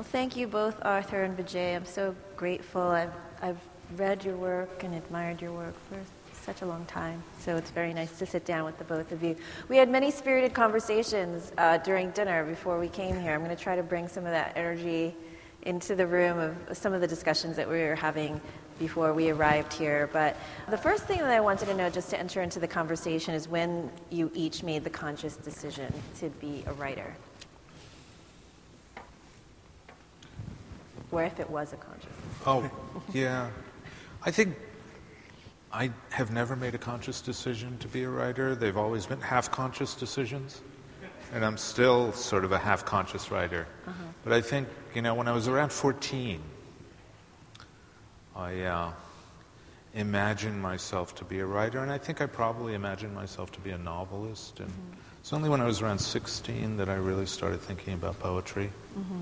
Well, 0.01 0.09
thank 0.11 0.34
you 0.34 0.46
both, 0.46 0.76
Arthur 0.80 1.24
and 1.24 1.36
Vijay. 1.36 1.76
I'm 1.76 1.84
so 1.84 2.16
grateful. 2.34 2.80
I've, 2.80 3.12
I've 3.42 3.59
read 3.96 4.24
your 4.24 4.34
work 4.34 4.82
and 4.82 4.94
admired 4.94 5.42
your 5.42 5.53
work 5.53 5.74
for 5.90 5.98
such 6.32 6.62
a 6.62 6.64
long 6.64 6.86
time. 6.86 7.22
So 7.40 7.59
it's 7.59 7.70
very 7.70 7.92
nice 7.92 8.18
to 8.18 8.24
sit 8.24 8.46
down 8.46 8.64
with 8.64 8.78
the 8.78 8.84
both 8.84 9.12
of 9.12 9.22
you. 9.22 9.36
We 9.68 9.76
had 9.76 9.90
many 9.90 10.11
spirited 10.11 10.55
conversations 10.55 11.53
uh, 11.59 11.76
during 11.76 12.12
dinner 12.12 12.44
before 12.44 12.80
we 12.80 12.88
came 12.88 13.20
here. 13.20 13.34
I'm 13.34 13.44
going 13.44 13.55
to 13.55 13.62
try 13.62 13.76
to 13.76 13.82
bring 13.82 14.09
some 14.09 14.24
of 14.24 14.30
that 14.30 14.57
energy 14.57 15.14
into 15.64 15.94
the 15.94 16.07
room 16.07 16.38
of 16.38 16.78
some 16.78 16.94
of 16.94 17.03
the 17.03 17.07
discussions 17.07 17.57
that 17.57 17.68
we 17.68 17.82
were 17.82 17.94
having 17.94 18.40
before 18.78 19.12
we 19.12 19.28
arrived 19.28 19.74
here. 19.74 20.09
But 20.14 20.34
the 20.70 20.78
first 20.78 21.05
thing 21.05 21.18
that 21.18 21.30
I 21.30 21.40
wanted 21.40 21.66
to 21.66 21.74
know, 21.74 21.90
just 21.90 22.09
to 22.09 22.18
enter 22.18 22.40
into 22.40 22.59
the 22.59 22.68
conversation, 22.68 23.34
is 23.34 23.48
when 23.48 23.90
you 24.09 24.30
each 24.32 24.62
made 24.62 24.82
the 24.82 24.88
conscious 24.88 25.36
decision 25.36 25.92
to 26.20 26.30
be 26.30 26.64
a 26.66 26.72
writer. 26.72 27.14
Or 31.12 31.24
if 31.24 31.40
it 31.40 31.50
was 31.50 31.72
a 31.72 31.76
conscious. 31.76 32.08
Oh, 32.46 32.70
yeah. 33.12 33.50
I 34.22 34.30
think 34.30 34.56
I 35.72 35.90
have 36.11 36.30
never 36.30 36.56
made 36.56 36.74
a 36.74 36.78
conscious 36.78 37.20
decision 37.20 37.78
to 37.78 37.88
be 37.88 38.02
a 38.02 38.08
writer. 38.08 38.54
They've 38.54 38.76
always 38.76 39.06
been 39.06 39.20
half 39.20 39.50
conscious 39.50 39.94
decisions. 39.94 40.61
And 41.32 41.44
I'm 41.44 41.56
still 41.56 42.12
sort 42.12 42.44
of 42.44 42.50
a 42.50 42.58
half 42.58 42.84
conscious 42.84 43.30
writer. 43.30 43.66
Uh-huh. 43.86 43.94
But 44.24 44.32
I 44.32 44.40
think, 44.40 44.68
you 44.94 45.02
know, 45.02 45.14
when 45.14 45.28
I 45.28 45.32
was 45.32 45.46
around 45.46 45.72
14, 45.72 46.40
I 48.34 48.62
uh, 48.62 48.92
imagined 49.94 50.61
myself 50.61 51.14
to 51.16 51.24
be 51.24 51.38
a 51.38 51.46
writer, 51.46 51.78
and 51.78 51.90
I 51.92 51.98
think 51.98 52.20
I 52.20 52.26
probably 52.26 52.74
imagined 52.74 53.14
myself 53.14 53.52
to 53.52 53.61
be 53.61 53.70
a 53.70 53.78
novelist. 53.78 54.58
And 54.58 54.68
mm-hmm. 54.68 55.20
it's 55.20 55.32
only 55.32 55.48
when 55.48 55.61
I 55.61 55.66
was 55.66 55.82
around 55.82 56.00
16 56.00 56.76
that 56.78 56.88
I 56.88 56.94
really 56.94 57.26
started 57.26 57.61
thinking 57.61 57.94
about 57.94 58.18
poetry. 58.18 58.70
Mm-hmm. 58.98 59.20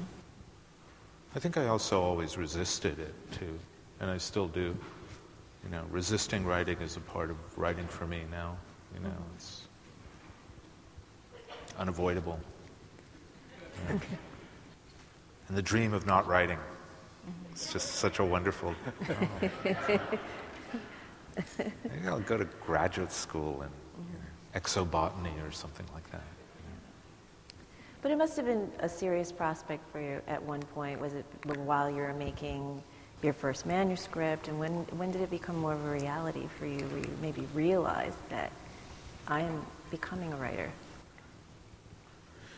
I 1.34 1.38
think 1.38 1.56
I 1.56 1.66
also 1.66 2.00
always 2.00 2.38
resisted 2.38 2.98
it, 2.98 3.14
too, 3.32 3.58
and 4.00 4.10
I 4.10 4.18
still 4.18 4.48
do. 4.48 4.76
You 5.64 5.70
know, 5.70 5.84
resisting 5.90 6.46
writing 6.46 6.78
is 6.80 6.96
a 6.96 7.00
part 7.00 7.30
of 7.30 7.36
writing 7.58 7.86
for 7.86 8.06
me 8.06 8.22
now. 8.30 8.56
You 8.94 9.00
know, 9.00 9.08
mm-hmm. 9.08 9.34
it's 9.36 9.62
unavoidable. 11.78 12.38
and 13.88 14.00
the 15.50 15.62
dream 15.62 15.92
of 15.92 16.06
not 16.06 16.26
writing. 16.26 16.58
It's 17.52 17.72
just 17.72 17.96
such 17.96 18.18
a 18.18 18.24
wonderful. 18.24 18.74
Oh. 19.10 19.28
Maybe 21.58 22.06
I'll 22.06 22.20
go 22.20 22.36
to 22.36 22.44
graduate 22.44 23.12
school 23.12 23.62
in 23.62 23.68
you 24.06 24.18
know, 24.18 24.60
exobotany 24.60 25.46
or 25.46 25.50
something 25.50 25.86
like 25.92 26.10
that. 26.10 26.22
But 28.08 28.14
it 28.14 28.16
must 28.16 28.36
have 28.38 28.46
been 28.46 28.72
a 28.80 28.88
serious 28.88 29.30
prospect 29.30 29.86
for 29.92 30.00
you 30.00 30.22
at 30.28 30.42
one 30.42 30.62
point. 30.62 30.98
Was 30.98 31.12
it 31.12 31.26
while 31.58 31.90
you 31.90 31.96
were 31.96 32.14
making 32.14 32.82
your 33.22 33.34
first 33.34 33.66
manuscript? 33.66 34.48
And 34.48 34.58
when, 34.58 34.72
when 34.96 35.12
did 35.12 35.20
it 35.20 35.28
become 35.28 35.58
more 35.58 35.74
of 35.74 35.84
a 35.84 35.90
reality 35.90 36.48
for 36.58 36.64
you 36.64 36.78
where 36.86 37.00
you 37.00 37.10
maybe 37.20 37.46
realized 37.52 38.16
that 38.30 38.50
I 39.26 39.42
am 39.42 39.62
becoming 39.90 40.32
a 40.32 40.36
writer? 40.36 40.72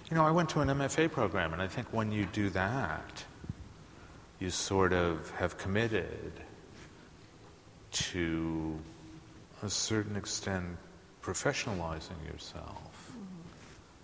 You 0.08 0.16
know, 0.16 0.24
I 0.24 0.30
went 0.30 0.50
to 0.50 0.60
an 0.60 0.68
MFA 0.68 1.10
program, 1.10 1.52
and 1.52 1.60
I 1.60 1.66
think 1.66 1.88
when 1.92 2.12
you 2.12 2.26
do 2.26 2.48
that, 2.50 3.24
you 4.38 4.50
sort 4.50 4.92
of 4.92 5.32
have 5.32 5.58
committed 5.58 6.32
to 7.90 8.78
a 9.64 9.68
certain 9.68 10.14
extent 10.14 10.76
professionalizing 11.24 12.24
yourself. 12.32 12.89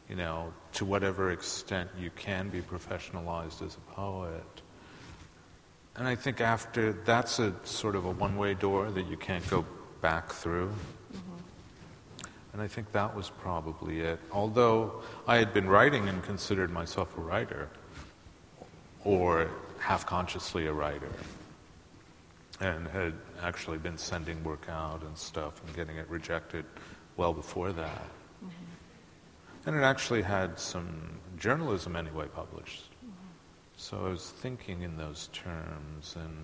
Mm-hmm. 0.06 0.12
You 0.12 0.16
know, 0.16 0.52
to 0.74 0.84
whatever 0.84 1.30
extent 1.30 1.90
you 1.98 2.10
can 2.16 2.48
be 2.48 2.60
professionalized 2.60 3.64
as 3.64 3.76
a 3.76 3.94
poet. 3.94 4.62
And 5.96 6.06
I 6.06 6.14
think 6.14 6.40
after 6.40 6.92
that's 6.92 7.38
a 7.38 7.54
sort 7.64 7.96
of 7.96 8.04
a 8.04 8.10
one 8.10 8.36
way 8.36 8.54
door 8.54 8.90
that 8.90 9.06
you 9.08 9.16
can't 9.16 9.48
go 9.48 9.64
back 10.00 10.32
through. 10.32 10.72
And 12.52 12.62
I 12.62 12.68
think 12.68 12.90
that 12.92 13.14
was 13.14 13.28
probably 13.28 14.00
it. 14.00 14.18
Although 14.32 15.02
I 15.28 15.36
had 15.36 15.52
been 15.52 15.68
writing 15.68 16.08
and 16.08 16.22
considered 16.22 16.70
myself 16.70 17.14
a 17.18 17.20
writer, 17.20 17.68
or 19.04 19.50
half 19.78 20.06
consciously 20.06 20.66
a 20.66 20.72
writer, 20.72 21.12
and 22.60 22.88
had 22.88 23.12
actually 23.42 23.76
been 23.76 23.98
sending 23.98 24.42
work 24.42 24.66
out 24.70 25.02
and 25.02 25.18
stuff 25.18 25.62
and 25.66 25.76
getting 25.76 25.96
it 25.98 26.08
rejected 26.08 26.64
well 27.18 27.34
before 27.34 27.72
that. 27.72 28.08
Mm-hmm. 28.42 28.48
And 29.66 29.76
it 29.76 29.82
actually 29.82 30.22
had 30.22 30.58
some 30.58 31.18
journalism 31.36 31.96
anyway 31.96 32.26
published. 32.34 32.84
So 33.76 34.06
I 34.06 34.08
was 34.08 34.30
thinking 34.30 34.82
in 34.82 34.96
those 34.96 35.28
terms 35.32 36.16
and 36.16 36.36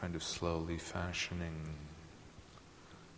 kind 0.00 0.14
of 0.14 0.22
slowly 0.22 0.78
fashioning 0.78 1.54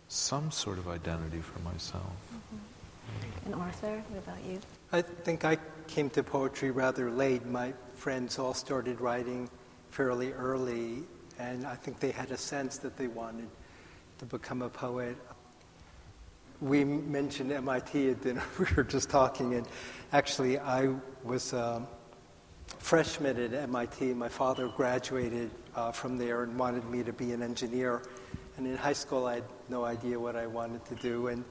some 0.07 0.49
sort 0.49 0.79
of 0.79 0.87
identity 0.87 1.41
for 1.41 1.59
myself. 1.59 2.03
Mm-hmm. 2.33 3.45
And 3.45 3.61
Arthur, 3.61 4.01
what 4.09 4.23
about 4.23 4.43
you? 4.43 4.59
I 4.91 5.01
think 5.01 5.45
I 5.45 5.57
came 5.87 6.09
to 6.11 6.23
poetry 6.23 6.71
rather 6.71 7.11
late. 7.11 7.45
My 7.45 7.73
friends 7.95 8.39
all 8.39 8.53
started 8.53 8.99
writing 9.01 9.49
fairly 9.91 10.31
early, 10.33 11.03
and 11.37 11.65
I 11.65 11.75
think 11.75 11.99
they 11.99 12.11
had 12.11 12.31
a 12.31 12.37
sense 12.37 12.77
that 12.77 12.97
they 12.97 13.07
wanted 13.07 13.49
to 14.19 14.25
become 14.25 14.61
a 14.61 14.69
poet. 14.69 15.17
We 16.61 16.83
mentioned 16.83 17.51
MIT 17.53 18.09
at 18.09 18.21
dinner. 18.21 18.43
we 18.59 18.65
were 18.75 18.83
just 18.83 19.09
talking, 19.09 19.53
and 19.53 19.65
actually, 20.11 20.59
I 20.59 20.93
was 21.23 21.53
a 21.53 21.75
um, 21.75 21.87
freshman 22.79 23.39
at 23.39 23.53
MIT. 23.53 24.13
My 24.13 24.27
father 24.27 24.67
graduated 24.67 25.51
uh, 25.75 25.91
from 25.91 26.17
there 26.17 26.43
and 26.43 26.57
wanted 26.59 26.83
me 26.89 27.01
to 27.03 27.13
be 27.13 27.31
an 27.31 27.41
engineer. 27.41 28.03
And 28.57 28.67
in 28.67 28.75
high 28.75 28.93
school, 28.93 29.25
I 29.25 29.35
had 29.35 29.45
no 29.69 29.85
idea 29.85 30.19
what 30.19 30.35
I 30.35 30.47
wanted 30.47 30.83
to 30.85 30.95
do. 30.95 31.27
And, 31.27 31.45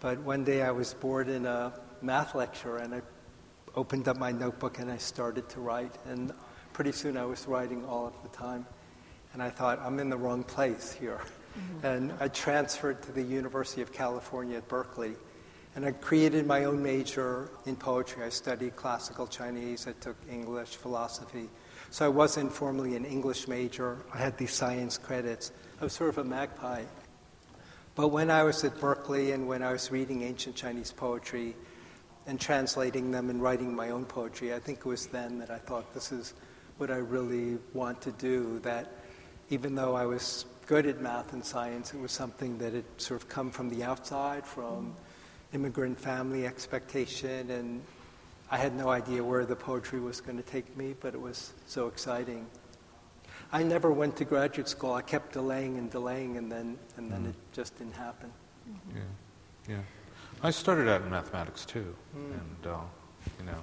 but 0.00 0.18
one 0.20 0.44
day 0.44 0.60
I 0.60 0.70
was 0.70 0.92
bored 0.92 1.28
in 1.28 1.46
a 1.46 1.72
math 2.02 2.34
lecture, 2.34 2.76
and 2.76 2.94
I 2.94 3.00
opened 3.74 4.08
up 4.08 4.18
my 4.18 4.32
notebook 4.32 4.78
and 4.78 4.90
I 4.90 4.98
started 4.98 5.48
to 5.50 5.60
write. 5.60 5.94
And 6.06 6.32
pretty 6.72 6.92
soon 6.92 7.16
I 7.16 7.24
was 7.24 7.46
writing 7.46 7.84
all 7.86 8.06
of 8.06 8.22
the 8.22 8.36
time. 8.36 8.66
And 9.32 9.42
I 9.42 9.48
thought, 9.48 9.78
I'm 9.80 9.98
in 10.00 10.10
the 10.10 10.18
wrong 10.18 10.42
place 10.42 10.92
here. 10.92 11.20
Mm-hmm. 11.58 11.86
And 11.86 12.12
I 12.20 12.28
transferred 12.28 13.02
to 13.02 13.12
the 13.12 13.22
University 13.22 13.82
of 13.82 13.92
California 13.92 14.56
at 14.58 14.68
Berkeley. 14.68 15.14
And 15.76 15.84
I 15.84 15.92
created 15.92 16.46
my 16.46 16.64
own 16.64 16.82
major 16.82 17.50
in 17.64 17.76
poetry. 17.76 18.24
I 18.24 18.28
studied 18.28 18.76
classical 18.76 19.26
Chinese, 19.26 19.86
I 19.86 19.92
took 19.92 20.16
English, 20.30 20.76
philosophy. 20.76 21.48
So 21.90 22.04
I 22.04 22.08
wasn't 22.08 22.52
formally 22.52 22.96
an 22.96 23.04
English 23.04 23.48
major. 23.48 23.98
I 24.12 24.18
had 24.18 24.36
these 24.36 24.52
science 24.52 24.98
credits. 24.98 25.52
I 25.80 25.84
was 25.84 25.92
sort 25.92 26.10
of 26.10 26.18
a 26.18 26.24
magpie. 26.24 26.84
But 27.94 28.08
when 28.08 28.30
I 28.30 28.44
was 28.44 28.64
at 28.64 28.80
Berkeley 28.80 29.32
and 29.32 29.48
when 29.48 29.62
I 29.62 29.72
was 29.72 29.90
reading 29.90 30.22
ancient 30.22 30.54
Chinese 30.54 30.92
poetry 30.92 31.56
and 32.26 32.40
translating 32.40 33.10
them 33.10 33.28
and 33.30 33.42
writing 33.42 33.74
my 33.74 33.90
own 33.90 34.04
poetry, 34.04 34.54
I 34.54 34.60
think 34.60 34.78
it 34.78 34.86
was 34.86 35.06
then 35.06 35.38
that 35.40 35.50
I 35.50 35.58
thought 35.58 35.92
this 35.92 36.12
is 36.12 36.34
what 36.78 36.90
I 36.90 36.96
really 36.96 37.58
want 37.74 38.00
to 38.02 38.12
do. 38.12 38.60
That 38.60 38.92
even 39.50 39.74
though 39.74 39.96
I 39.96 40.06
was 40.06 40.46
good 40.66 40.86
at 40.86 41.00
math 41.00 41.32
and 41.32 41.44
science, 41.44 41.92
it 41.92 42.00
was 42.00 42.12
something 42.12 42.58
that 42.58 42.72
had 42.72 42.84
sort 42.96 43.20
of 43.20 43.28
come 43.28 43.50
from 43.50 43.68
the 43.68 43.82
outside, 43.82 44.46
from 44.46 44.94
immigrant 45.52 45.98
family 45.98 46.46
expectation, 46.46 47.50
and 47.50 47.82
I 48.50 48.56
had 48.56 48.74
no 48.74 48.88
idea 48.88 49.22
where 49.22 49.44
the 49.44 49.56
poetry 49.56 50.00
was 50.00 50.20
going 50.20 50.36
to 50.36 50.42
take 50.42 50.76
me, 50.76 50.94
but 50.98 51.14
it 51.14 51.20
was 51.20 51.52
so 51.66 51.88
exciting. 51.88 52.46
I 53.52 53.62
never 53.62 53.90
went 53.90 54.16
to 54.16 54.24
graduate 54.24 54.68
school. 54.68 54.94
I 54.94 55.02
kept 55.02 55.32
delaying 55.32 55.76
and 55.76 55.90
delaying, 55.90 56.36
and 56.36 56.50
then 56.50 56.78
and 56.96 57.10
then 57.10 57.24
mm. 57.24 57.30
it 57.30 57.34
just 57.52 57.76
didn't 57.78 57.94
happen. 57.94 58.30
Mm-hmm. 58.68 58.98
Yeah, 58.98 59.76
yeah. 59.76 59.82
I 60.42 60.50
started 60.50 60.88
out 60.88 61.02
in 61.02 61.10
mathematics 61.10 61.64
too, 61.64 61.94
mm. 62.16 62.32
and 62.32 62.66
uh, 62.66 62.76
you 63.38 63.46
know, 63.46 63.58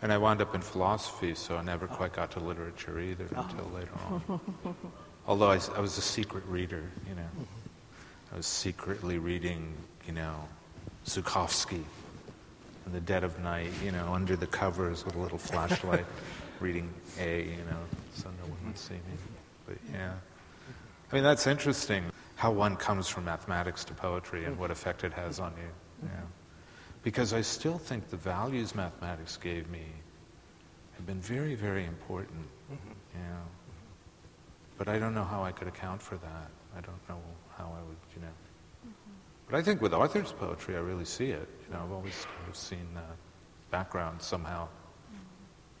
and 0.00 0.12
I 0.12 0.18
wound 0.18 0.40
up 0.40 0.54
in 0.54 0.62
philosophy, 0.62 1.34
so 1.34 1.56
I 1.56 1.62
never 1.62 1.86
quite 1.86 2.12
got 2.14 2.30
to 2.32 2.40
literature 2.40 3.00
either 3.00 3.28
oh. 3.36 3.42
until 3.42 3.70
later 3.74 3.92
on. 4.10 4.40
Although 5.28 5.50
I, 5.50 5.60
I, 5.76 5.80
was 5.80 5.98
a 5.98 6.02
secret 6.02 6.42
reader, 6.46 6.82
you 7.06 7.14
know. 7.14 7.28
I 8.32 8.36
was 8.38 8.46
secretly 8.46 9.18
reading, 9.18 9.74
you 10.06 10.14
know, 10.14 10.48
Zhukovsky 11.04 11.82
in 12.86 12.92
the 12.92 13.00
dead 13.00 13.24
of 13.24 13.38
night, 13.40 13.70
you 13.84 13.92
know, 13.92 14.14
under 14.14 14.36
the 14.36 14.46
covers 14.46 15.04
with 15.04 15.16
a 15.16 15.18
little 15.18 15.36
flashlight, 15.36 16.06
reading 16.60 16.90
A, 17.20 17.42
you 17.42 17.64
know, 17.68 17.78
so 18.14 18.30
no 18.42 18.48
one 18.48 18.58
would 18.66 18.78
see 18.78 18.94
me. 18.94 19.18
But 19.66 19.76
yeah. 19.92 20.14
I 21.12 21.14
mean, 21.14 21.24
that's 21.24 21.46
interesting 21.46 22.04
how 22.36 22.50
one 22.50 22.74
comes 22.76 23.06
from 23.06 23.26
mathematics 23.26 23.84
to 23.84 23.92
poetry 23.92 24.46
and 24.46 24.58
what 24.58 24.70
effect 24.70 25.04
it 25.04 25.12
has 25.12 25.40
on 25.40 25.52
you. 25.58 26.08
Yeah. 26.08 26.20
Because 27.02 27.34
I 27.34 27.42
still 27.42 27.76
think 27.76 28.08
the 28.08 28.16
values 28.16 28.74
mathematics 28.74 29.36
gave 29.36 29.68
me 29.68 29.84
have 30.96 31.06
been 31.06 31.20
very, 31.20 31.54
very 31.54 31.84
important. 31.84 32.46
Mm-hmm. 32.72 33.18
Yeah. 33.18 33.57
But 34.78 34.88
I 34.88 34.98
don't 34.98 35.14
know 35.14 35.24
how 35.24 35.42
I 35.42 35.50
could 35.50 35.66
account 35.66 36.00
for 36.00 36.14
that. 36.16 36.50
I 36.76 36.80
don't 36.80 37.08
know 37.08 37.20
how 37.56 37.64
I 37.64 37.82
would, 37.88 37.96
you 38.14 38.22
know. 38.22 38.92
But 39.50 39.58
I 39.58 39.62
think 39.62 39.82
with 39.82 39.92
Arthur's 39.92 40.32
poetry, 40.32 40.76
I 40.76 40.80
really 40.80 41.04
see 41.04 41.30
it. 41.30 41.48
You 41.66 41.74
know, 41.74 41.82
I've 41.82 41.90
always 41.90 42.24
kind 42.24 42.48
of 42.48 42.56
seen 42.56 42.86
that 42.94 43.16
background 43.70 44.22
somehow, 44.22 44.68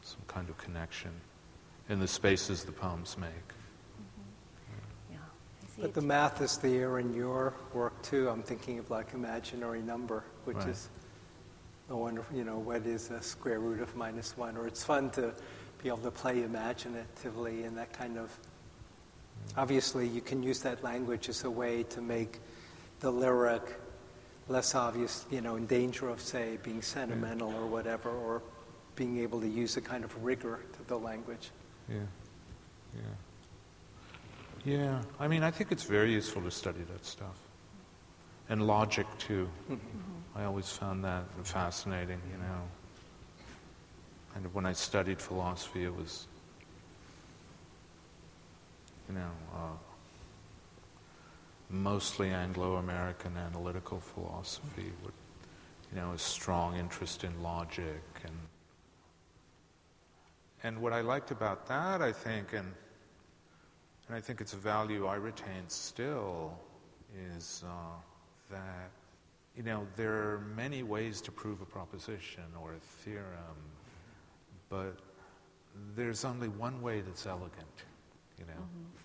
some 0.02 0.20
kind 0.26 0.48
of 0.48 0.58
connection 0.58 1.12
in 1.88 2.00
the 2.00 2.08
spaces 2.08 2.64
the 2.64 2.72
poems 2.72 3.16
make. 3.18 3.28
Mm-hmm. 3.28 5.12
Yeah, 5.12 5.18
I 5.18 5.76
see. 5.76 5.82
But 5.82 5.94
the 5.94 6.02
math 6.02 6.40
is 6.40 6.56
there 6.58 6.98
in 6.98 7.14
your 7.14 7.54
work 7.72 8.00
too. 8.02 8.28
I'm 8.28 8.42
thinking 8.42 8.78
of 8.78 8.90
like 8.90 9.14
imaginary 9.14 9.82
number, 9.82 10.24
which 10.44 10.56
right. 10.56 10.68
is 10.68 10.88
a 11.90 11.96
wonderful, 11.96 12.36
you 12.36 12.44
know, 12.44 12.58
what 12.58 12.84
is 12.86 13.10
a 13.10 13.22
square 13.22 13.60
root 13.60 13.80
of 13.80 13.94
minus 13.96 14.36
one? 14.36 14.56
Or 14.56 14.66
it's 14.66 14.82
fun 14.82 15.10
to 15.10 15.32
be 15.82 15.88
able 15.88 15.98
to 15.98 16.10
play 16.10 16.42
imaginatively 16.42 17.64
in 17.64 17.74
that 17.76 17.92
kind 17.92 18.18
of. 18.18 18.36
Obviously, 19.56 20.06
you 20.06 20.20
can 20.20 20.42
use 20.42 20.60
that 20.60 20.84
language 20.84 21.28
as 21.28 21.44
a 21.44 21.50
way 21.50 21.82
to 21.84 22.00
make 22.00 22.38
the 23.00 23.10
lyric 23.10 23.62
less 24.48 24.74
obvious, 24.74 25.26
you 25.30 25.40
know, 25.40 25.56
in 25.56 25.66
danger 25.66 26.08
of, 26.08 26.20
say, 26.20 26.58
being 26.62 26.80
sentimental 26.82 27.54
or 27.54 27.66
whatever, 27.66 28.10
or 28.10 28.42
being 28.96 29.18
able 29.18 29.40
to 29.40 29.48
use 29.48 29.76
a 29.76 29.80
kind 29.80 30.04
of 30.04 30.24
rigor 30.24 30.60
to 30.72 30.88
the 30.88 30.96
language. 30.96 31.50
Yeah, 31.88 31.96
yeah. 32.94 33.00
Yeah, 34.64 35.02
I 35.20 35.28
mean, 35.28 35.42
I 35.42 35.50
think 35.50 35.70
it's 35.70 35.84
very 35.84 36.12
useful 36.12 36.42
to 36.42 36.50
study 36.50 36.82
that 36.92 37.04
stuff. 37.04 37.36
And 38.48 38.66
logic, 38.66 39.06
too. 39.18 39.48
Mm-hmm. 39.70 39.78
I 40.38 40.44
always 40.44 40.70
found 40.70 41.04
that 41.04 41.24
fascinating, 41.44 42.20
you 42.30 42.38
know. 42.38 42.62
And 44.34 44.52
when 44.54 44.66
I 44.66 44.72
studied 44.72 45.20
philosophy, 45.20 45.84
it 45.84 45.94
was, 45.94 46.26
you 49.08 49.14
know, 49.14 49.30
uh, 49.54 49.76
mostly 51.70 52.30
Anglo-American 52.30 53.36
analytical 53.36 54.00
philosophy 54.00 54.92
with, 55.04 55.14
you 55.92 56.00
know, 56.00 56.12
a 56.12 56.18
strong 56.18 56.76
interest 56.76 57.24
in 57.24 57.42
logic 57.42 58.02
and 58.24 58.34
and 60.64 60.80
what 60.80 60.92
I 60.92 61.02
liked 61.02 61.30
about 61.30 61.66
that, 61.68 62.02
I 62.02 62.12
think, 62.12 62.52
and 62.52 62.66
and 64.08 64.16
I 64.16 64.20
think 64.20 64.40
it's 64.40 64.54
a 64.54 64.56
value 64.56 65.06
I 65.06 65.16
retain 65.16 65.68
still, 65.68 66.58
is 67.36 67.62
uh, 67.66 67.70
that 68.50 68.90
you 69.56 69.62
know 69.62 69.86
there 69.96 70.14
are 70.14 70.40
many 70.56 70.82
ways 70.82 71.20
to 71.22 71.32
prove 71.32 71.60
a 71.60 71.66
proposition 71.66 72.44
or 72.60 72.72
a 72.72 72.80
theorem, 73.04 73.58
but 74.68 74.96
there's 75.94 76.24
only 76.24 76.48
one 76.48 76.82
way 76.82 77.02
that's 77.02 77.26
elegant, 77.26 77.84
you 78.38 78.46
know. 78.46 78.52
Mm-hmm. 78.52 78.97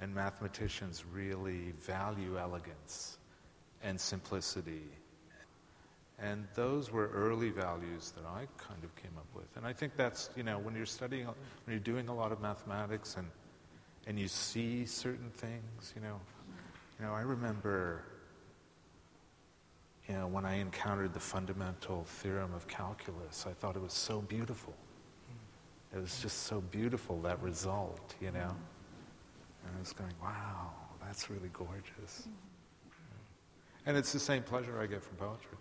And 0.00 0.14
mathematicians 0.14 1.04
really 1.12 1.72
value 1.80 2.38
elegance 2.38 3.18
and 3.82 4.00
simplicity. 4.00 4.84
And 6.18 6.46
those 6.54 6.92
were 6.92 7.08
early 7.08 7.50
values 7.50 8.12
that 8.16 8.26
I 8.26 8.46
kind 8.58 8.84
of 8.84 8.94
came 8.96 9.12
up 9.16 9.26
with. 9.34 9.56
And 9.56 9.66
I 9.66 9.72
think 9.72 9.96
that's, 9.96 10.30
you 10.36 10.42
know, 10.42 10.58
when 10.58 10.74
you're 10.74 10.86
studying, 10.86 11.26
when 11.26 11.34
you're 11.68 11.78
doing 11.78 12.08
a 12.08 12.14
lot 12.14 12.30
of 12.30 12.40
mathematics 12.40 13.16
and, 13.16 13.26
and 14.06 14.18
you 14.18 14.28
see 14.28 14.84
certain 14.84 15.30
things, 15.30 15.94
you 15.94 16.02
know, 16.02 16.20
you 16.98 17.06
know, 17.06 17.14
I 17.14 17.22
remember, 17.22 18.04
you 20.08 20.14
know, 20.14 20.26
when 20.26 20.44
I 20.44 20.56
encountered 20.56 21.14
the 21.14 21.20
fundamental 21.20 22.04
theorem 22.04 22.52
of 22.52 22.68
calculus, 22.68 23.46
I 23.48 23.52
thought 23.54 23.76
it 23.76 23.82
was 23.82 23.94
so 23.94 24.20
beautiful. 24.20 24.74
It 25.94 26.00
was 26.00 26.20
just 26.20 26.42
so 26.44 26.60
beautiful, 26.60 27.20
that 27.22 27.40
result, 27.42 28.14
you 28.20 28.30
know. 28.30 28.54
And 29.66 29.76
I 29.76 29.80
was 29.80 29.92
going, 29.92 30.12
wow, 30.22 30.72
that's 31.04 31.30
really 31.30 31.50
gorgeous. 31.52 32.28
And 33.86 33.96
it's 33.96 34.12
the 34.12 34.18
same 34.18 34.42
pleasure 34.42 34.80
I 34.80 34.86
get 34.86 35.02
from 35.02 35.16
poetry. 35.16 35.56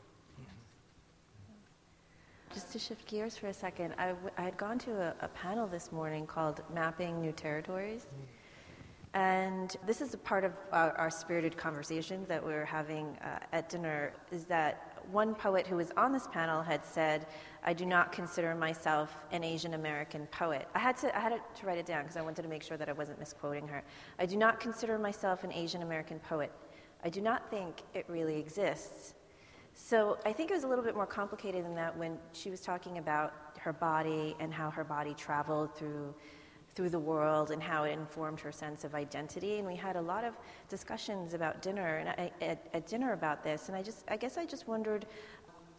Just 2.54 2.72
to 2.74 2.80
shift 2.80 3.08
gears 3.08 3.38
for 3.38 3.48
a 3.48 3.54
second, 3.54 3.94
I, 3.98 4.08
w- 4.08 4.32
I 4.38 4.42
had 4.42 4.58
gone 4.58 4.80
to 4.80 4.92
a, 4.92 5.14
a, 5.22 5.28
panel 5.28 5.68
this 5.68 5.92
morning 5.92 6.26
called 6.26 6.62
Mapping 6.74 7.22
New 7.22 7.32
Territories. 7.32 8.08
And 9.14 9.76
this 9.86 10.02
is 10.02 10.16
a 10.16 10.18
part 10.18 10.44
of 10.44 10.54
our, 10.72 10.92
our 10.94 11.10
spirited 11.12 11.58
conversation 11.58 12.26
that 12.28 12.44
we 12.46 12.54
are 12.54 12.66
having 12.66 13.18
uh, 13.22 13.40
at 13.54 13.70
dinner 13.70 14.14
is 14.32 14.46
that 14.46 14.89
one 15.12 15.34
poet 15.36 15.66
who 15.66 15.76
was 15.76 15.92
on 15.98 16.12
this 16.12 16.28
panel 16.28 16.62
had 16.62 16.86
said, 16.86 17.26
I 17.64 17.74
do 17.74 17.86
not 17.86 18.12
consider 18.12 18.56
myself 18.56 19.16
an 19.32 19.44
Asian 19.44 19.74
American 19.74 20.28
poet. 20.28 20.68
I 20.76 20.80
had, 20.80 20.98
to, 20.98 21.16
I 21.16 21.20
had 21.20 21.42
to 21.56 21.66
write 21.66 21.78
it 21.78 21.86
down 21.86 22.04
because 22.04 22.18
I 22.18 22.22
wanted 22.22 22.44
to 22.44 22.48
make 22.48 22.64
sure 22.64 22.78
that 22.78 22.90
I 22.90 22.94
wasn't 22.94 23.20
misquoting 23.20 23.68
her. 23.68 23.84
I 24.18 24.26
do 24.26 24.38
not 24.38 24.60
consider 24.60 24.98
myself 24.98 25.44
an 25.44 25.52
Asian 25.52 25.82
American 25.82 26.20
poet. 26.20 26.52
I 27.04 27.10
do 27.10 27.22
not 27.22 27.50
think 27.50 27.82
it 27.94 28.06
really 28.08 28.38
exists. 28.38 29.14
So 29.74 30.18
I 30.26 30.34
think 30.34 30.52
it 30.52 30.54
was 30.54 30.64
a 30.64 30.68
little 30.68 30.84
bit 30.84 30.96
more 30.96 31.06
complicated 31.06 31.64
than 31.64 31.76
that 31.76 31.98
when 31.98 32.18
she 32.34 32.50
was 32.50 32.62
talking 32.62 32.98
about 32.98 33.34
her 33.60 33.74
body 33.74 34.36
and 34.40 34.54
how 34.54 34.70
her 34.70 34.84
body 34.84 35.14
traveled 35.14 35.76
through 35.76 36.14
through 36.76 36.90
the 36.90 37.00
world 37.00 37.52
and 37.52 37.62
how 37.62 37.84
it 37.84 37.92
informed 37.92 38.40
her 38.40 38.52
sense 38.52 38.84
of 38.84 38.96
identity. 38.96 39.58
And 39.58 39.68
we 39.68 39.76
had 39.76 39.96
a 39.96 40.02
lot 40.02 40.24
of 40.24 40.34
discussions 40.70 41.34
about 41.34 41.62
dinner 41.62 41.98
and 41.98 42.32
at, 42.42 42.68
at 42.74 42.88
dinner 42.88 43.14
about 43.14 43.44
this. 43.44 43.68
And 43.68 43.78
I 43.78 43.82
just, 43.82 44.06
I 44.10 44.18
guess, 44.18 44.38
I 44.38 44.46
just 44.46 44.68
wondered, 44.68 45.06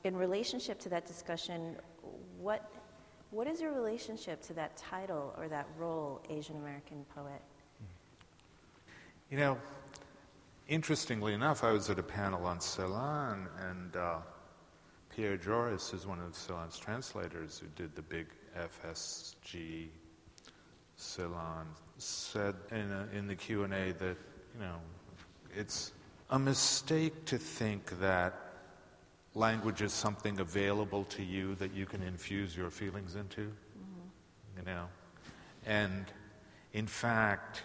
in 0.05 0.17
relationship 0.17 0.79
to 0.81 0.89
that 0.91 1.07
discussion, 1.07 1.77
what 2.39 2.71
what 3.31 3.47
is 3.47 3.61
your 3.61 3.73
relationship 3.73 4.43
to 4.43 4.55
that 4.55 4.77
title 4.77 5.35
or 5.39 5.47
that 5.49 5.69
role, 5.79 6.21
Asian 6.29 6.57
American 6.57 7.05
poet? 7.15 7.41
You 9.31 9.39
know, 9.39 9.59
interestingly 10.67 11.33
enough, 11.33 11.63
I 11.63 11.71
was 11.71 11.89
at 11.91 11.99
a 12.01 12.03
panel 12.03 12.45
on 12.45 12.59
Celan, 12.59 13.47
and 13.71 13.95
uh, 13.95 14.17
Pierre 15.11 15.37
Joris 15.37 15.95
is 15.95 16.09
one 16.09 16.21
of 16.21 16.33
Celan's 16.33 16.77
translators 16.77 17.61
who 17.61 17.69
did 17.81 17.95
the 17.95 18.03
big 18.03 18.27
FSG 18.59 19.89
Celan 21.01 21.65
said 21.97 22.55
in, 22.71 22.93
a, 22.93 23.09
in 23.17 23.27
the 23.27 23.35
Q&A 23.35 23.67
that, 23.69 24.17
you 24.55 24.61
know, 24.61 24.77
it's 25.57 25.93
a 26.29 26.39
mistake 26.39 27.25
to 27.25 27.39
think 27.39 27.99
that 28.01 28.35
language 29.35 29.81
is 29.81 29.93
something 29.93 30.39
available 30.41 31.05
to 31.05 31.23
you 31.23 31.55
that 31.55 31.73
you 31.73 31.87
can 31.87 32.03
infuse 32.03 32.55
your 32.55 32.71
feelings 32.71 33.17
into, 33.17 33.41
mm-hmm. 33.41 34.59
you 34.59 34.65
know. 34.67 34.87
And 35.65 36.05
in 36.75 36.87
fact, 36.87 37.63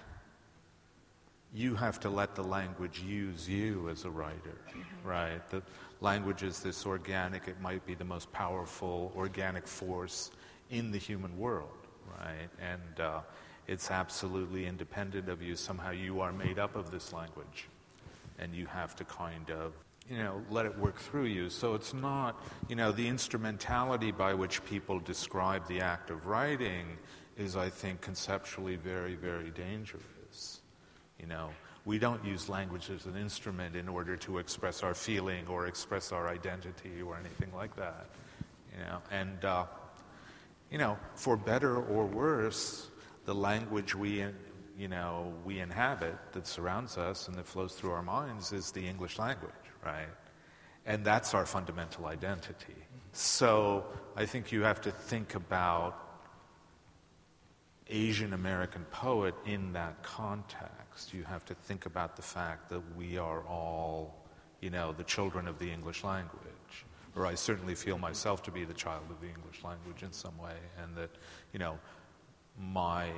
you 1.53 1.75
have 1.75 1.99
to 2.01 2.09
let 2.09 2.36
the 2.36 2.43
language 2.43 3.01
use 3.01 3.49
you 3.49 3.89
as 3.89 4.05
a 4.05 4.09
writer, 4.09 4.57
mm-hmm. 4.69 5.07
right? 5.07 5.49
The 5.49 5.61
language 5.99 6.41
is 6.41 6.61
this 6.61 6.86
organic, 6.86 7.49
it 7.49 7.59
might 7.59 7.86
be 7.86 7.95
the 7.95 8.05
most 8.05 8.31
powerful 8.31 9.11
organic 9.15 9.67
force 9.67 10.31
in 10.69 10.91
the 10.91 10.97
human 10.97 11.38
world 11.38 11.84
right? 12.20 12.49
And 12.61 12.99
uh, 12.99 13.20
it's 13.68 13.91
absolutely 13.91 14.66
independent 14.66 15.30
of 15.30 15.41
you. 15.41 15.55
Somehow 15.55 15.91
you 15.91 16.22
are 16.22 16.32
made 16.32 16.59
up 16.59 16.76
of 16.76 16.91
this 16.91 17.13
language, 17.13 17.68
and 18.39 18.53
you 18.53 18.66
have 18.66 18.95
to 18.97 19.05
kind 19.05 19.49
of 19.51 19.74
you 20.09 20.18
know, 20.18 20.41
let 20.51 20.66
it 20.66 20.78
work 20.78 20.99
through 20.99 21.26
you. 21.26 21.49
So 21.49 21.74
it's 21.74 21.93
not, 21.93 22.39
you 22.70 22.76
know, 22.76 22.91
the 22.91 23.07
instrumentality 23.07 24.11
by 24.11 24.34
which 24.34 24.63
people 24.66 24.99
describe 24.99 25.68
the 25.68 25.82
act 25.82 26.11
of 26.11 26.28
writing 26.28 26.86
is, 27.38 27.55
I 27.55 27.70
think, 27.70 28.01
conceptually 28.01 28.76
very, 28.76 29.16
very 29.16 29.49
dangerous. 29.49 30.61
You 31.20 31.26
know, 31.26 31.49
we 31.86 31.97
don't 31.97 32.24
use 32.24 32.49
language 32.49 32.89
as 32.89 33.05
an 33.05 33.18
instrument 33.18 33.76
in 33.76 33.89
order 33.89 34.16
to 34.18 34.38
express 34.38 34.84
our 34.84 34.93
feeling 34.93 35.47
or 35.47 35.68
express 35.68 36.11
our 36.11 36.28
identity 36.28 37.01
or 37.01 37.18
anything 37.18 37.51
like 37.55 37.76
that. 37.76 38.05
You 38.78 38.84
know, 38.84 39.01
and 39.11 39.43
uh, 39.43 39.66
you 40.72 40.78
know, 40.78 40.97
for 41.13 41.38
better 41.38 41.78
or 41.78 42.05
worse, 42.05 42.89
the 43.26 43.36
language 43.36 43.95
we, 43.95 44.26
you 44.78 44.88
know, 44.88 45.34
we 45.43 45.59
inhabit 45.59 46.16
that 46.34 46.47
surrounds 46.47 46.97
us 46.97 47.28
and 47.28 47.38
that 47.38 47.45
flows 47.45 47.74
through 47.74 47.91
our 47.91 48.03
minds 48.03 48.51
is 48.51 48.72
the 48.72 48.86
English 48.86 49.20
language, 49.20 49.51
right? 49.84 50.07
And 50.86 51.03
that's 51.03 51.34
our 51.34 51.45
fundamental 51.45 52.05
identity. 52.05 52.76
So 53.13 53.86
I 54.16 54.26
think 54.26 54.51
you 54.51 54.63
have 54.63 54.82
to 54.82 54.91
think 54.91 55.36
about 55.36 56.01
Asian 57.88 58.34
American 58.34 58.84
poet 58.86 59.36
in 59.45 59.74
that 59.74 60.01
context. 60.03 61.13
You 61.13 61.24
have 61.24 61.45
to 61.45 61.53
think 61.53 61.86
about 61.86 62.16
the 62.16 62.22
fact 62.22 62.70
that 62.70 62.82
we 62.97 63.18
are 63.18 63.41
all, 63.45 64.16
you 64.59 64.70
know, 64.70 64.91
the 64.91 65.03
children 65.03 65.47
of 65.47 65.59
the 65.59 65.72
English 65.72 66.03
language 66.03 66.54
or 67.16 67.26
I 67.26 67.36
certainly 67.36 67.76
feel 67.76 67.97
myself 67.97 68.43
to 68.43 68.51
be 68.51 68.66
the 68.66 68.74
child 68.74 69.03
of 69.09 69.22
the 69.22 69.28
English 69.28 69.63
language 69.63 70.03
in 70.03 70.11
some 70.11 70.38
way, 70.38 70.55
and 70.82 70.95
that, 70.95 71.09
you 71.53 71.59
know, 71.59 71.78
my 72.59 73.09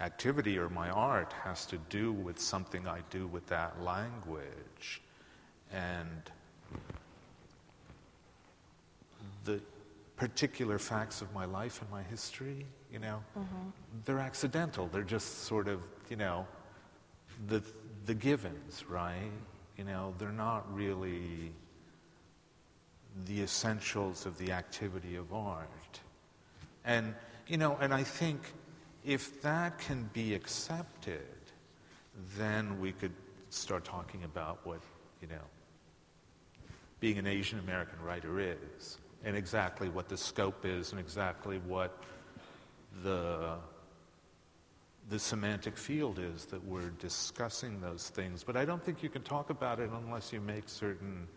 activity 0.00 0.58
or 0.58 0.68
my 0.68 0.90
art 0.90 1.32
has 1.42 1.64
to 1.66 1.78
do 1.88 2.12
with 2.12 2.38
something 2.38 2.86
I 2.86 3.00
do 3.10 3.26
with 3.26 3.46
that 3.46 3.82
language. 3.82 5.00
And 5.72 6.30
the 9.44 9.60
particular 10.16 10.78
facts 10.78 11.22
of 11.22 11.32
my 11.32 11.44
life 11.44 11.80
and 11.80 11.90
my 11.90 12.02
history, 12.02 12.66
you 12.92 12.98
know, 12.98 13.22
mm-hmm. 13.38 13.68
they're 14.04 14.18
accidental. 14.18 14.88
They're 14.92 15.02
just 15.02 15.44
sort 15.44 15.68
of, 15.68 15.82
you 16.10 16.16
know, 16.16 16.46
the, 17.48 17.62
the 18.04 18.14
givens, 18.14 18.84
right? 18.88 19.30
You 19.76 19.84
know, 19.84 20.14
they're 20.18 20.30
not 20.30 20.72
really 20.74 21.52
the 23.26 23.42
essentials 23.42 24.26
of 24.26 24.38
the 24.38 24.52
activity 24.52 25.16
of 25.16 25.32
art. 25.32 26.00
And, 26.84 27.14
you 27.46 27.56
know, 27.56 27.76
and 27.80 27.92
I 27.92 28.02
think 28.02 28.40
if 29.04 29.42
that 29.42 29.78
can 29.78 30.08
be 30.12 30.34
accepted, 30.34 31.20
then 32.36 32.80
we 32.80 32.92
could 32.92 33.12
start 33.50 33.84
talking 33.84 34.24
about 34.24 34.64
what, 34.64 34.80
you 35.20 35.28
know, 35.28 35.34
being 37.00 37.18
an 37.18 37.26
Asian 37.26 37.58
American 37.58 38.00
writer 38.02 38.40
is, 38.40 38.98
and 39.24 39.36
exactly 39.36 39.88
what 39.88 40.08
the 40.08 40.16
scope 40.16 40.64
is, 40.64 40.92
and 40.92 41.00
exactly 41.00 41.58
what 41.66 42.02
the, 43.02 43.54
the 45.10 45.18
semantic 45.18 45.76
field 45.76 46.18
is 46.18 46.46
that 46.46 46.64
we're 46.64 46.90
discussing 46.98 47.80
those 47.80 48.08
things. 48.08 48.42
But 48.42 48.56
I 48.56 48.64
don't 48.64 48.82
think 48.82 49.02
you 49.02 49.08
can 49.08 49.22
talk 49.22 49.50
about 49.50 49.78
it 49.78 49.90
unless 49.90 50.32
you 50.32 50.40
make 50.40 50.68
certain, 50.68 51.28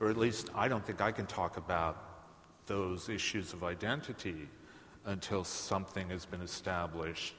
or 0.00 0.08
at 0.08 0.16
least 0.16 0.50
I 0.54 0.68
don't 0.68 0.84
think 0.84 1.00
I 1.00 1.12
can 1.12 1.26
talk 1.26 1.56
about 1.56 1.96
those 2.66 3.08
issues 3.08 3.52
of 3.52 3.62
identity 3.62 4.48
until 5.04 5.44
something 5.44 6.08
has 6.08 6.24
been 6.24 6.40
established 6.40 7.34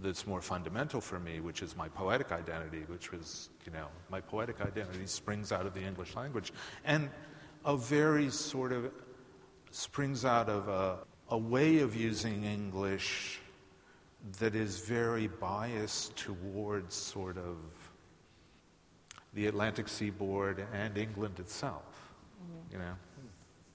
that's 0.00 0.26
more 0.26 0.40
fundamental 0.40 1.00
for 1.00 1.18
me, 1.18 1.40
which 1.40 1.60
is 1.62 1.76
my 1.76 1.88
poetic 1.88 2.30
identity, 2.30 2.84
which 2.86 3.10
was, 3.10 3.50
you 3.66 3.72
know, 3.72 3.86
my 4.10 4.20
poetic 4.20 4.60
identity 4.60 5.06
springs 5.06 5.50
out 5.50 5.66
of 5.66 5.74
the 5.74 5.82
English 5.82 6.14
language. 6.14 6.52
And 6.84 7.10
a 7.64 7.76
very 7.76 8.30
sort 8.30 8.72
of 8.72 8.92
springs 9.70 10.24
out 10.24 10.48
of 10.48 10.68
a, 10.68 10.98
a 11.30 11.38
way 11.38 11.78
of 11.78 11.96
using 11.96 12.44
English 12.44 13.40
that 14.38 14.54
is 14.54 14.80
very 14.80 15.26
biased 15.26 16.16
towards 16.16 16.94
sort 16.94 17.36
of 17.36 17.56
the 19.38 19.46
Atlantic 19.46 19.86
seaboard 19.86 20.66
and 20.74 20.98
England 20.98 21.38
itself. 21.38 22.10
Mm-hmm. 22.42 22.72
You 22.72 22.78
know, 22.80 22.94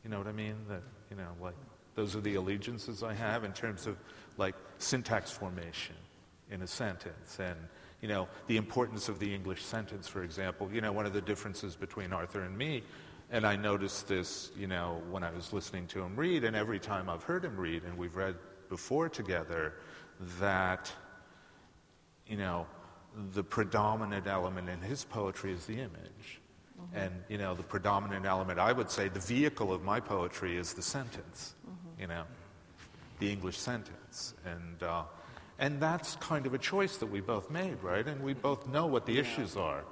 you 0.03 0.09
know 0.09 0.17
what 0.17 0.27
I 0.27 0.33
mean? 0.33 0.55
That 0.67 0.81
you 1.09 1.15
know, 1.15 1.29
like 1.41 1.55
those 1.95 2.17
are 2.17 2.21
the 2.21 2.35
allegiances 2.35 3.01
I 3.01 3.13
have 3.13 3.45
in 3.45 3.53
terms 3.53 3.87
of 3.87 3.95
like 4.37 4.55
syntax 4.77 5.31
formation 5.31 5.95
in 6.51 6.61
a 6.63 6.67
sentence 6.67 7.39
and 7.39 7.55
you 8.01 8.09
know 8.09 8.27
the 8.47 8.57
importance 8.57 9.07
of 9.07 9.19
the 9.19 9.33
English 9.33 9.63
sentence, 9.63 10.05
for 10.05 10.21
example. 10.21 10.69
You 10.69 10.81
know, 10.81 10.91
one 10.91 11.05
of 11.05 11.13
the 11.13 11.21
differences 11.21 11.77
between 11.77 12.11
Arthur 12.11 12.41
and 12.41 12.57
me, 12.57 12.83
and 13.31 13.47
I 13.47 13.55
noticed 13.55 14.09
this, 14.09 14.51
you 14.57 14.67
know, 14.67 15.01
when 15.09 15.23
I 15.23 15.31
was 15.31 15.53
listening 15.53 15.87
to 15.87 16.01
him 16.01 16.17
read, 16.17 16.43
and 16.43 16.57
every 16.57 16.79
time 16.79 17.09
I've 17.09 17.23
heard 17.23 17.45
him 17.45 17.55
read, 17.55 17.83
and 17.83 17.97
we've 17.97 18.17
read 18.17 18.35
before 18.67 19.07
together, 19.07 19.75
that 20.41 20.91
you 22.27 22.35
know 22.35 22.67
the 23.33 23.43
predominant 23.43 24.27
element 24.27 24.69
in 24.69 24.79
his 24.81 25.03
poetry 25.03 25.51
is 25.51 25.65
the 25.65 25.75
image. 25.75 26.41
Mm-hmm. 26.81 26.97
And, 26.97 27.13
you 27.29 27.37
know, 27.37 27.53
the 27.53 27.63
predominant 27.63 28.25
element, 28.25 28.59
I 28.59 28.71
would 28.71 28.89
say, 28.89 29.07
the 29.07 29.19
vehicle 29.19 29.71
of 29.71 29.83
my 29.83 29.99
poetry 29.99 30.57
is 30.57 30.73
the 30.73 30.81
sentence 30.81 31.55
you 31.99 32.07
know, 32.07 32.23
the 33.19 33.31
English 33.31 33.57
sentence. 33.57 34.33
And, 34.45 34.83
uh, 34.83 35.03
and 35.59 35.79
that's 35.79 36.15
kind 36.17 36.45
of 36.45 36.53
a 36.53 36.57
choice 36.57 36.97
that 36.97 37.05
we 37.05 37.21
both 37.21 37.49
made, 37.49 37.81
right? 37.81 38.05
And 38.05 38.21
we 38.21 38.33
both 38.33 38.67
know 38.67 38.85
what 38.87 39.05
the 39.05 39.17
issues 39.17 39.55
are 39.55 39.83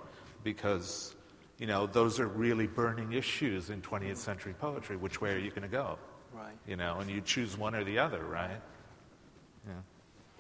because, 0.43 1.15
you 1.57 1.67
know, 1.67 1.87
those 1.87 2.19
are 2.19 2.27
really 2.27 2.67
burning 2.67 3.13
issues 3.13 3.69
in 3.69 3.81
20th 3.81 4.17
century 4.17 4.53
poetry. 4.59 4.97
Which 4.97 5.21
way 5.21 5.33
are 5.33 5.37
you 5.37 5.51
going 5.51 5.61
to 5.61 5.67
go? 5.67 5.97
Right. 6.33 6.53
You 6.67 6.75
know, 6.75 6.99
and 6.99 7.09
you 7.09 7.21
choose 7.21 7.57
one 7.57 7.75
or 7.75 7.83
the 7.83 7.99
other, 7.99 8.23
right? 8.23 8.61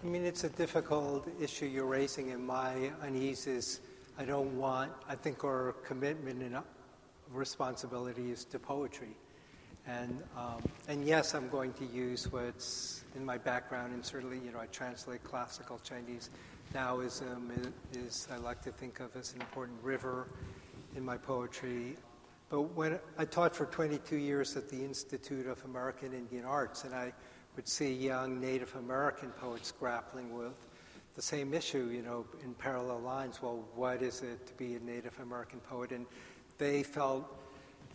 I 0.03 0.07
mean, 0.07 0.25
it's 0.25 0.43
a 0.45 0.49
difficult 0.49 1.27
issue 1.39 1.67
you're 1.67 1.85
raising, 1.85 2.31
and 2.31 2.43
my 2.43 2.91
unease 3.03 3.45
is 3.45 3.81
I 4.17 4.25
don't 4.25 4.57
want, 4.57 4.91
I 5.07 5.13
think 5.13 5.43
our 5.43 5.75
commitment 5.85 6.41
and 6.41 6.57
responsibility 7.31 8.31
is 8.31 8.43
to 8.45 8.57
poetry. 8.57 9.15
And, 9.85 10.23
um, 10.35 10.63
and 10.87 11.05
yes, 11.05 11.35
I'm 11.35 11.49
going 11.49 11.73
to 11.73 11.85
use 11.85 12.31
what's 12.31 13.03
in 13.15 13.23
my 13.23 13.37
background, 13.37 13.93
and 13.93 14.03
certainly, 14.03 14.39
you 14.43 14.51
know, 14.51 14.59
I 14.59 14.65
translate 14.67 15.23
classical 15.23 15.79
Chinese. 15.83 16.31
Taoism 16.73 17.51
is, 17.93 18.27
I 18.33 18.37
like 18.37 18.63
to 18.63 18.71
think 18.71 19.01
of 19.01 19.15
as 19.15 19.35
an 19.35 19.41
important 19.41 19.77
river 19.83 20.29
in 20.95 21.05
my 21.05 21.17
poetry. 21.17 21.95
But 22.49 22.75
when 22.75 22.99
I 23.19 23.25
taught 23.25 23.55
for 23.55 23.67
22 23.67 24.15
years 24.15 24.57
at 24.57 24.67
the 24.67 24.83
Institute 24.83 25.45
of 25.45 25.63
American 25.63 26.11
Indian 26.11 26.45
Arts, 26.45 26.85
and 26.85 26.95
I 26.95 27.13
would 27.55 27.67
see 27.67 27.93
young 27.93 28.39
Native 28.39 28.75
American 28.75 29.29
poets 29.31 29.71
grappling 29.71 30.35
with 30.37 30.53
the 31.15 31.21
same 31.21 31.53
issue, 31.53 31.89
you 31.93 32.01
know, 32.01 32.25
in 32.43 32.53
parallel 32.53 32.99
lines. 32.99 33.41
Well, 33.41 33.65
what 33.75 34.01
is 34.01 34.21
it 34.21 34.47
to 34.47 34.53
be 34.53 34.75
a 34.75 34.79
Native 34.79 35.19
American 35.19 35.59
poet? 35.59 35.91
And 35.91 36.05
they 36.57 36.83
felt 36.83 37.25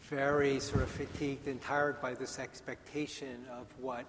very 0.02 0.60
sort 0.60 0.82
of 0.82 0.90
fatigued 0.90 1.48
and 1.48 1.60
tired 1.60 2.00
by 2.00 2.14
this 2.14 2.38
expectation 2.38 3.46
of 3.58 3.66
what 3.80 4.04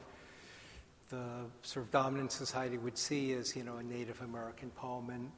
the 1.10 1.46
sort 1.62 1.86
of 1.86 1.92
dominant 1.92 2.32
society 2.32 2.78
would 2.78 2.98
see 2.98 3.32
as, 3.32 3.56
you 3.56 3.64
know, 3.64 3.78
a 3.78 3.84
Native 3.84 4.22
American 4.22 4.70
poem. 4.72 5.10
And 5.10 5.32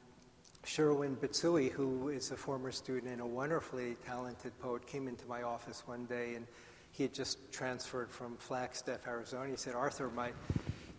Sherwin 0.64 1.16
Bitsui, 1.16 1.70
who 1.70 2.08
is 2.08 2.32
a 2.32 2.36
former 2.36 2.72
student 2.72 3.12
and 3.12 3.20
a 3.20 3.26
wonderfully 3.26 3.96
talented 4.04 4.58
poet, 4.60 4.86
came 4.86 5.06
into 5.06 5.24
my 5.26 5.42
office 5.42 5.84
one 5.86 6.06
day 6.06 6.34
and 6.34 6.46
he 6.92 7.04
had 7.04 7.14
just 7.14 7.52
transferred 7.52 8.10
from 8.10 8.36
Flagstaff, 8.36 9.06
Arizona. 9.06 9.50
He 9.50 9.56
said, 9.56 9.74
Arthur, 9.74 10.10
my 10.10 10.32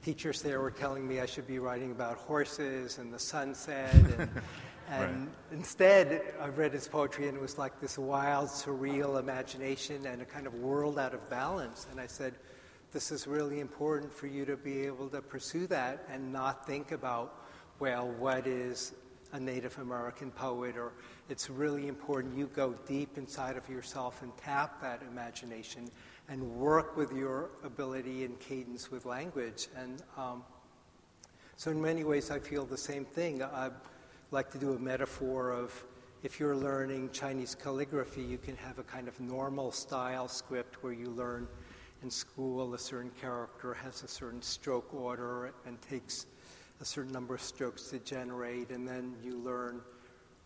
teachers 0.03 0.41
there 0.41 0.61
were 0.61 0.71
telling 0.71 1.07
me 1.07 1.19
I 1.19 1.25
should 1.25 1.47
be 1.47 1.59
writing 1.59 1.91
about 1.91 2.17
horses 2.17 2.97
and 2.97 3.13
the 3.13 3.19
sunset 3.19 3.93
and 3.93 4.29
And 4.91 5.27
right. 5.27 5.29
instead, 5.53 6.21
I 6.41 6.49
read 6.49 6.73
his 6.73 6.87
poetry, 6.87 7.29
and 7.29 7.37
it 7.37 7.41
was 7.41 7.57
like 7.57 7.79
this 7.79 7.97
wild, 7.97 8.49
surreal 8.49 9.19
imagination 9.19 10.05
and 10.05 10.21
a 10.21 10.25
kind 10.25 10.45
of 10.45 10.53
world 10.55 10.99
out 10.99 11.13
of 11.13 11.29
balance. 11.29 11.87
And 11.91 11.99
I 11.99 12.07
said, 12.07 12.33
This 12.91 13.09
is 13.09 13.25
really 13.25 13.61
important 13.61 14.11
for 14.11 14.27
you 14.27 14.43
to 14.43 14.57
be 14.57 14.81
able 14.81 15.07
to 15.09 15.21
pursue 15.21 15.65
that 15.67 16.05
and 16.11 16.33
not 16.33 16.67
think 16.67 16.91
about, 16.91 17.45
well, 17.79 18.09
what 18.19 18.47
is 18.47 18.93
a 19.34 19.39
Native 19.39 19.77
American 19.79 20.32
poet? 20.32 20.77
Or 20.77 20.93
it's 21.29 21.49
really 21.49 21.88
important 21.88 22.38
you 22.38 22.47
go 22.47 22.75
deep 22.88 23.17
inside 23.17 23.57
of 23.57 23.67
yourself 23.69 24.21
and 24.21 24.36
tap 24.38 24.82
that 24.82 25.01
imagination 25.09 25.89
and 26.29 26.41
work 26.55 26.95
with 26.95 27.11
your 27.11 27.49
ability 27.63 28.23
and 28.25 28.39
cadence 28.39 28.91
with 28.91 29.05
language. 29.05 29.67
And 29.75 30.01
um, 30.17 30.43
so, 31.57 31.71
in 31.71 31.82
many 31.82 32.03
ways, 32.03 32.32
I 32.32 32.39
feel 32.39 32.65
the 32.65 32.77
same 32.77 33.05
thing. 33.05 33.43
I, 33.43 33.69
like 34.32 34.49
to 34.49 34.57
do 34.57 34.71
a 34.71 34.79
metaphor 34.79 35.51
of 35.51 35.84
if 36.23 36.39
you're 36.39 36.55
learning 36.55 37.09
Chinese 37.11 37.53
calligraphy, 37.53 38.21
you 38.21 38.38
can 38.38 38.55
have 38.55 38.79
a 38.79 38.84
kind 38.84 39.09
of 39.09 39.19
normal 39.19 39.73
style 39.73 40.29
script 40.29 40.82
where 40.82 40.93
you 40.93 41.07
learn 41.07 41.49
in 42.01 42.09
school 42.09 42.73
a 42.73 42.79
certain 42.79 43.11
character 43.19 43.73
has 43.73 44.03
a 44.03 44.07
certain 44.07 44.41
stroke 44.41 44.93
order 44.93 45.53
and 45.65 45.82
takes 45.82 46.27
a 46.82 46.86
certain 46.86 47.11
number 47.11 47.36
of 47.36 47.41
strokes 47.41 47.89
to 47.89 47.99
generate, 47.99 48.71
and 48.71 48.88
then 48.88 49.13
you 49.23 49.38
learn 49.38 49.82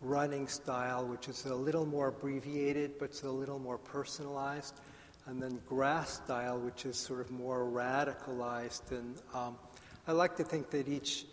running 0.02 0.46
style, 0.46 1.06
which 1.06 1.28
is 1.28 1.46
a 1.46 1.54
little 1.54 1.86
more 1.86 2.08
abbreviated 2.08 2.98
but 2.98 3.06
it's 3.06 3.22
a 3.22 3.30
little 3.30 3.58
more 3.58 3.78
personalized, 3.78 4.80
and 5.24 5.42
then 5.42 5.58
grass 5.66 6.10
style, 6.10 6.58
which 6.58 6.84
is 6.84 6.96
sort 6.96 7.20
of 7.20 7.30
more 7.30 7.64
radicalized. 7.64 8.90
And 8.90 9.16
um, 9.32 9.56
I 10.06 10.12
like 10.12 10.36
to 10.36 10.44
think 10.44 10.68
that 10.70 10.88
each 10.88 11.24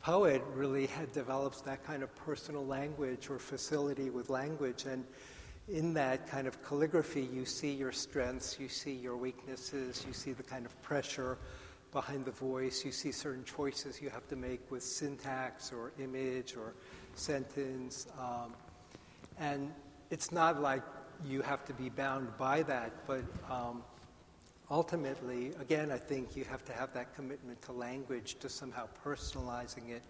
poet 0.00 0.42
really 0.54 0.86
had 0.86 1.10
develops 1.12 1.60
that 1.62 1.84
kind 1.84 2.04
of 2.04 2.14
personal 2.14 2.64
language 2.64 3.28
or 3.28 3.40
facility 3.40 4.10
with 4.10 4.30
language 4.30 4.84
and 4.84 5.04
in 5.68 5.92
that 5.92 6.28
kind 6.28 6.46
of 6.46 6.62
calligraphy 6.62 7.28
you 7.32 7.44
see 7.44 7.72
your 7.72 7.90
strengths 7.90 8.60
you 8.60 8.68
see 8.68 8.92
your 8.92 9.16
weaknesses 9.16 10.04
you 10.06 10.12
see 10.12 10.32
the 10.32 10.42
kind 10.42 10.64
of 10.64 10.82
pressure 10.82 11.36
behind 11.92 12.24
the 12.24 12.30
voice 12.30 12.84
you 12.84 12.92
see 12.92 13.12
certain 13.12 13.44
choices 13.44 14.00
you 14.00 14.10
have 14.10 14.26
to 14.28 14.36
make 14.36 14.70
with 14.70 14.82
syntax 14.82 15.72
or 15.72 15.92
image 15.98 16.54
or 16.56 16.74
sentence 17.14 18.06
um, 18.18 18.52
and 19.38 19.72
it's 20.10 20.32
not 20.32 20.60
like 20.60 20.82
you 21.26 21.42
have 21.42 21.64
to 21.64 21.72
be 21.72 21.88
bound 21.88 22.28
by 22.38 22.62
that 22.62 22.92
but 23.06 23.22
um, 23.50 23.82
ultimately, 24.70 25.52
again, 25.60 25.90
I 25.90 25.98
think 25.98 26.36
you 26.36 26.44
have 26.44 26.64
to 26.66 26.72
have 26.72 26.92
that 26.94 27.14
commitment 27.14 27.60
to 27.62 27.72
language, 27.72 28.36
to 28.40 28.48
somehow 28.48 28.88
personalizing 29.04 29.90
it 29.90 30.02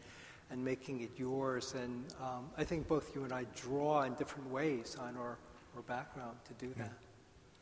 and 0.51 0.65
making 0.65 1.03
it 1.03 1.11
yours. 1.17 1.75
And 1.75 2.05
um, 2.21 2.51
I 2.57 2.65
think 2.65 2.89
both 2.89 3.15
you 3.15 3.25
and 3.25 3.33
I 3.33 3.45
draw 3.55 4.03
in 4.03 4.15
different 4.15 4.51
ways 4.51 4.97
on 5.01 5.17
our, 5.17 5.39
or 5.77 5.83
background 5.87 6.37
to 6.47 6.67
do 6.67 6.73
that. 6.79 6.93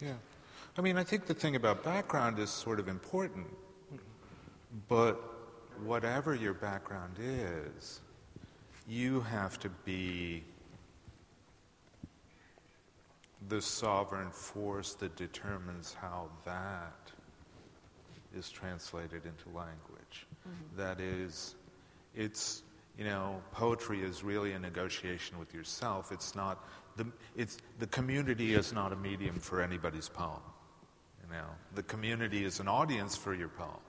Yeah. 0.00 0.14
I 0.78 0.82
mean, 0.82 0.96
I 0.96 1.04
think 1.04 1.26
the 1.26 1.34
thing 1.34 1.56
about 1.56 1.82
background 1.82 2.38
is 2.38 2.50
sort 2.50 2.78
of 2.78 2.88
important, 2.88 3.46
but 4.88 5.22
whatever 5.84 6.34
your 6.34 6.54
background 6.54 7.16
is, 7.20 8.00
you 8.88 9.20
have 9.20 9.58
to 9.60 9.68
be 9.84 10.44
the 13.48 13.60
sovereign 13.60 14.30
force 14.30 14.94
that 14.94 15.16
determines 15.16 15.94
how 15.94 16.28
that 16.44 17.12
is 18.36 18.50
translated 18.50 19.22
into 19.24 19.56
language. 19.56 20.26
Mm-hmm. 20.48 20.76
That 20.76 21.00
is, 21.00 21.54
it's, 22.14 22.62
you 22.98 23.04
know, 23.04 23.40
poetry 23.52 24.02
is 24.02 24.22
really 24.22 24.52
a 24.52 24.58
negotiation 24.58 25.38
with 25.38 25.54
yourself. 25.54 26.12
It's 26.12 26.34
not, 26.34 26.64
the, 26.96 27.06
it's, 27.36 27.58
the 27.78 27.86
community 27.86 28.54
is 28.54 28.72
not 28.72 28.92
a 28.92 28.96
medium 28.96 29.38
for 29.38 29.60
anybody's 29.60 30.08
poem. 30.08 30.40
You 31.24 31.36
know, 31.36 31.46
the 31.74 31.82
community 31.82 32.44
is 32.44 32.60
an 32.60 32.68
audience 32.68 33.16
for 33.16 33.34
your 33.34 33.48
poem. 33.48 33.80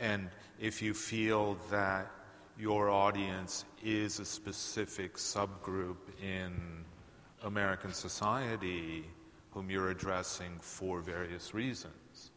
And 0.00 0.28
if 0.60 0.82
you 0.82 0.94
feel 0.94 1.56
that 1.70 2.10
your 2.58 2.90
audience 2.90 3.64
is 3.82 4.20
a 4.20 4.24
specific 4.24 5.14
subgroup 5.14 5.96
in 6.22 6.84
American 7.42 7.92
society 7.92 9.04
whom 9.50 9.70
you're 9.70 9.90
addressing 9.90 10.58
for 10.60 11.00
various 11.00 11.54
reasons, 11.54 12.30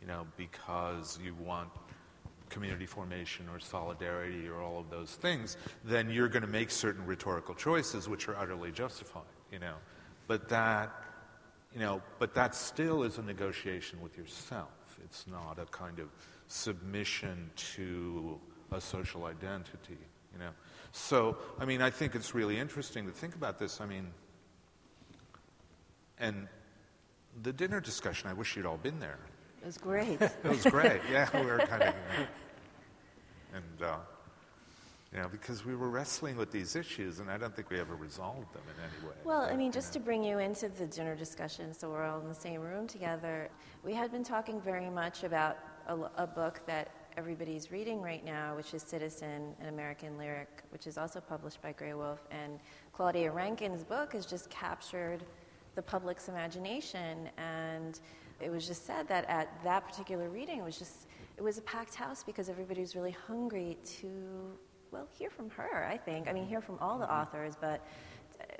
you 0.00 0.06
know, 0.06 0.26
because 0.36 1.18
you 1.24 1.34
want 1.34 1.68
community 2.48 2.86
formation 2.86 3.48
or 3.48 3.60
solidarity 3.60 4.48
or 4.48 4.60
all 4.60 4.80
of 4.80 4.90
those 4.90 5.14
things, 5.14 5.56
then 5.84 6.10
you're 6.10 6.28
going 6.28 6.42
to 6.42 6.48
make 6.48 6.70
certain 6.70 7.04
rhetorical 7.06 7.54
choices 7.54 8.08
which 8.08 8.28
are 8.28 8.36
utterly 8.36 8.72
justified, 8.72 9.22
you 9.52 9.58
know. 9.58 9.74
But 10.26 10.48
that, 10.48 10.92
you 11.72 11.80
know, 11.80 12.02
but 12.18 12.34
that 12.34 12.54
still 12.54 13.02
is 13.04 13.18
a 13.18 13.22
negotiation 13.22 14.00
with 14.00 14.16
yourself. 14.18 14.68
It's 15.04 15.26
not 15.26 15.58
a 15.58 15.66
kind 15.66 15.98
of 15.98 16.08
submission 16.50 17.50
to 17.54 18.38
a 18.72 18.80
social 18.80 19.24
identity, 19.24 19.98
you 20.32 20.38
know. 20.38 20.50
So, 20.92 21.36
I 21.58 21.64
mean, 21.64 21.80
I 21.80 21.90
think 21.90 22.14
it's 22.14 22.34
really 22.34 22.58
interesting 22.58 23.06
to 23.06 23.12
think 23.12 23.34
about 23.34 23.58
this. 23.58 23.80
I 23.80 23.86
mean, 23.86 24.08
and 26.18 26.48
the 27.42 27.52
dinner 27.52 27.80
discussion, 27.80 28.28
I 28.28 28.32
wish 28.32 28.56
you'd 28.56 28.66
all 28.66 28.76
been 28.76 28.98
there. 28.98 29.18
It 29.62 29.66
was 29.66 29.78
great. 29.78 30.20
it 30.20 30.32
was 30.44 30.64
great. 30.64 31.00
Yeah, 31.10 31.28
we 31.34 31.46
were 31.46 31.58
kind 31.58 31.82
of, 31.82 31.94
you 31.94 32.18
know, 32.18 32.26
and 33.54 33.82
uh, 33.82 33.96
you 35.12 35.18
know, 35.18 35.28
because 35.28 35.64
we 35.64 35.74
were 35.74 35.88
wrestling 35.88 36.36
with 36.36 36.52
these 36.52 36.76
issues, 36.76 37.18
and 37.18 37.30
I 37.30 37.36
don't 37.36 37.54
think 37.54 37.68
we 37.70 37.80
ever 37.80 37.96
resolved 37.96 38.52
them 38.54 38.62
in 38.68 38.82
any 38.82 39.08
way. 39.08 39.16
Well, 39.24 39.42
I 39.42 39.56
mean, 39.56 39.72
just 39.72 39.92
to 39.94 40.00
bring 40.00 40.22
you 40.22 40.38
into 40.38 40.68
the 40.68 40.86
dinner 40.86 41.16
discussion, 41.16 41.74
so 41.74 41.90
we're 41.90 42.04
all 42.04 42.20
in 42.20 42.28
the 42.28 42.34
same 42.34 42.60
room 42.60 42.86
together. 42.86 43.50
We 43.84 43.92
had 43.92 44.12
been 44.12 44.22
talking 44.22 44.60
very 44.60 44.88
much 44.88 45.24
about 45.24 45.58
a, 45.88 46.22
a 46.22 46.26
book 46.26 46.60
that 46.66 46.88
everybody's 47.16 47.70
reading 47.70 48.00
right 48.00 48.24
now, 48.24 48.56
which 48.56 48.72
is 48.74 48.82
Citizen, 48.82 49.54
an 49.60 49.68
American 49.68 50.16
lyric, 50.16 50.62
which 50.70 50.86
is 50.86 50.96
also 50.96 51.20
published 51.20 51.60
by 51.60 51.72
Graywolf, 51.72 52.18
and 52.30 52.58
Claudia 52.92 53.30
Rankine's 53.30 53.84
book 53.84 54.12
has 54.12 54.26
just 54.26 54.48
captured 54.50 55.24
the 55.74 55.82
public's 55.82 56.28
imagination. 56.28 57.28
And 57.36 57.98
it 58.40 58.50
was 58.50 58.66
just 58.66 58.86
said 58.86 59.08
that 59.08 59.28
at 59.28 59.48
that 59.64 59.86
particular 59.86 60.28
reading, 60.28 60.58
it 60.58 60.64
was 60.64 60.78
just 60.78 61.06
it 61.36 61.42
was 61.42 61.56
a 61.58 61.62
packed 61.62 61.94
house 61.94 62.22
because 62.22 62.48
everybody 62.48 62.82
was 62.82 62.94
really 62.94 63.16
hungry 63.26 63.78
to 64.00 64.08
well 64.90 65.08
hear 65.18 65.30
from 65.30 65.50
her. 65.50 65.86
I 65.90 65.96
think 65.96 66.28
I 66.28 66.32
mean 66.32 66.46
hear 66.46 66.60
from 66.60 66.78
all 66.80 66.98
the 66.98 67.06
mm-hmm. 67.06 67.20
authors, 67.20 67.54
but 67.60 67.86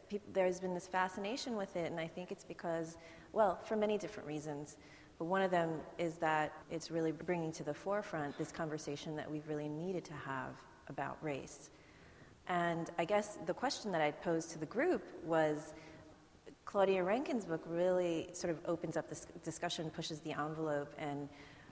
people, 0.08 0.28
there's 0.32 0.60
been 0.60 0.74
this 0.74 0.86
fascination 0.86 1.56
with 1.56 1.76
it, 1.76 1.90
and 1.90 2.00
I 2.00 2.06
think 2.06 2.32
it's 2.32 2.44
because 2.44 2.96
well 3.32 3.58
for 3.64 3.76
many 3.76 3.98
different 3.98 4.28
reasons. 4.28 4.76
But 5.20 5.26
one 5.26 5.42
of 5.42 5.50
them 5.50 5.74
is 5.98 6.14
that 6.14 6.54
it's 6.70 6.90
really 6.90 7.12
bringing 7.12 7.52
to 7.52 7.62
the 7.62 7.74
forefront 7.74 8.38
this 8.38 8.50
conversation 8.50 9.16
that 9.16 9.30
we've 9.30 9.46
really 9.46 9.68
needed 9.68 10.02
to 10.06 10.14
have 10.14 10.54
about 10.88 11.18
race. 11.20 11.68
And 12.48 12.88
I 12.98 13.04
guess 13.04 13.36
the 13.44 13.52
question 13.52 13.92
that 13.92 14.00
I 14.00 14.12
posed 14.12 14.50
to 14.52 14.58
the 14.58 14.64
group 14.64 15.04
was 15.22 15.74
Claudia 16.64 17.04
Rankine's 17.04 17.44
book 17.44 17.60
really 17.66 18.30
sort 18.32 18.50
of 18.50 18.60
opens 18.64 18.96
up 18.96 19.10
this 19.10 19.26
discussion, 19.44 19.90
pushes 19.90 20.20
the 20.20 20.32
envelope, 20.32 20.94
and 20.96 21.28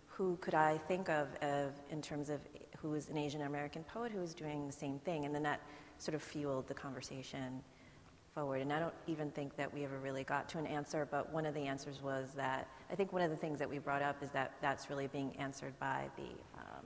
who 0.08 0.36
could 0.42 0.54
I 0.54 0.76
think 0.86 1.08
of, 1.08 1.28
of 1.40 1.72
in 1.88 2.02
terms 2.02 2.28
of 2.28 2.40
who 2.76 2.92
is 2.92 3.08
an 3.08 3.16
Asian 3.16 3.40
American 3.40 3.82
poet 3.82 4.12
who 4.12 4.20
is 4.20 4.34
doing 4.34 4.66
the 4.66 4.74
same 4.74 4.98
thing? 4.98 5.24
And 5.24 5.34
then 5.34 5.44
that 5.44 5.62
sort 5.96 6.14
of 6.14 6.22
fueled 6.22 6.68
the 6.68 6.74
conversation 6.74 7.62
forward. 8.38 8.62
And 8.62 8.72
I 8.72 8.78
don't 8.78 8.94
even 9.08 9.30
think 9.32 9.56
that 9.56 9.72
we 9.72 9.84
ever 9.84 9.98
really 9.98 10.22
got 10.22 10.48
to 10.50 10.58
an 10.58 10.66
answer, 10.66 11.08
but 11.10 11.32
one 11.32 11.44
of 11.44 11.54
the 11.54 11.60
answers 11.60 12.00
was 12.00 12.28
that 12.36 12.68
I 12.90 12.94
think 12.94 13.12
one 13.12 13.22
of 13.22 13.30
the 13.30 13.36
things 13.36 13.58
that 13.58 13.68
we 13.68 13.78
brought 13.78 14.02
up 14.02 14.22
is 14.22 14.30
that 14.30 14.52
that's 14.60 14.88
really 14.88 15.08
being 15.08 15.34
answered 15.38 15.78
by 15.80 16.04
the 16.16 16.30
um, 16.56 16.84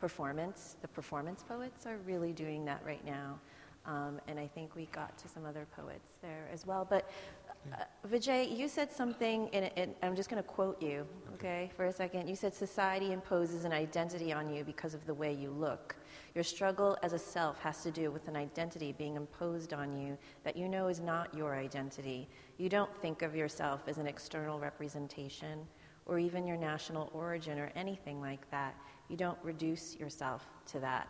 performance. 0.00 0.76
The 0.82 0.88
performance 0.88 1.44
poets 1.46 1.86
are 1.86 1.98
really 1.98 2.32
doing 2.32 2.64
that 2.64 2.82
right 2.84 3.04
now. 3.06 3.38
Um, 3.86 4.20
and 4.26 4.40
I 4.40 4.48
think 4.48 4.74
we 4.74 4.86
got 4.86 5.16
to 5.18 5.28
some 5.28 5.46
other 5.46 5.66
poets 5.76 6.08
there 6.20 6.48
as 6.52 6.66
well. 6.66 6.84
But 6.88 7.08
uh, 7.72 7.84
Vijay, 8.08 8.56
you 8.56 8.66
said 8.66 8.92
something, 8.92 9.48
and 9.52 9.94
I'm 10.02 10.16
just 10.16 10.28
going 10.28 10.42
to 10.42 10.48
quote 10.48 10.82
you, 10.82 11.06
okay, 11.34 11.70
for 11.76 11.86
a 11.86 11.92
second. 11.92 12.28
You 12.28 12.34
said 12.34 12.54
society 12.54 13.12
imposes 13.12 13.64
an 13.64 13.72
identity 13.72 14.32
on 14.32 14.52
you 14.52 14.64
because 14.64 14.94
of 14.94 15.06
the 15.06 15.14
way 15.14 15.32
you 15.32 15.50
look. 15.50 15.94
Your 16.34 16.44
struggle 16.44 16.96
as 17.02 17.12
a 17.12 17.18
self 17.18 17.58
has 17.60 17.82
to 17.82 17.90
do 17.90 18.10
with 18.10 18.26
an 18.26 18.36
identity 18.36 18.94
being 18.96 19.16
imposed 19.16 19.74
on 19.74 19.92
you 19.92 20.16
that 20.44 20.56
you 20.56 20.68
know 20.68 20.88
is 20.88 21.00
not 21.00 21.34
your 21.34 21.54
identity. 21.54 22.28
You 22.56 22.68
don't 22.70 22.94
think 23.02 23.22
of 23.22 23.36
yourself 23.36 23.82
as 23.86 23.98
an 23.98 24.06
external 24.06 24.58
representation 24.58 25.66
or 26.06 26.18
even 26.18 26.46
your 26.46 26.56
national 26.56 27.10
origin 27.12 27.58
or 27.58 27.70
anything 27.76 28.20
like 28.20 28.50
that. 28.50 28.74
You 29.08 29.16
don't 29.16 29.38
reduce 29.42 29.96
yourself 29.96 30.48
to 30.66 30.80
that. 30.80 31.08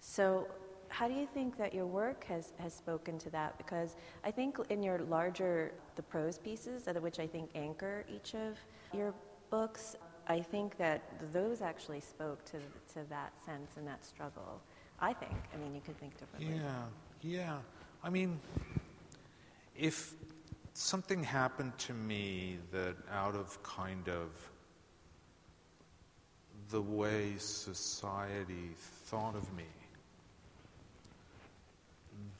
So, 0.00 0.46
how 0.88 1.08
do 1.08 1.14
you 1.14 1.26
think 1.26 1.56
that 1.58 1.74
your 1.74 1.86
work 1.86 2.24
has, 2.28 2.52
has 2.58 2.72
spoken 2.72 3.18
to 3.18 3.30
that? 3.30 3.58
Because 3.58 3.96
I 4.22 4.30
think 4.30 4.58
in 4.70 4.80
your 4.80 5.00
larger, 5.00 5.72
the 5.96 6.02
prose 6.02 6.38
pieces, 6.38 6.86
which 7.00 7.18
I 7.18 7.26
think 7.26 7.50
anchor 7.56 8.04
each 8.08 8.34
of 8.34 8.58
your 8.92 9.12
books, 9.50 9.96
I 10.26 10.40
think 10.40 10.76
that 10.78 11.02
those 11.32 11.60
actually 11.60 12.00
spoke 12.00 12.44
to, 12.46 12.58
to 12.94 13.08
that 13.10 13.32
sense 13.44 13.72
and 13.76 13.86
that 13.86 14.04
struggle. 14.04 14.60
I 15.00 15.12
think. 15.12 15.34
I 15.52 15.56
mean, 15.58 15.74
you 15.74 15.80
could 15.80 15.98
think 15.98 16.18
differently. 16.18 16.54
Yeah, 16.56 16.82
yeah. 17.20 17.58
I 18.02 18.10
mean, 18.10 18.40
if 19.76 20.14
something 20.72 21.22
happened 21.22 21.76
to 21.78 21.92
me 21.92 22.58
that 22.72 22.96
out 23.12 23.34
of 23.34 23.62
kind 23.62 24.08
of 24.08 24.30
the 26.70 26.80
way 26.80 27.34
society 27.38 28.70
thought 28.76 29.34
of 29.34 29.52
me, 29.54 29.64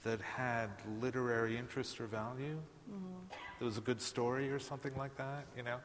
that 0.04 0.20
had 0.20 0.68
literary 1.00 1.56
interest 1.56 2.00
or 2.00 2.06
value, 2.06 2.58
mm-hmm. 2.90 3.34
there 3.58 3.66
was 3.66 3.78
a 3.78 3.82
good 3.82 4.00
story 4.00 4.50
or 4.50 4.58
something 4.58 4.94
like 4.96 5.16
that, 5.16 5.44
you 5.56 5.62
know, 5.62 5.78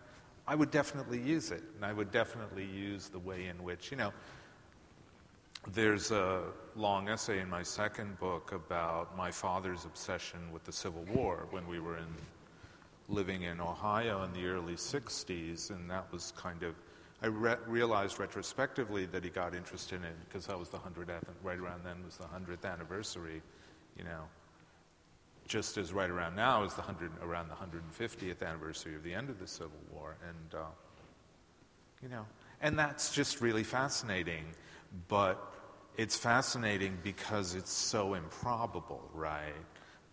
I 0.49 0.55
would 0.55 0.71
definitely 0.71 1.21
use 1.21 1.51
it. 1.51 1.61
And 1.75 1.85
I 1.85 1.93
would 1.93 2.11
definitely 2.11 2.65
use 2.65 3.07
the 3.07 3.19
way 3.19 3.45
in 3.45 3.63
which, 3.63 3.91
you 3.91 3.97
know, 3.97 4.11
there's 5.73 6.09
a 6.09 6.41
long 6.75 7.07
essay 7.07 7.39
in 7.39 7.47
my 7.47 7.61
second 7.61 8.19
book 8.19 8.51
about 8.51 9.15
my 9.15 9.29
father's 9.29 9.85
obsession 9.85 10.51
with 10.51 10.63
the 10.63 10.71
Civil 10.71 11.05
War 11.13 11.45
when 11.51 11.67
we 11.67 11.79
were 11.79 11.97
in, 11.97 12.07
living 13.09 13.43
in 13.43 13.61
Ohio 13.61 14.23
in 14.23 14.33
the 14.33 14.47
early 14.47 14.73
60s, 14.73 15.69
and 15.69 15.87
that 15.87 16.11
was 16.11 16.33
kind 16.35 16.63
of 16.63 16.73
I 17.21 17.27
re- 17.27 17.57
realized 17.67 18.17
retrospectively 18.17 19.05
that 19.07 19.23
he 19.23 19.29
got 19.29 19.53
interested 19.53 19.97
in 19.97 20.05
it 20.05 20.15
because 20.27 20.47
that 20.47 20.57
was 20.57 20.69
the 20.69 20.77
100th, 20.77 21.21
right 21.43 21.59
around 21.59 21.83
then 21.83 21.97
was 22.05 22.17
the 22.17 22.23
100th 22.23 22.65
anniversary 22.65 23.41
you 23.99 24.05
know, 24.05 24.23
just 25.49 25.77
as 25.77 25.91
right 25.91 26.09
around 26.09 26.35
now 26.35 26.63
is 26.63 26.73
the 26.75 26.81
100, 26.81 27.11
around 27.23 27.49
the 27.49 27.55
150th 27.55 28.47
anniversary 28.47 28.95
of 28.95 29.03
the 29.03 29.13
end 29.13 29.29
of 29.29 29.39
the 29.39 29.47
Civil 29.47 29.79
War. 29.91 30.15
And, 30.25 30.61
uh, 30.61 30.67
you 32.01 32.07
know, 32.07 32.25
and 32.61 32.77
that's 32.77 33.13
just 33.13 33.41
really 33.41 33.63
fascinating. 33.63 34.45
But 35.07 35.53
it's 35.97 36.15
fascinating 36.15 36.99
because 37.03 37.55
it's 37.55 37.71
so 37.71 38.13
improbable, 38.13 39.09
right? 39.13 39.53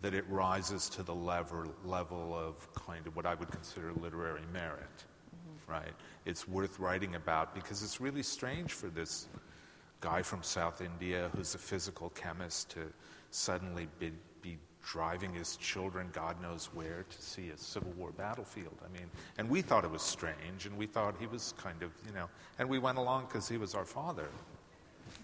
That 0.01 0.15
it 0.15 0.25
rises 0.27 0.89
to 0.89 1.03
the 1.03 1.15
level, 1.15 1.71
level 1.85 2.35
of 2.35 2.73
kind 2.73 3.05
of 3.05 3.15
what 3.15 3.27
I 3.27 3.35
would 3.35 3.51
consider 3.51 3.93
literary 3.93 4.41
merit, 4.51 4.89
mm-hmm. 4.97 5.71
right? 5.71 5.93
It's 6.25 6.47
worth 6.47 6.79
writing 6.79 7.13
about 7.13 7.53
because 7.53 7.83
it's 7.83 8.01
really 8.01 8.23
strange 8.23 8.73
for 8.73 8.87
this 8.87 9.27
guy 10.01 10.23
from 10.23 10.41
South 10.41 10.81
India 10.81 11.29
who's 11.35 11.53
a 11.55 11.59
physical 11.59 12.09
chemist 12.11 12.71
to 12.71 12.91
suddenly 13.31 13.87
be, 13.99 14.09
be 14.09 14.15
driving 14.87 15.33
his 15.33 15.57
children 15.57 16.07
God 16.13 16.41
knows 16.41 16.69
where 16.73 17.05
to 17.09 17.21
see 17.21 17.49
a 17.49 17.57
Civil 17.57 17.91
War 17.97 18.11
battlefield. 18.11 18.77
I 18.85 18.97
mean, 18.97 19.09
and 19.37 19.49
we 19.49 19.61
thought 19.61 19.83
it 19.83 19.91
was 19.91 20.01
strange, 20.01 20.65
and 20.65 20.77
we 20.77 20.85
thought 20.85 21.15
he 21.19 21.27
was 21.27 21.53
kind 21.57 21.83
of, 21.83 21.91
you 22.05 22.13
know, 22.13 22.29
and 22.57 22.69
we 22.69 22.79
went 22.79 22.97
along 22.97 23.25
because 23.25 23.49
he 23.49 23.57
was 23.57 23.75
our 23.75 23.85
father, 23.85 24.29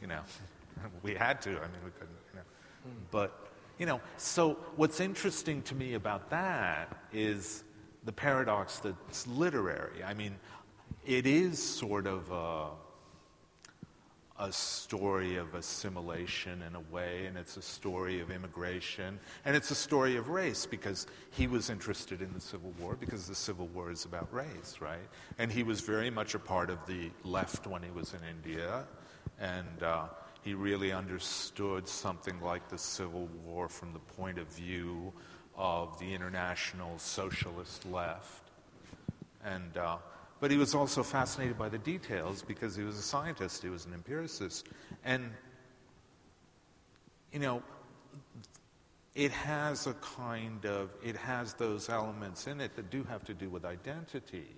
you 0.02 0.07
know. 0.07 0.19
we 1.03 1.15
had 1.15 1.41
to. 1.44 1.52
I 1.52 1.53
mean, 1.53 1.84
we 1.85 1.91
couldn't, 1.91 2.18
you 2.31 2.40
know. 2.40 2.41
But 3.10 3.48
you 3.80 3.85
know, 3.85 4.02
so 4.18 4.57
what's 4.76 4.99
interesting 4.99 5.61
to 5.64 5.76
me 5.76 5.94
about 5.94 6.30
that 6.30 6.95
is 7.14 7.64
the 8.03 8.11
paradox 8.11 8.80
that's 8.80 9.26
literary. 9.27 10.03
I 10.03 10.14
mean, 10.14 10.35
it 11.06 11.26
is 11.26 11.61
sort 11.61 12.06
of 12.06 12.30
a, 12.31 12.68
a 14.44 14.52
story 14.52 15.38
of 15.38 15.56
assimilation 15.56 16.61
in 16.64 16.76
a 16.76 16.94
way, 16.94 17.28
and 17.28 17.38
it's 17.38 17.56
a 17.56 17.61
story 17.61 18.20
of 18.20 18.30
immigration, 18.30 19.18
and 19.45 19.56
it's 19.56 19.72
a 19.72 19.76
story 19.76 20.18
of 20.18 20.28
race 20.28 20.65
because 20.65 21.07
he 21.32 21.48
was 21.48 21.70
interested 21.70 22.22
in 22.22 22.34
the 22.34 22.41
Civil 22.41 22.74
War 22.78 22.98
because 22.99 23.26
the 23.26 23.36
Civil 23.36 23.68
War 23.68 23.90
is 23.90 24.03
about 24.03 24.32
race, 24.34 24.80
right? 24.82 25.07
And 25.40 25.49
he 25.49 25.64
was 25.64 25.80
very 25.80 26.10
much 26.10 26.36
a 26.36 26.40
part 26.40 26.70
of 26.70 26.86
the 26.86 27.10
left 27.24 27.68
when 27.68 27.82
he 27.82 27.91
was 27.91 28.14
in 28.14 28.20
India, 28.30 28.84
and 29.40 29.82
uh, 29.82 30.07
he 30.41 30.53
really 30.53 30.91
understood 30.91 31.88
something 31.88 32.41
like 32.41 32.68
the 32.68 32.78
Civil 32.78 33.30
War 33.45 33.70
from 33.70 33.94
the 33.94 33.99
point 33.99 34.38
of 34.40 34.48
view 34.48 35.14
of 35.56 35.98
the 35.99 36.14
international 36.14 36.99
socialist 36.99 37.86
left. 37.86 38.49
And, 39.45 39.78
uh, 39.78 39.99
but 40.44 40.52
he 40.52 40.57
was 40.57 40.76
also 40.76 41.03
fascinated 41.03 41.57
by 41.57 41.70
the 41.70 41.78
details 41.78 42.44
because 42.45 42.76
he 42.76 42.84
was 42.84 42.99
a 42.99 43.02
scientist, 43.02 43.64
he 43.64 43.70
was 43.70 43.86
an 43.86 43.94
empiricist. 43.94 44.68
And, 45.06 45.32
you 47.32 47.40
know, 47.40 47.64
it 49.15 49.32
has 49.32 49.88
a 49.88 49.94
kind 49.94 50.65
of, 50.65 50.90
it 51.02 51.15
has 51.15 51.53
those 51.53 51.88
elements 51.88 52.45
in 52.45 52.60
it 52.60 52.76
that 52.76 52.90
do 52.90 53.06
have 53.06 53.24
to 53.24 53.34
do 53.34 53.49
with 53.49 53.64
identity. 53.64 54.53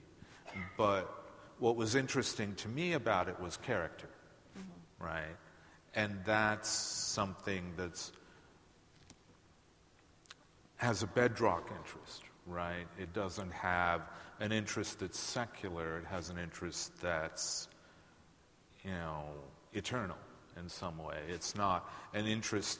But 0.75 1.07
what 1.59 1.75
was 1.75 1.93
interesting 1.93 2.55
to 2.55 2.67
me 2.67 2.93
about 2.93 3.29
it 3.29 3.39
was 3.39 3.55
character, 3.55 4.09
mm-hmm. 4.57 5.05
right? 5.05 5.37
And 5.93 6.17
that's 6.25 6.67
something 6.67 7.73
that's 7.77 8.11
has 10.77 11.03
a 11.03 11.07
bedrock 11.07 11.71
interest, 11.77 12.23
right? 12.47 12.87
It 12.97 13.13
doesn't 13.13 13.53
have 13.53 14.01
an 14.39 14.51
interest 14.51 14.99
that's 14.99 15.19
secular. 15.19 15.97
It 15.97 16.05
has 16.05 16.29
an 16.29 16.37
interest 16.37 16.99
that's, 17.01 17.67
you 18.83 18.91
know, 18.91 19.23
eternal 19.73 20.17
in 20.57 20.69
some 20.69 20.97
way. 20.97 21.17
It's 21.27 21.55
not 21.55 21.89
an 22.13 22.27
interest, 22.27 22.79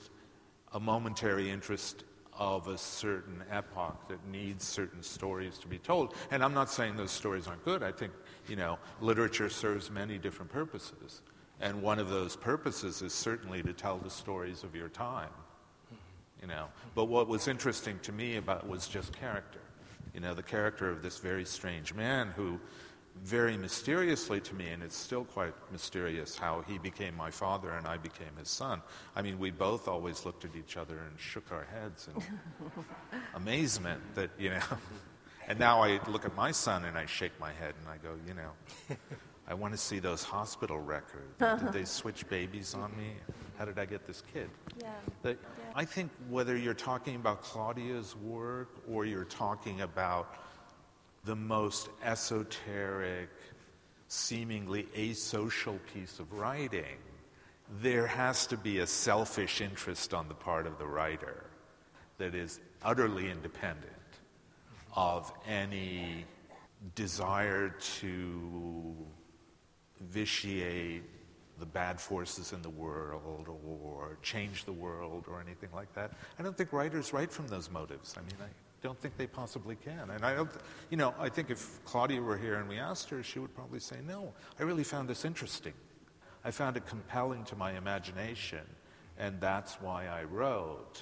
a 0.73 0.79
momentary 0.79 1.49
interest 1.49 2.03
of 2.37 2.67
a 2.67 2.77
certain 2.77 3.41
epoch 3.49 4.09
that 4.09 4.25
needs 4.27 4.65
certain 4.65 5.01
stories 5.01 5.57
to 5.59 5.67
be 5.67 5.77
told. 5.77 6.13
And 6.31 6.43
I'm 6.43 6.53
not 6.53 6.69
saying 6.69 6.97
those 6.97 7.11
stories 7.11 7.47
aren't 7.47 7.63
good. 7.63 7.81
I 7.81 7.91
think, 7.91 8.11
you 8.47 8.57
know, 8.57 8.77
literature 8.99 9.49
serves 9.49 9.89
many 9.89 10.17
different 10.17 10.51
purposes. 10.51 11.21
And 11.61 11.81
one 11.81 11.99
of 11.99 12.09
those 12.09 12.35
purposes 12.35 13.01
is 13.01 13.13
certainly 13.13 13.63
to 13.63 13.71
tell 13.71 13.97
the 13.97 14.09
stories 14.09 14.63
of 14.63 14.75
your 14.75 14.89
time. 14.89 15.29
You 16.41 16.47
know, 16.47 16.67
but 16.93 17.05
what 17.05 17.27
was 17.27 17.47
interesting 17.47 17.97
to 18.03 18.11
me 18.11 18.35
about 18.35 18.67
was 18.67 18.87
just 18.87 19.13
character. 19.13 19.61
You 20.15 20.21
know, 20.21 20.33
the 20.33 20.43
character 20.43 20.89
of 20.89 21.03
this 21.03 21.17
very 21.19 21.43
strange 21.43 21.93
man 21.93 22.31
who, 22.37 22.57
very 23.21 23.57
mysteriously 23.57 24.39
to 24.39 24.55
me, 24.55 24.69
and 24.69 24.81
it's 24.81 24.95
still 24.95 25.25
quite 25.25 25.53
mysterious 25.73 26.37
how 26.37 26.63
he 26.65 26.77
became 26.77 27.15
my 27.17 27.29
father 27.29 27.71
and 27.71 27.85
I 27.85 27.97
became 27.97 28.33
his 28.39 28.47
son. 28.47 28.81
I 29.13 29.21
mean, 29.21 29.37
we 29.37 29.51
both 29.51 29.89
always 29.89 30.25
looked 30.25 30.45
at 30.45 30.55
each 30.55 30.77
other 30.77 30.97
and 30.97 31.19
shook 31.19 31.51
our 31.51 31.65
heads 31.65 32.07
in 32.07 32.23
amazement 33.35 34.01
that, 34.15 34.29
you 34.39 34.49
know. 34.51 34.61
And 35.47 35.59
now 35.59 35.83
I 35.83 35.99
look 36.07 36.25
at 36.25 36.35
my 36.35 36.49
son 36.49 36.85
and 36.85 36.97
I 36.97 37.05
shake 37.05 37.39
my 37.39 37.51
head 37.53 37.75
and 37.79 37.87
I 37.87 37.97
go, 37.97 38.15
you 38.27 38.33
know, 38.33 38.97
I 39.47 39.53
want 39.53 39.73
to 39.73 39.77
see 39.77 39.99
those 39.99 40.23
hospital 40.23 40.79
records. 40.79 41.37
Did 41.37 41.45
uh-huh. 41.45 41.71
they 41.71 41.85
switch 41.85 42.27
babies 42.29 42.73
on 42.73 42.95
me? 42.97 43.11
How 43.57 43.65
did 43.65 43.77
I 43.77 43.85
get 43.85 44.07
this 44.07 44.23
kid? 44.33 44.49
Yeah. 44.81 44.87
yeah. 45.23 45.33
I 45.75 45.85
think 45.85 46.11
whether 46.29 46.57
you're 46.57 46.73
talking 46.73 47.15
about 47.15 47.43
Claudia's 47.43 48.15
work 48.15 48.69
or 48.89 49.05
you're 49.05 49.23
talking 49.23 49.81
about 49.81 50.35
the 51.25 51.35
most 51.35 51.89
esoteric, 52.03 53.29
seemingly 54.07 54.83
asocial 54.95 55.79
piece 55.93 56.19
of 56.19 56.31
writing, 56.33 56.97
there 57.81 58.07
has 58.07 58.47
to 58.47 58.57
be 58.57 58.79
a 58.79 58.87
selfish 58.87 59.61
interest 59.61 60.13
on 60.13 60.27
the 60.27 60.33
part 60.33 60.65
of 60.65 60.77
the 60.77 60.85
writer 60.85 61.45
that 62.17 62.33
is 62.33 62.59
utterly 62.83 63.29
independent 63.29 63.91
of 64.95 65.31
any 65.47 66.25
desire 66.93 67.69
to 67.99 68.95
vitiate 70.09 71.03
the 71.59 71.65
bad 71.65 71.99
forces 72.01 72.51
in 72.51 72.61
the 72.61 72.69
world 72.69 73.47
or 73.65 74.17
change 74.21 74.65
the 74.65 74.73
world 74.73 75.25
or 75.27 75.39
anything 75.39 75.69
like 75.73 75.93
that. 75.93 76.11
I 76.37 76.43
don't 76.43 76.57
think 76.57 76.73
writers 76.73 77.13
write 77.13 77.31
from 77.31 77.47
those 77.47 77.71
motives. 77.71 78.15
I 78.17 78.21
mean, 78.21 78.35
I 78.41 78.49
don't 78.81 78.99
think 78.99 79.15
they 79.17 79.27
possibly 79.27 79.75
can. 79.75 80.09
And 80.09 80.25
I 80.25 80.35
don't, 80.35 80.49
you 80.89 80.97
know, 80.97 81.13
I 81.17 81.29
think 81.29 81.49
if 81.49 81.83
Claudia 81.85 82.21
were 82.21 82.37
here 82.37 82.55
and 82.55 82.67
we 82.67 82.77
asked 82.77 83.09
her, 83.09 83.23
she 83.23 83.39
would 83.39 83.55
probably 83.55 83.79
say, 83.79 83.97
no, 84.05 84.33
I 84.59 84.63
really 84.63 84.83
found 84.83 85.07
this 85.07 85.23
interesting. 85.23 85.73
I 86.43 86.51
found 86.51 86.77
it 86.77 86.85
compelling 86.85 87.45
to 87.45 87.55
my 87.55 87.71
imagination, 87.71 88.61
and 89.17 89.39
that's 89.41 89.81
why 89.81 90.07
I 90.07 90.25
wrote. 90.25 91.01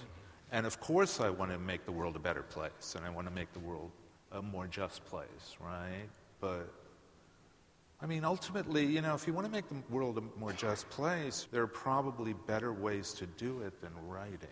And 0.51 0.65
of 0.65 0.79
course, 0.79 1.19
I 1.19 1.29
want 1.31 1.51
to 1.51 1.57
make 1.57 1.83
the 1.83 1.91
world 1.91 2.15
a 2.15 2.19
better 2.19 2.43
place, 2.43 2.95
and 2.95 3.03
I 3.03 3.09
want 3.09 3.27
to 3.27 3.33
make 3.33 3.51
the 3.53 3.59
world 3.59 3.91
a 4.31 4.41
more 4.41 4.67
just 4.67 5.03
place, 5.05 5.57
right? 5.59 6.07
But 6.39 6.71
I 8.03 8.05
mean, 8.05 8.25
ultimately, 8.25 8.85
you 8.85 9.01
know, 9.01 9.15
if 9.15 9.25
you 9.25 9.31
want 9.31 9.47
to 9.47 9.51
make 9.51 9.69
the 9.69 9.81
world 9.89 10.17
a 10.17 10.37
more 10.37 10.51
just 10.51 10.89
place, 10.89 11.47
there 11.53 11.61
are 11.61 11.67
probably 11.67 12.33
better 12.33 12.73
ways 12.73 13.13
to 13.13 13.25
do 13.25 13.61
it 13.61 13.79
than 13.79 13.91
writing. 14.09 14.49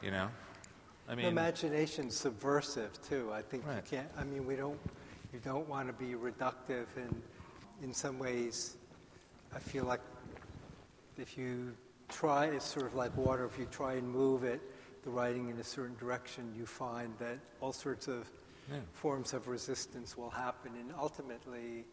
You 0.00 0.12
know? 0.12 0.28
I 1.08 1.16
mean, 1.16 1.26
imagination's 1.26 2.16
subversive 2.16 3.02
too. 3.02 3.32
I 3.32 3.42
think 3.42 3.66
right. 3.66 3.76
you 3.76 3.82
can't. 3.90 4.08
I 4.16 4.22
mean, 4.22 4.46
we 4.46 4.54
don't. 4.54 4.78
You 5.32 5.40
don't 5.44 5.68
want 5.68 5.88
to 5.88 5.92
be 5.92 6.14
reductive, 6.14 6.86
and 6.96 7.20
in 7.82 7.92
some 7.92 8.20
ways, 8.20 8.76
I 9.52 9.58
feel 9.58 9.84
like 9.84 10.00
if 11.18 11.36
you 11.36 11.74
try, 12.08 12.46
it's 12.46 12.64
sort 12.64 12.86
of 12.86 12.94
like 12.94 13.16
water. 13.16 13.44
If 13.44 13.58
you 13.58 13.66
try 13.66 13.94
and 13.94 14.08
move 14.08 14.44
it, 14.44 14.60
the 15.02 15.10
writing 15.10 15.50
in 15.50 15.58
a 15.58 15.64
certain 15.64 15.96
direction, 15.96 16.54
you 16.56 16.66
find 16.66 17.12
that 17.18 17.38
all 17.60 17.72
sorts 17.72 18.06
of 18.06 18.30
yeah. 18.70 18.78
forms 18.92 19.32
of 19.32 19.48
resistance 19.48 20.16
will 20.16 20.30
happen. 20.30 20.72
And 20.78 20.92
ultimately, 20.98 21.84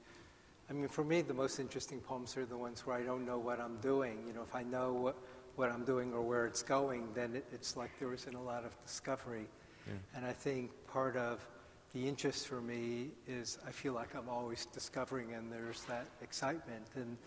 I 0.69 0.73
mean, 0.73 0.88
for 0.88 1.03
me, 1.03 1.22
the 1.22 1.34
most 1.34 1.60
interesting 1.60 1.99
poems 1.99 2.38
are 2.38 2.45
the 2.45 2.57
ones 2.57 2.85
where 2.85 2.95
I 2.95 3.03
don't 3.03 3.26
know 3.26 3.38
what 3.38 3.60
I'm 3.60 3.77
doing. 3.77 4.23
You 4.27 4.34
know, 4.34 4.41
if 4.41 4.56
I 4.56 4.64
know 4.64 4.93
what, 4.93 5.18
what 5.56 5.69
I'm 5.69 5.84
doing 5.84 6.14
or 6.14 6.22
where 6.22 6.45
it's 6.45 6.64
going, 6.64 7.10
then 7.14 7.35
it, 7.35 7.45
it's 7.52 7.76
like 7.76 7.91
there 7.99 8.14
isn't 8.14 8.34
a 8.34 8.41
lot 8.41 8.64
of 8.64 8.72
discovery. 8.85 9.48
Yeah. 9.88 9.93
And 10.15 10.26
I 10.26 10.34
think 10.34 10.72
part 10.88 11.18
of 11.18 11.45
the 11.93 12.07
interest 12.07 12.48
for 12.48 12.61
me 12.61 13.10
is 13.27 13.57
I 13.68 13.72
feel 13.72 13.93
like 13.93 14.15
I'm 14.15 14.30
always 14.30 14.65
discovering, 14.68 15.34
and 15.34 15.52
there's 15.52 15.84
that 15.84 16.07
excitement. 16.22 16.85
And 16.95 17.18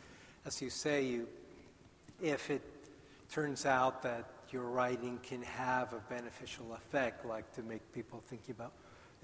as 0.47 0.62
you 0.62 0.71
say, 0.71 1.05
you, 1.05 1.29
if 2.23 2.51
it 2.51 2.62
turns 3.31 3.66
out 3.66 4.03
that 4.05 4.31
your 4.51 4.65
writing 4.65 5.19
can 5.23 5.43
have 5.43 5.93
a 5.93 6.01
beneficial 6.09 6.73
effect, 6.75 7.27
like 7.27 7.53
to 7.55 7.62
make 7.62 7.81
people 7.93 8.23
think 8.27 8.49
about 8.49 8.73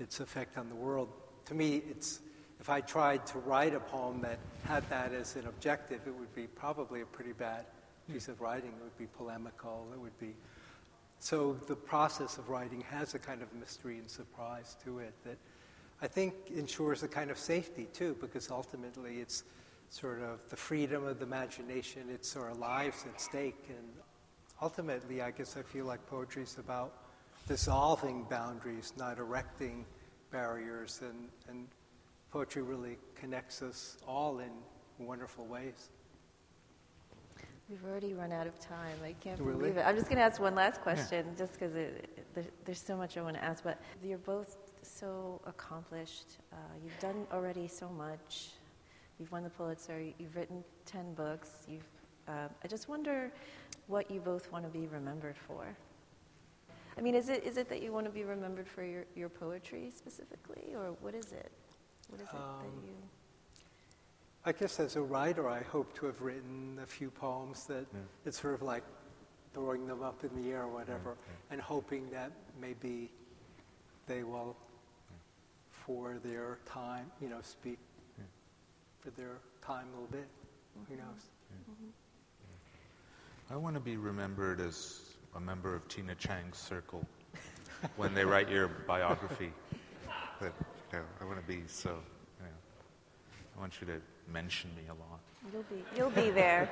its 0.00 0.20
effect 0.20 0.58
on 0.58 0.68
the 0.68 0.74
world. 0.74 1.08
To 1.46 1.54
me, 1.54 1.82
it's, 1.90 2.20
if 2.60 2.68
I 2.68 2.80
tried 2.80 3.26
to 3.28 3.38
write 3.38 3.74
a 3.74 3.80
poem 3.80 4.20
that 4.22 4.38
had 4.64 4.88
that 4.90 5.12
as 5.12 5.36
an 5.36 5.46
objective, 5.46 6.00
it 6.06 6.14
would 6.14 6.34
be 6.34 6.46
probably 6.46 7.00
a 7.00 7.06
pretty 7.06 7.32
bad 7.32 7.64
hmm. 8.06 8.14
piece 8.14 8.28
of 8.28 8.40
writing. 8.40 8.70
It 8.70 8.82
would 8.82 8.98
be 8.98 9.06
polemical. 9.16 9.88
It 9.92 10.00
would 10.00 10.18
be. 10.18 10.34
So 11.18 11.58
the 11.66 11.76
process 11.76 12.38
of 12.38 12.48
writing 12.48 12.82
has 12.90 13.14
a 13.14 13.18
kind 13.18 13.42
of 13.42 13.52
mystery 13.52 13.98
and 13.98 14.10
surprise 14.10 14.76
to 14.84 15.00
it 15.00 15.12
that 15.24 15.36
I 16.02 16.06
think 16.06 16.34
ensures 16.54 17.02
a 17.02 17.08
kind 17.08 17.30
of 17.30 17.36
safety 17.36 17.86
too, 17.92 18.16
because 18.20 18.50
ultimately 18.50 19.18
it's 19.18 19.44
sort 19.90 20.22
of 20.22 20.38
the 20.48 20.56
freedom 20.56 21.04
of 21.04 21.18
the 21.18 21.26
imagination. 21.26 22.02
It's 22.10 22.36
our 22.36 22.54
lives 22.54 23.04
at 23.06 23.20
stake, 23.20 23.66
and 23.68 23.88
ultimately, 24.62 25.20
I 25.20 25.30
guess 25.30 25.56
I 25.58 25.62
feel 25.62 25.84
like 25.84 26.04
poetry 26.06 26.44
is 26.44 26.56
about 26.56 26.94
dissolving 27.50 28.22
boundaries, 28.30 28.92
not 28.96 29.18
erecting 29.18 29.84
barriers, 30.30 31.00
and, 31.02 31.28
and 31.48 31.66
poetry 32.30 32.62
really 32.62 32.96
connects 33.16 33.60
us 33.60 33.96
all 34.06 34.38
in 34.38 34.50
wonderful 35.04 35.44
ways. 35.46 35.90
We've 37.68 37.84
already 37.84 38.14
run 38.14 38.30
out 38.30 38.46
of 38.46 38.56
time. 38.60 38.94
I 39.04 39.14
can't 39.14 39.40
really? 39.40 39.58
believe 39.58 39.76
it. 39.78 39.80
I'm 39.84 39.96
just 39.96 40.06
going 40.06 40.18
to 40.18 40.22
ask 40.22 40.40
one 40.40 40.54
last 40.54 40.80
question, 40.80 41.26
yeah. 41.26 41.38
just 41.38 41.54
because 41.54 41.72
there, 41.72 42.44
there's 42.64 42.80
so 42.80 42.96
much 42.96 43.16
I 43.16 43.22
want 43.22 43.34
to 43.34 43.42
ask. 43.42 43.64
But 43.64 43.80
you're 44.00 44.18
both 44.18 44.56
so 44.82 45.40
accomplished. 45.44 46.38
Uh, 46.52 46.56
you've 46.84 47.00
done 47.00 47.26
already 47.32 47.66
so 47.66 47.88
much. 47.88 48.50
You've 49.18 49.32
won 49.32 49.42
the 49.42 49.50
Pulitzer. 49.50 50.00
You've 50.00 50.36
written 50.36 50.62
ten 50.86 51.14
books. 51.14 51.66
You've. 51.68 51.82
Uh, 52.28 52.46
I 52.62 52.68
just 52.68 52.88
wonder 52.88 53.32
what 53.88 54.08
you 54.08 54.20
both 54.20 54.52
want 54.52 54.64
to 54.64 54.70
be 54.70 54.86
remembered 54.86 55.36
for. 55.36 55.66
I 56.98 57.00
mean, 57.00 57.14
is 57.14 57.28
it, 57.28 57.44
is 57.44 57.56
it 57.56 57.68
that 57.68 57.82
you 57.82 57.92
want 57.92 58.06
to 58.06 58.12
be 58.12 58.24
remembered 58.24 58.68
for 58.68 58.84
your, 58.84 59.04
your 59.14 59.28
poetry 59.28 59.90
specifically, 59.94 60.74
or 60.74 60.96
what 61.00 61.14
is 61.14 61.32
it? 61.32 61.50
What 62.08 62.20
is 62.20 62.26
it 62.28 62.34
um, 62.34 62.40
that 62.60 62.86
you. 62.86 62.94
I 64.44 64.52
guess 64.52 64.80
as 64.80 64.96
a 64.96 65.02
writer, 65.02 65.48
I 65.48 65.62
hope 65.62 65.94
to 65.98 66.06
have 66.06 66.20
written 66.20 66.78
a 66.82 66.86
few 66.86 67.10
poems 67.10 67.66
that 67.66 67.86
yeah. 67.92 68.00
it's 68.24 68.40
sort 68.40 68.54
of 68.54 68.62
like 68.62 68.82
throwing 69.52 69.86
them 69.86 70.02
up 70.02 70.24
in 70.24 70.42
the 70.42 70.50
air 70.50 70.62
or 70.62 70.68
whatever, 70.68 71.16
and 71.50 71.60
hoping 71.60 72.08
that 72.10 72.32
maybe 72.60 73.10
they 74.06 74.22
will, 74.22 74.56
for 75.70 76.18
their 76.24 76.58
time, 76.66 77.10
you 77.20 77.28
know, 77.28 77.40
speak 77.42 77.78
for 79.00 79.10
their 79.10 79.38
time 79.62 79.86
a 79.88 80.00
little 80.00 80.12
bit. 80.12 80.28
Who 80.88 80.96
knows? 80.96 81.30
I 83.50 83.56
want 83.56 83.74
to 83.74 83.80
be 83.80 83.96
remembered 83.96 84.60
as 84.60 85.09
a 85.34 85.40
member 85.40 85.74
of 85.74 85.86
Tina 85.88 86.14
Chang's 86.14 86.58
circle 86.58 87.06
when 87.96 88.14
they 88.14 88.24
write 88.24 88.48
your 88.48 88.68
biography. 88.68 89.52
But, 90.40 90.52
you 90.92 90.98
know, 90.98 91.04
I 91.20 91.24
want 91.24 91.40
to 91.40 91.46
be 91.46 91.62
so, 91.66 91.90
you 91.90 92.46
know, 92.46 92.52
I 93.56 93.60
want 93.60 93.80
you 93.80 93.86
to 93.86 94.00
mention 94.32 94.70
me 94.76 94.82
a 94.88 94.94
lot. 94.94 95.20
You'll 95.52 95.62
be, 95.64 95.84
you'll 95.96 96.10
be 96.10 96.30
there. 96.30 96.68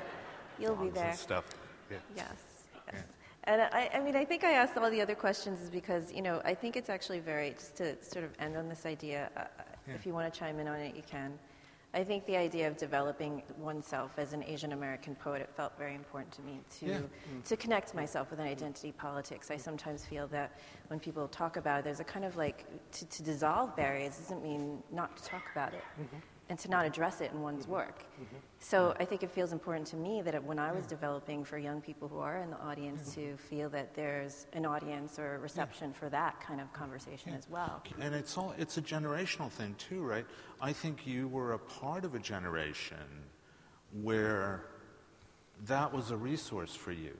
You'll 0.58 0.76
be 0.76 0.90
there. 0.90 1.14
Stuff. 1.14 1.44
Yeah. 1.90 1.98
Yes. 2.16 2.26
yes. 2.86 2.94
Yeah. 2.94 3.00
And 3.44 3.62
I, 3.62 3.90
I 3.94 4.00
mean, 4.00 4.16
I 4.16 4.24
think 4.24 4.44
I 4.44 4.52
asked 4.52 4.76
all 4.76 4.90
the 4.90 5.00
other 5.00 5.14
questions 5.14 5.60
is 5.60 5.70
because, 5.70 6.12
you 6.12 6.20
know, 6.20 6.42
I 6.44 6.54
think 6.54 6.76
it's 6.76 6.90
actually 6.90 7.20
very, 7.20 7.50
just 7.50 7.76
to 7.76 7.96
sort 8.02 8.24
of 8.24 8.32
end 8.38 8.56
on 8.56 8.68
this 8.68 8.84
idea, 8.84 9.30
uh, 9.36 9.44
if 9.86 10.04
you 10.04 10.12
want 10.12 10.30
to 10.32 10.38
chime 10.38 10.58
in 10.58 10.68
on 10.68 10.80
it, 10.80 10.94
you 10.94 11.02
can. 11.10 11.38
I 11.94 12.04
think 12.04 12.26
the 12.26 12.36
idea 12.36 12.68
of 12.68 12.76
developing 12.76 13.42
oneself 13.56 14.18
as 14.18 14.34
an 14.34 14.44
Asian 14.44 14.72
American 14.72 15.14
poet, 15.14 15.40
it 15.40 15.50
felt 15.56 15.76
very 15.78 15.94
important 15.94 16.32
to 16.34 16.42
me 16.42 16.60
to, 16.80 16.86
Yeah. 16.86 16.98
Mm. 16.98 17.44
to 17.44 17.56
connect 17.56 17.94
myself 17.94 18.30
with 18.30 18.40
an 18.40 18.46
identity 18.46 18.92
politics. 18.92 19.50
I 19.50 19.56
sometimes 19.56 20.04
feel 20.04 20.26
that 20.28 20.58
when 20.88 21.00
people 21.00 21.26
talk 21.28 21.56
about 21.56 21.80
it, 21.80 21.84
there's 21.84 22.00
a 22.00 22.04
kind 22.04 22.26
of 22.26 22.36
like, 22.36 22.66
to, 22.92 23.06
to 23.06 23.22
dissolve 23.22 23.74
barriers 23.74 24.18
doesn't 24.18 24.42
mean 24.42 24.82
not 24.92 25.16
to 25.16 25.24
talk 25.24 25.44
about 25.52 25.72
it 25.72 25.82
mm-hmm. 26.00 26.18
And 26.48 26.58
to 26.58 26.68
not 26.68 26.86
address 26.86 27.20
it 27.20 27.30
in 27.32 27.40
one's 27.42 27.64
mm-hmm. 27.64 27.72
work. 27.72 28.04
Mm-hmm. 28.14 28.36
So 28.60 28.94
I 28.98 29.04
think 29.04 29.22
it 29.22 29.30
feels 29.30 29.52
important 29.52 29.86
to 29.88 29.96
me 29.96 30.22
that 30.22 30.42
when 30.42 30.58
I 30.58 30.72
was 30.72 30.84
mm. 30.84 30.88
developing 30.88 31.44
for 31.44 31.58
young 31.58 31.80
people 31.80 32.08
who 32.08 32.18
are 32.18 32.38
in 32.38 32.50
the 32.50 32.58
audience 32.58 33.10
mm-hmm. 33.10 33.30
to 33.32 33.36
feel 33.36 33.68
that 33.70 33.94
there's 33.94 34.46
an 34.52 34.66
audience 34.66 35.18
or 35.18 35.36
a 35.36 35.38
reception 35.38 35.92
for 35.92 36.08
that 36.08 36.40
kind 36.40 36.60
of 36.60 36.72
conversation 36.72 37.34
as 37.34 37.48
well. 37.48 37.82
And 38.00 38.14
it's 38.14 38.36
all 38.36 38.54
it's 38.58 38.76
a 38.78 38.82
generational 38.82 39.50
thing 39.50 39.76
too, 39.78 40.02
right? 40.02 40.26
I 40.60 40.72
think 40.72 41.06
you 41.06 41.28
were 41.28 41.52
a 41.52 41.58
part 41.58 42.04
of 42.04 42.14
a 42.14 42.18
generation 42.18 42.96
where 44.02 44.64
that 45.66 45.92
was 45.92 46.10
a 46.10 46.16
resource 46.16 46.74
for 46.74 46.92
you, 46.92 47.16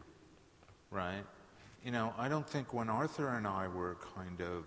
right? 0.91 1.25
You 1.85 1.93
know, 1.93 2.13
I 2.19 2.29
don't 2.29 2.49
think 2.49 2.75
when 2.75 2.89
Arthur 2.89 3.29
and 3.37 3.47
I 3.47 3.69
were 3.69 3.97
kind 4.17 4.41
of 4.41 4.65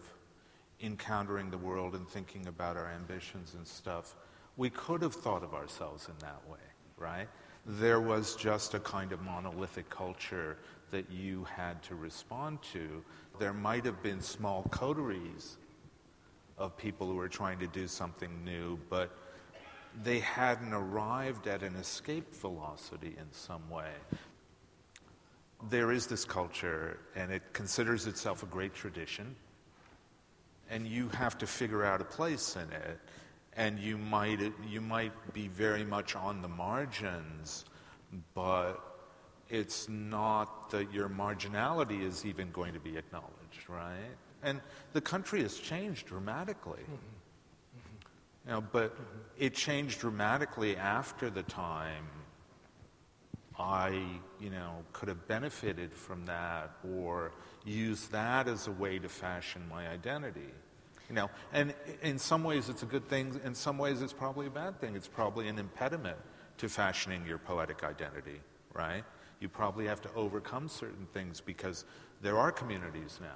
encountering 0.82 1.50
the 1.52 1.58
world 1.58 1.96
and 1.96 2.08
thinking 2.08 2.48
about 2.48 2.78
our 2.78 2.88
ambitions 2.88 3.54
and 3.56 3.68
stuff, 3.68 4.16
we 4.58 4.70
could 4.70 5.02
have 5.02 5.14
thought 5.14 5.44
of 5.44 5.54
ourselves 5.54 6.08
in 6.08 6.16
that 6.20 6.42
way, 6.50 6.60
right? 6.98 7.28
There 7.66 8.02
was 8.02 8.36
just 8.36 8.74
a 8.74 8.80
kind 8.80 9.12
of 9.12 9.22
monolithic 9.22 9.90
culture 9.90 10.58
that 10.92 11.10
you 11.12 11.46
had 11.46 11.82
to 11.84 11.96
respond 11.96 12.60
to. 12.74 13.04
There 13.40 13.54
might 13.54 13.86
have 13.86 14.04
been 14.04 14.22
small 14.22 14.64
coteries 14.72 15.58
of 16.58 16.76
people 16.78 17.08
who 17.08 17.16
were 17.16 17.30
trying 17.30 17.60
to 17.60 17.68
do 17.68 17.88
something 17.88 18.44
new, 18.44 18.80
but 18.90 19.16
they 20.04 20.20
hadn't 20.20 20.74
arrived 20.74 21.48
at 21.48 21.64
an 21.64 21.76
escape 21.76 22.34
velocity 22.36 23.16
in 23.18 23.32
some 23.32 23.70
way. 23.70 23.92
There 25.70 25.92
is 25.92 26.08
this 26.08 26.26
culture, 26.26 27.00
and 27.16 27.32
it 27.32 27.42
considers 27.54 28.08
itself 28.08 28.44
a 28.44 28.48
great 28.48 28.74
tradition, 28.74 29.36
and 30.70 30.88
you 30.88 31.10
have 31.10 31.38
to 31.40 31.48
figure 31.48 31.84
out 31.84 32.02
a 32.02 32.06
place 32.06 32.56
in 32.56 32.72
it. 32.72 33.00
And 33.62 33.78
you 33.78 33.96
might, 33.96 34.40
you 34.68 34.82
might 34.82 35.14
be 35.34 35.48
very 35.48 35.84
much 35.84 36.16
on 36.16 36.42
the 36.42 36.48
margins, 36.48 37.66
but 38.34 38.74
it's 39.50 39.88
not 39.88 40.72
that 40.72 40.92
your 40.92 41.08
marginality 41.08 42.02
is 42.02 42.26
even 42.26 42.50
going 42.50 42.74
to 42.74 42.80
be 42.80 42.98
acknowledged, 42.98 43.70
right? 43.70 44.16
And 44.42 44.62
the 44.94 45.02
country 45.02 45.44
has 45.44 45.60
changed 45.60 46.08
dramatically. 46.08 46.82
Mm-hmm. 46.82 46.94
Mm-hmm. 47.78 48.48
You 48.48 48.54
know, 48.54 48.64
but 48.72 48.96
mm-hmm. 48.96 49.46
it 49.46 49.54
changed 49.54 50.00
dramatically 50.00 50.76
after 50.76 51.30
the 51.30 51.44
time 51.44 52.08
I, 53.60 54.04
you 54.40 54.50
know, 54.50 54.78
could 54.92 55.08
have 55.08 55.28
benefited 55.28 55.94
from 55.94 56.26
that 56.26 56.72
or 56.96 57.32
used 57.64 58.12
that 58.12 58.48
as 58.48 58.66
a 58.66 58.72
way 58.72 58.98
to 58.98 59.08
fashion 59.08 59.62
my 59.70 59.88
identity. 59.88 60.50
You 61.12 61.16
know, 61.16 61.30
and 61.52 61.74
in 62.04 62.18
some 62.18 62.42
ways 62.42 62.70
it's 62.70 62.84
a 62.84 62.86
good 62.86 63.06
thing, 63.10 63.38
in 63.44 63.54
some 63.54 63.78
ways 63.78 64.02
it's 64.02 64.14
probably 64.14 64.48
a 64.48 64.50
bad 64.50 64.80
thing. 64.80 64.96
It's 64.96 65.10
probably 65.10 65.50
an 65.50 65.60
impediment 65.60 66.18
to 66.60 66.70
fashioning 66.70 67.26
your 67.26 67.38
poetic 67.38 67.84
identity, 67.84 68.40
right? 68.74 69.04
You 69.42 69.50
probably 69.50 69.88
have 69.88 70.02
to 70.04 70.14
overcome 70.14 70.70
certain 70.70 71.06
things 71.14 71.42
because 71.42 71.84
there 72.22 72.38
are 72.38 72.50
communities 72.50 73.20
now 73.22 73.36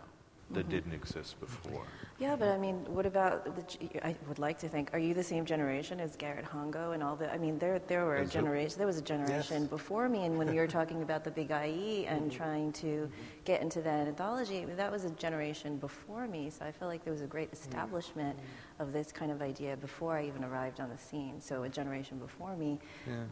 that 0.52 0.70
didn't 0.70 0.94
exist 0.94 1.40
before. 1.40 1.86
Yeah, 2.18 2.36
but 2.36 2.50
I 2.50 2.58
mean, 2.58 2.76
what 2.94 3.06
about 3.06 3.44
the? 3.56 3.62
g- 3.64 3.90
I 4.02 4.16
would 4.28 4.40
like 4.40 4.58
to 4.60 4.70
think. 4.70 4.94
Are 4.94 5.00
you 5.00 5.14
the 5.14 5.24
same 5.24 5.44
generation 5.44 6.00
as 6.00 6.16
Garrett 6.16 6.46
Hongo 6.46 6.94
and 6.94 7.04
all 7.04 7.16
the? 7.16 7.34
I 7.34 7.38
mean, 7.38 7.58
there 7.58 7.80
there 7.80 8.06
were 8.06 8.18
a 8.18 8.26
generation. 8.26 8.78
There 8.78 8.88
was 8.88 8.98
a 8.98 9.02
generation 9.02 9.62
Yes. 9.64 9.70
before 9.70 10.08
me, 10.08 10.26
and 10.26 10.38
when 10.38 10.54
you 10.54 10.60
were 10.62 10.68
talking 10.80 11.02
about 11.02 11.24
the 11.24 11.32
Big 11.32 11.50
Aiiieeeee 11.50 12.10
and 12.10 12.30
mm-hmm. 12.30 12.38
trying 12.38 12.72
to 12.74 13.10
get 13.44 13.62
into 13.62 13.82
that 13.82 14.08
anthology, 14.08 14.62
I 14.62 14.66
mean, 14.66 14.78
that 14.78 14.92
was 14.92 15.04
a 15.04 15.10
generation 15.12 15.78
before 15.78 16.28
me. 16.28 16.50
So 16.52 16.64
I 16.64 16.72
feel 16.72 16.88
like 16.88 17.04
there 17.04 17.14
was 17.14 17.22
a 17.22 17.28
great 17.28 17.50
mm. 17.50 17.54
establishment 17.54 18.38
of 18.80 18.94
this 18.94 19.12
kind 19.12 19.32
of 19.32 19.42
idea 19.42 19.76
before 19.78 20.16
I 20.16 20.26
even 20.26 20.44
arrived 20.44 20.80
on 20.80 20.90
the 20.90 20.98
scene. 20.98 21.42
So 21.42 21.64
a 21.64 21.70
generation 21.70 22.18
before 22.20 22.56
me, 22.56 22.80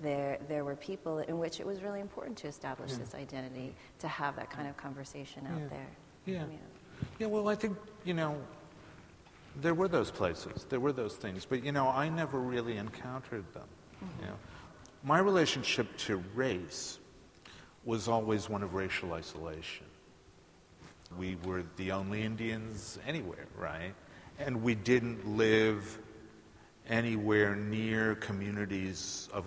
there 0.01 0.39
there 0.47 0.65
were 0.65 0.75
people 0.75 1.19
in 1.19 1.37
which 1.37 1.59
it 1.59 1.65
was 1.65 1.81
really 1.83 2.01
important 2.01 2.37
to 2.39 2.47
establish 2.47 2.93
this 2.93 3.13
identity, 3.15 3.75
to 3.99 4.07
have 4.07 4.35
that 4.35 4.49
kind 4.49 4.67
of 4.67 4.75
conversation 4.77 5.45
out 5.47 5.59
Yeah. 5.61 5.67
there. 5.67 5.87
Yeah. 6.25 6.45
Yeah, 7.19 7.27
well, 7.27 7.47
I 7.47 7.55
think, 7.55 7.77
you 8.05 8.13
know, 8.13 8.37
there 9.61 9.73
were 9.73 9.87
those 9.87 10.11
places, 10.11 10.65
there 10.69 10.79
were 10.79 10.91
those 10.91 11.15
things, 11.15 11.45
but, 11.45 11.63
you 11.63 11.71
know, 11.71 11.87
I 11.87 12.09
never 12.09 12.39
really 12.39 12.77
encountered 12.77 13.45
them. 13.53 13.67
Mm-hmm. 14.03 14.21
You 14.21 14.27
know, 14.29 14.37
my 15.03 15.19
relationship 15.19 15.95
to 15.97 16.23
race 16.33 16.99
was 17.85 18.07
always 18.07 18.49
one 18.49 18.63
of 18.63 18.73
racial 18.73 19.13
isolation. 19.13 19.85
We 21.17 21.37
were 21.43 21.63
the 21.77 21.91
only 21.91 22.23
Indians 22.23 22.97
anywhere, 23.05 23.45
right? 23.57 23.93
And 24.39 24.63
we 24.63 24.73
didn't 24.73 25.27
live 25.37 25.99
anywhere 26.89 27.55
near 27.55 28.15
communities 28.15 29.29
of 29.31 29.45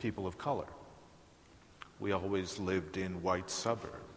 people 0.00 0.26
of 0.26 0.38
color. 0.38 0.66
We 2.00 2.12
always 2.12 2.58
lived 2.58 2.96
in 2.96 3.22
white 3.22 3.48
suburbs 3.48 4.13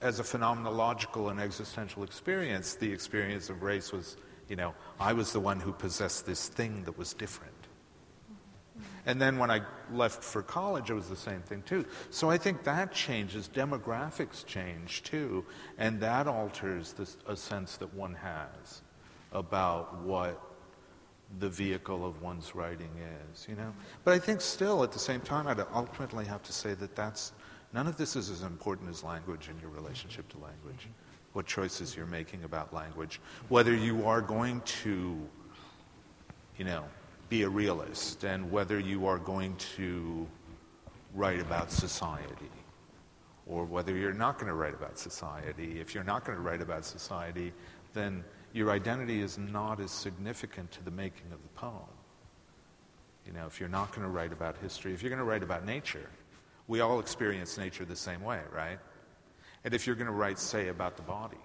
as 0.00 0.20
a 0.20 0.22
phenomenological 0.22 1.30
and 1.30 1.40
existential 1.40 2.04
experience, 2.04 2.74
the 2.74 2.92
experience 2.92 3.50
of 3.50 3.62
race 3.62 3.92
was, 3.92 4.16
you 4.48 4.56
know, 4.56 4.74
I 5.00 5.12
was 5.12 5.32
the 5.32 5.40
one 5.40 5.58
who 5.60 5.72
possessed 5.72 6.26
this 6.26 6.48
thing 6.48 6.84
that 6.84 6.96
was 6.96 7.14
different. 7.14 7.52
And 9.06 9.20
then 9.20 9.38
when 9.38 9.50
I 9.50 9.62
left 9.90 10.22
for 10.22 10.42
college, 10.42 10.90
it 10.90 10.94
was 10.94 11.08
the 11.08 11.16
same 11.16 11.40
thing 11.40 11.62
too. 11.62 11.84
So 12.10 12.30
I 12.30 12.38
think 12.38 12.62
that 12.64 12.92
changes, 12.92 13.48
demographics 13.48 14.44
change 14.44 15.02
too, 15.02 15.44
and 15.78 15.98
that 16.00 16.26
alters 16.28 16.92
this, 16.92 17.16
a 17.26 17.34
sense 17.34 17.76
that 17.78 17.92
one 17.94 18.14
has 18.14 18.82
about 19.32 20.02
what 20.02 20.40
the 21.40 21.48
vehicle 21.48 22.06
of 22.06 22.22
one's 22.22 22.54
writing 22.54 22.90
is, 23.32 23.46
you 23.48 23.56
know. 23.56 23.72
But 24.04 24.14
I 24.14 24.18
think 24.18 24.40
still, 24.40 24.82
at 24.82 24.92
the 24.92 24.98
same 24.98 25.20
time, 25.20 25.46
I'd 25.46 25.60
ultimately 25.74 26.24
have 26.24 26.42
to 26.44 26.52
say 26.52 26.74
that 26.74 26.94
that's 26.94 27.32
none 27.72 27.86
of 27.86 27.96
this 27.96 28.16
is 28.16 28.30
as 28.30 28.42
important 28.42 28.88
as 28.90 29.02
language 29.02 29.48
and 29.48 29.60
your 29.60 29.70
relationship 29.70 30.28
to 30.30 30.38
language, 30.38 30.88
what 31.32 31.46
choices 31.46 31.94
you're 31.96 32.06
making 32.06 32.44
about 32.44 32.72
language, 32.72 33.20
whether 33.48 33.74
you 33.74 34.06
are 34.06 34.20
going 34.20 34.60
to, 34.62 35.18
you 36.56 36.64
know, 36.64 36.84
be 37.28 37.42
a 37.42 37.48
realist, 37.48 38.24
and 38.24 38.50
whether 38.50 38.78
you 38.78 39.06
are 39.06 39.18
going 39.18 39.54
to 39.56 40.26
write 41.14 41.40
about 41.40 41.70
society, 41.70 42.50
or 43.46 43.64
whether 43.64 43.94
you're 43.94 44.14
not 44.14 44.38
going 44.38 44.48
to 44.48 44.54
write 44.54 44.74
about 44.74 44.98
society. 44.98 45.78
If 45.78 45.94
you're 45.94 46.04
not 46.04 46.24
going 46.24 46.36
to 46.36 46.42
write 46.42 46.62
about 46.62 46.84
society, 46.86 47.52
then 47.92 48.24
your 48.52 48.70
identity 48.70 49.20
is 49.20 49.36
not 49.36 49.78
as 49.78 49.90
significant 49.90 50.70
to 50.72 50.84
the 50.84 50.90
making 50.90 51.32
of 51.32 51.42
the 51.42 51.48
poem. 51.48 51.92
You 53.26 53.32
know, 53.34 53.46
if 53.46 53.60
you're 53.60 53.68
not 53.68 53.90
going 53.90 54.02
to 54.02 54.08
write 54.08 54.32
about 54.32 54.56
history, 54.56 54.94
if 54.94 55.02
you're 55.02 55.10
going 55.10 55.18
to 55.18 55.24
write 55.24 55.42
about 55.42 55.66
nature, 55.66 56.08
we 56.68 56.80
all 56.80 57.00
experience 57.00 57.58
nature 57.58 57.84
the 57.84 57.96
same 57.96 58.22
way, 58.22 58.40
right? 58.54 58.78
And 59.64 59.74
if 59.74 59.86
you're 59.86 59.96
going 59.96 60.06
to 60.06 60.12
write, 60.12 60.38
say, 60.38 60.68
about 60.68 60.96
the 60.96 61.02
body, 61.02 61.36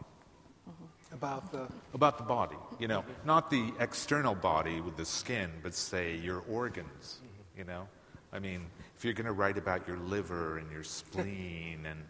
mm-hmm. 0.69 1.13
About 1.13 1.51
the 1.51 1.67
about 1.93 2.17
the 2.17 2.23
body, 2.23 2.55
you 2.79 2.87
know, 2.87 3.03
not 3.23 3.51
the 3.51 3.71
external 3.79 4.33
body 4.33 4.81
with 4.81 4.97
the 4.97 5.05
skin, 5.05 5.51
but 5.61 5.73
say 5.75 6.17
your 6.17 6.43
organs, 6.49 7.19
mm-hmm. 7.19 7.59
you 7.59 7.65
know? 7.65 7.87
I 8.31 8.39
mean, 8.39 8.65
if 8.97 9.05
you're 9.05 9.13
going 9.13 9.27
to 9.27 9.33
write 9.33 9.59
about 9.59 9.87
your 9.87 9.97
liver 9.97 10.57
and 10.57 10.71
your 10.71 10.83
spleen 10.83 11.85
and, 11.85 12.03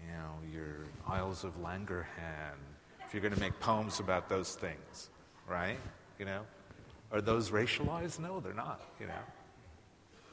you 0.00 0.12
know, 0.12 0.34
your 0.52 0.86
Isles 1.08 1.42
of 1.42 1.60
Langerhans, 1.60 2.06
if 3.04 3.12
you're 3.12 3.22
going 3.22 3.34
to 3.34 3.40
make 3.40 3.58
poems 3.58 3.98
about 3.98 4.28
those 4.28 4.54
things, 4.54 5.10
right? 5.48 5.78
You 6.20 6.26
know? 6.26 6.42
Are 7.10 7.20
those 7.20 7.50
racialized? 7.50 8.20
No, 8.20 8.38
they're 8.38 8.54
not, 8.54 8.80
you 9.00 9.06
know? 9.06 9.12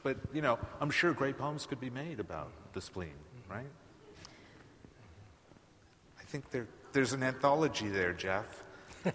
But, 0.06 0.18
you 0.32 0.40
know, 0.40 0.56
I'm 0.80 0.90
sure 0.90 1.12
great 1.12 1.36
poems 1.36 1.66
could 1.66 1.80
be 1.80 1.90
made 1.90 2.20
about 2.20 2.52
the 2.74 2.80
spleen, 2.80 3.10
right? 3.50 3.66
I 6.16 6.22
think 6.22 6.48
there, 6.52 6.68
there's 6.92 7.12
an 7.12 7.24
anthology 7.24 7.88
there, 7.88 8.12
Jeff. 8.12 8.62
the 9.02 9.12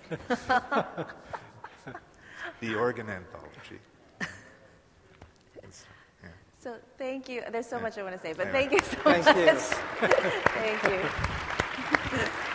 organ 2.75 3.09
anthology. 3.09 3.79
Yeah. 4.19 4.27
So 6.59 6.75
thank 6.97 7.29
you. 7.29 7.43
There's 7.49 7.67
so 7.67 7.77
yeah. 7.77 7.83
much 7.83 7.97
I 7.97 8.03
want 8.03 8.15
to 8.15 8.21
say, 8.21 8.33
but 8.33 8.47
yeah. 8.47 8.51
thank 8.51 8.73
you 8.73 8.81
so 8.81 8.97
much. 9.05 9.25
You. 9.27 9.55
thank 10.59 10.83
you. 10.83 10.99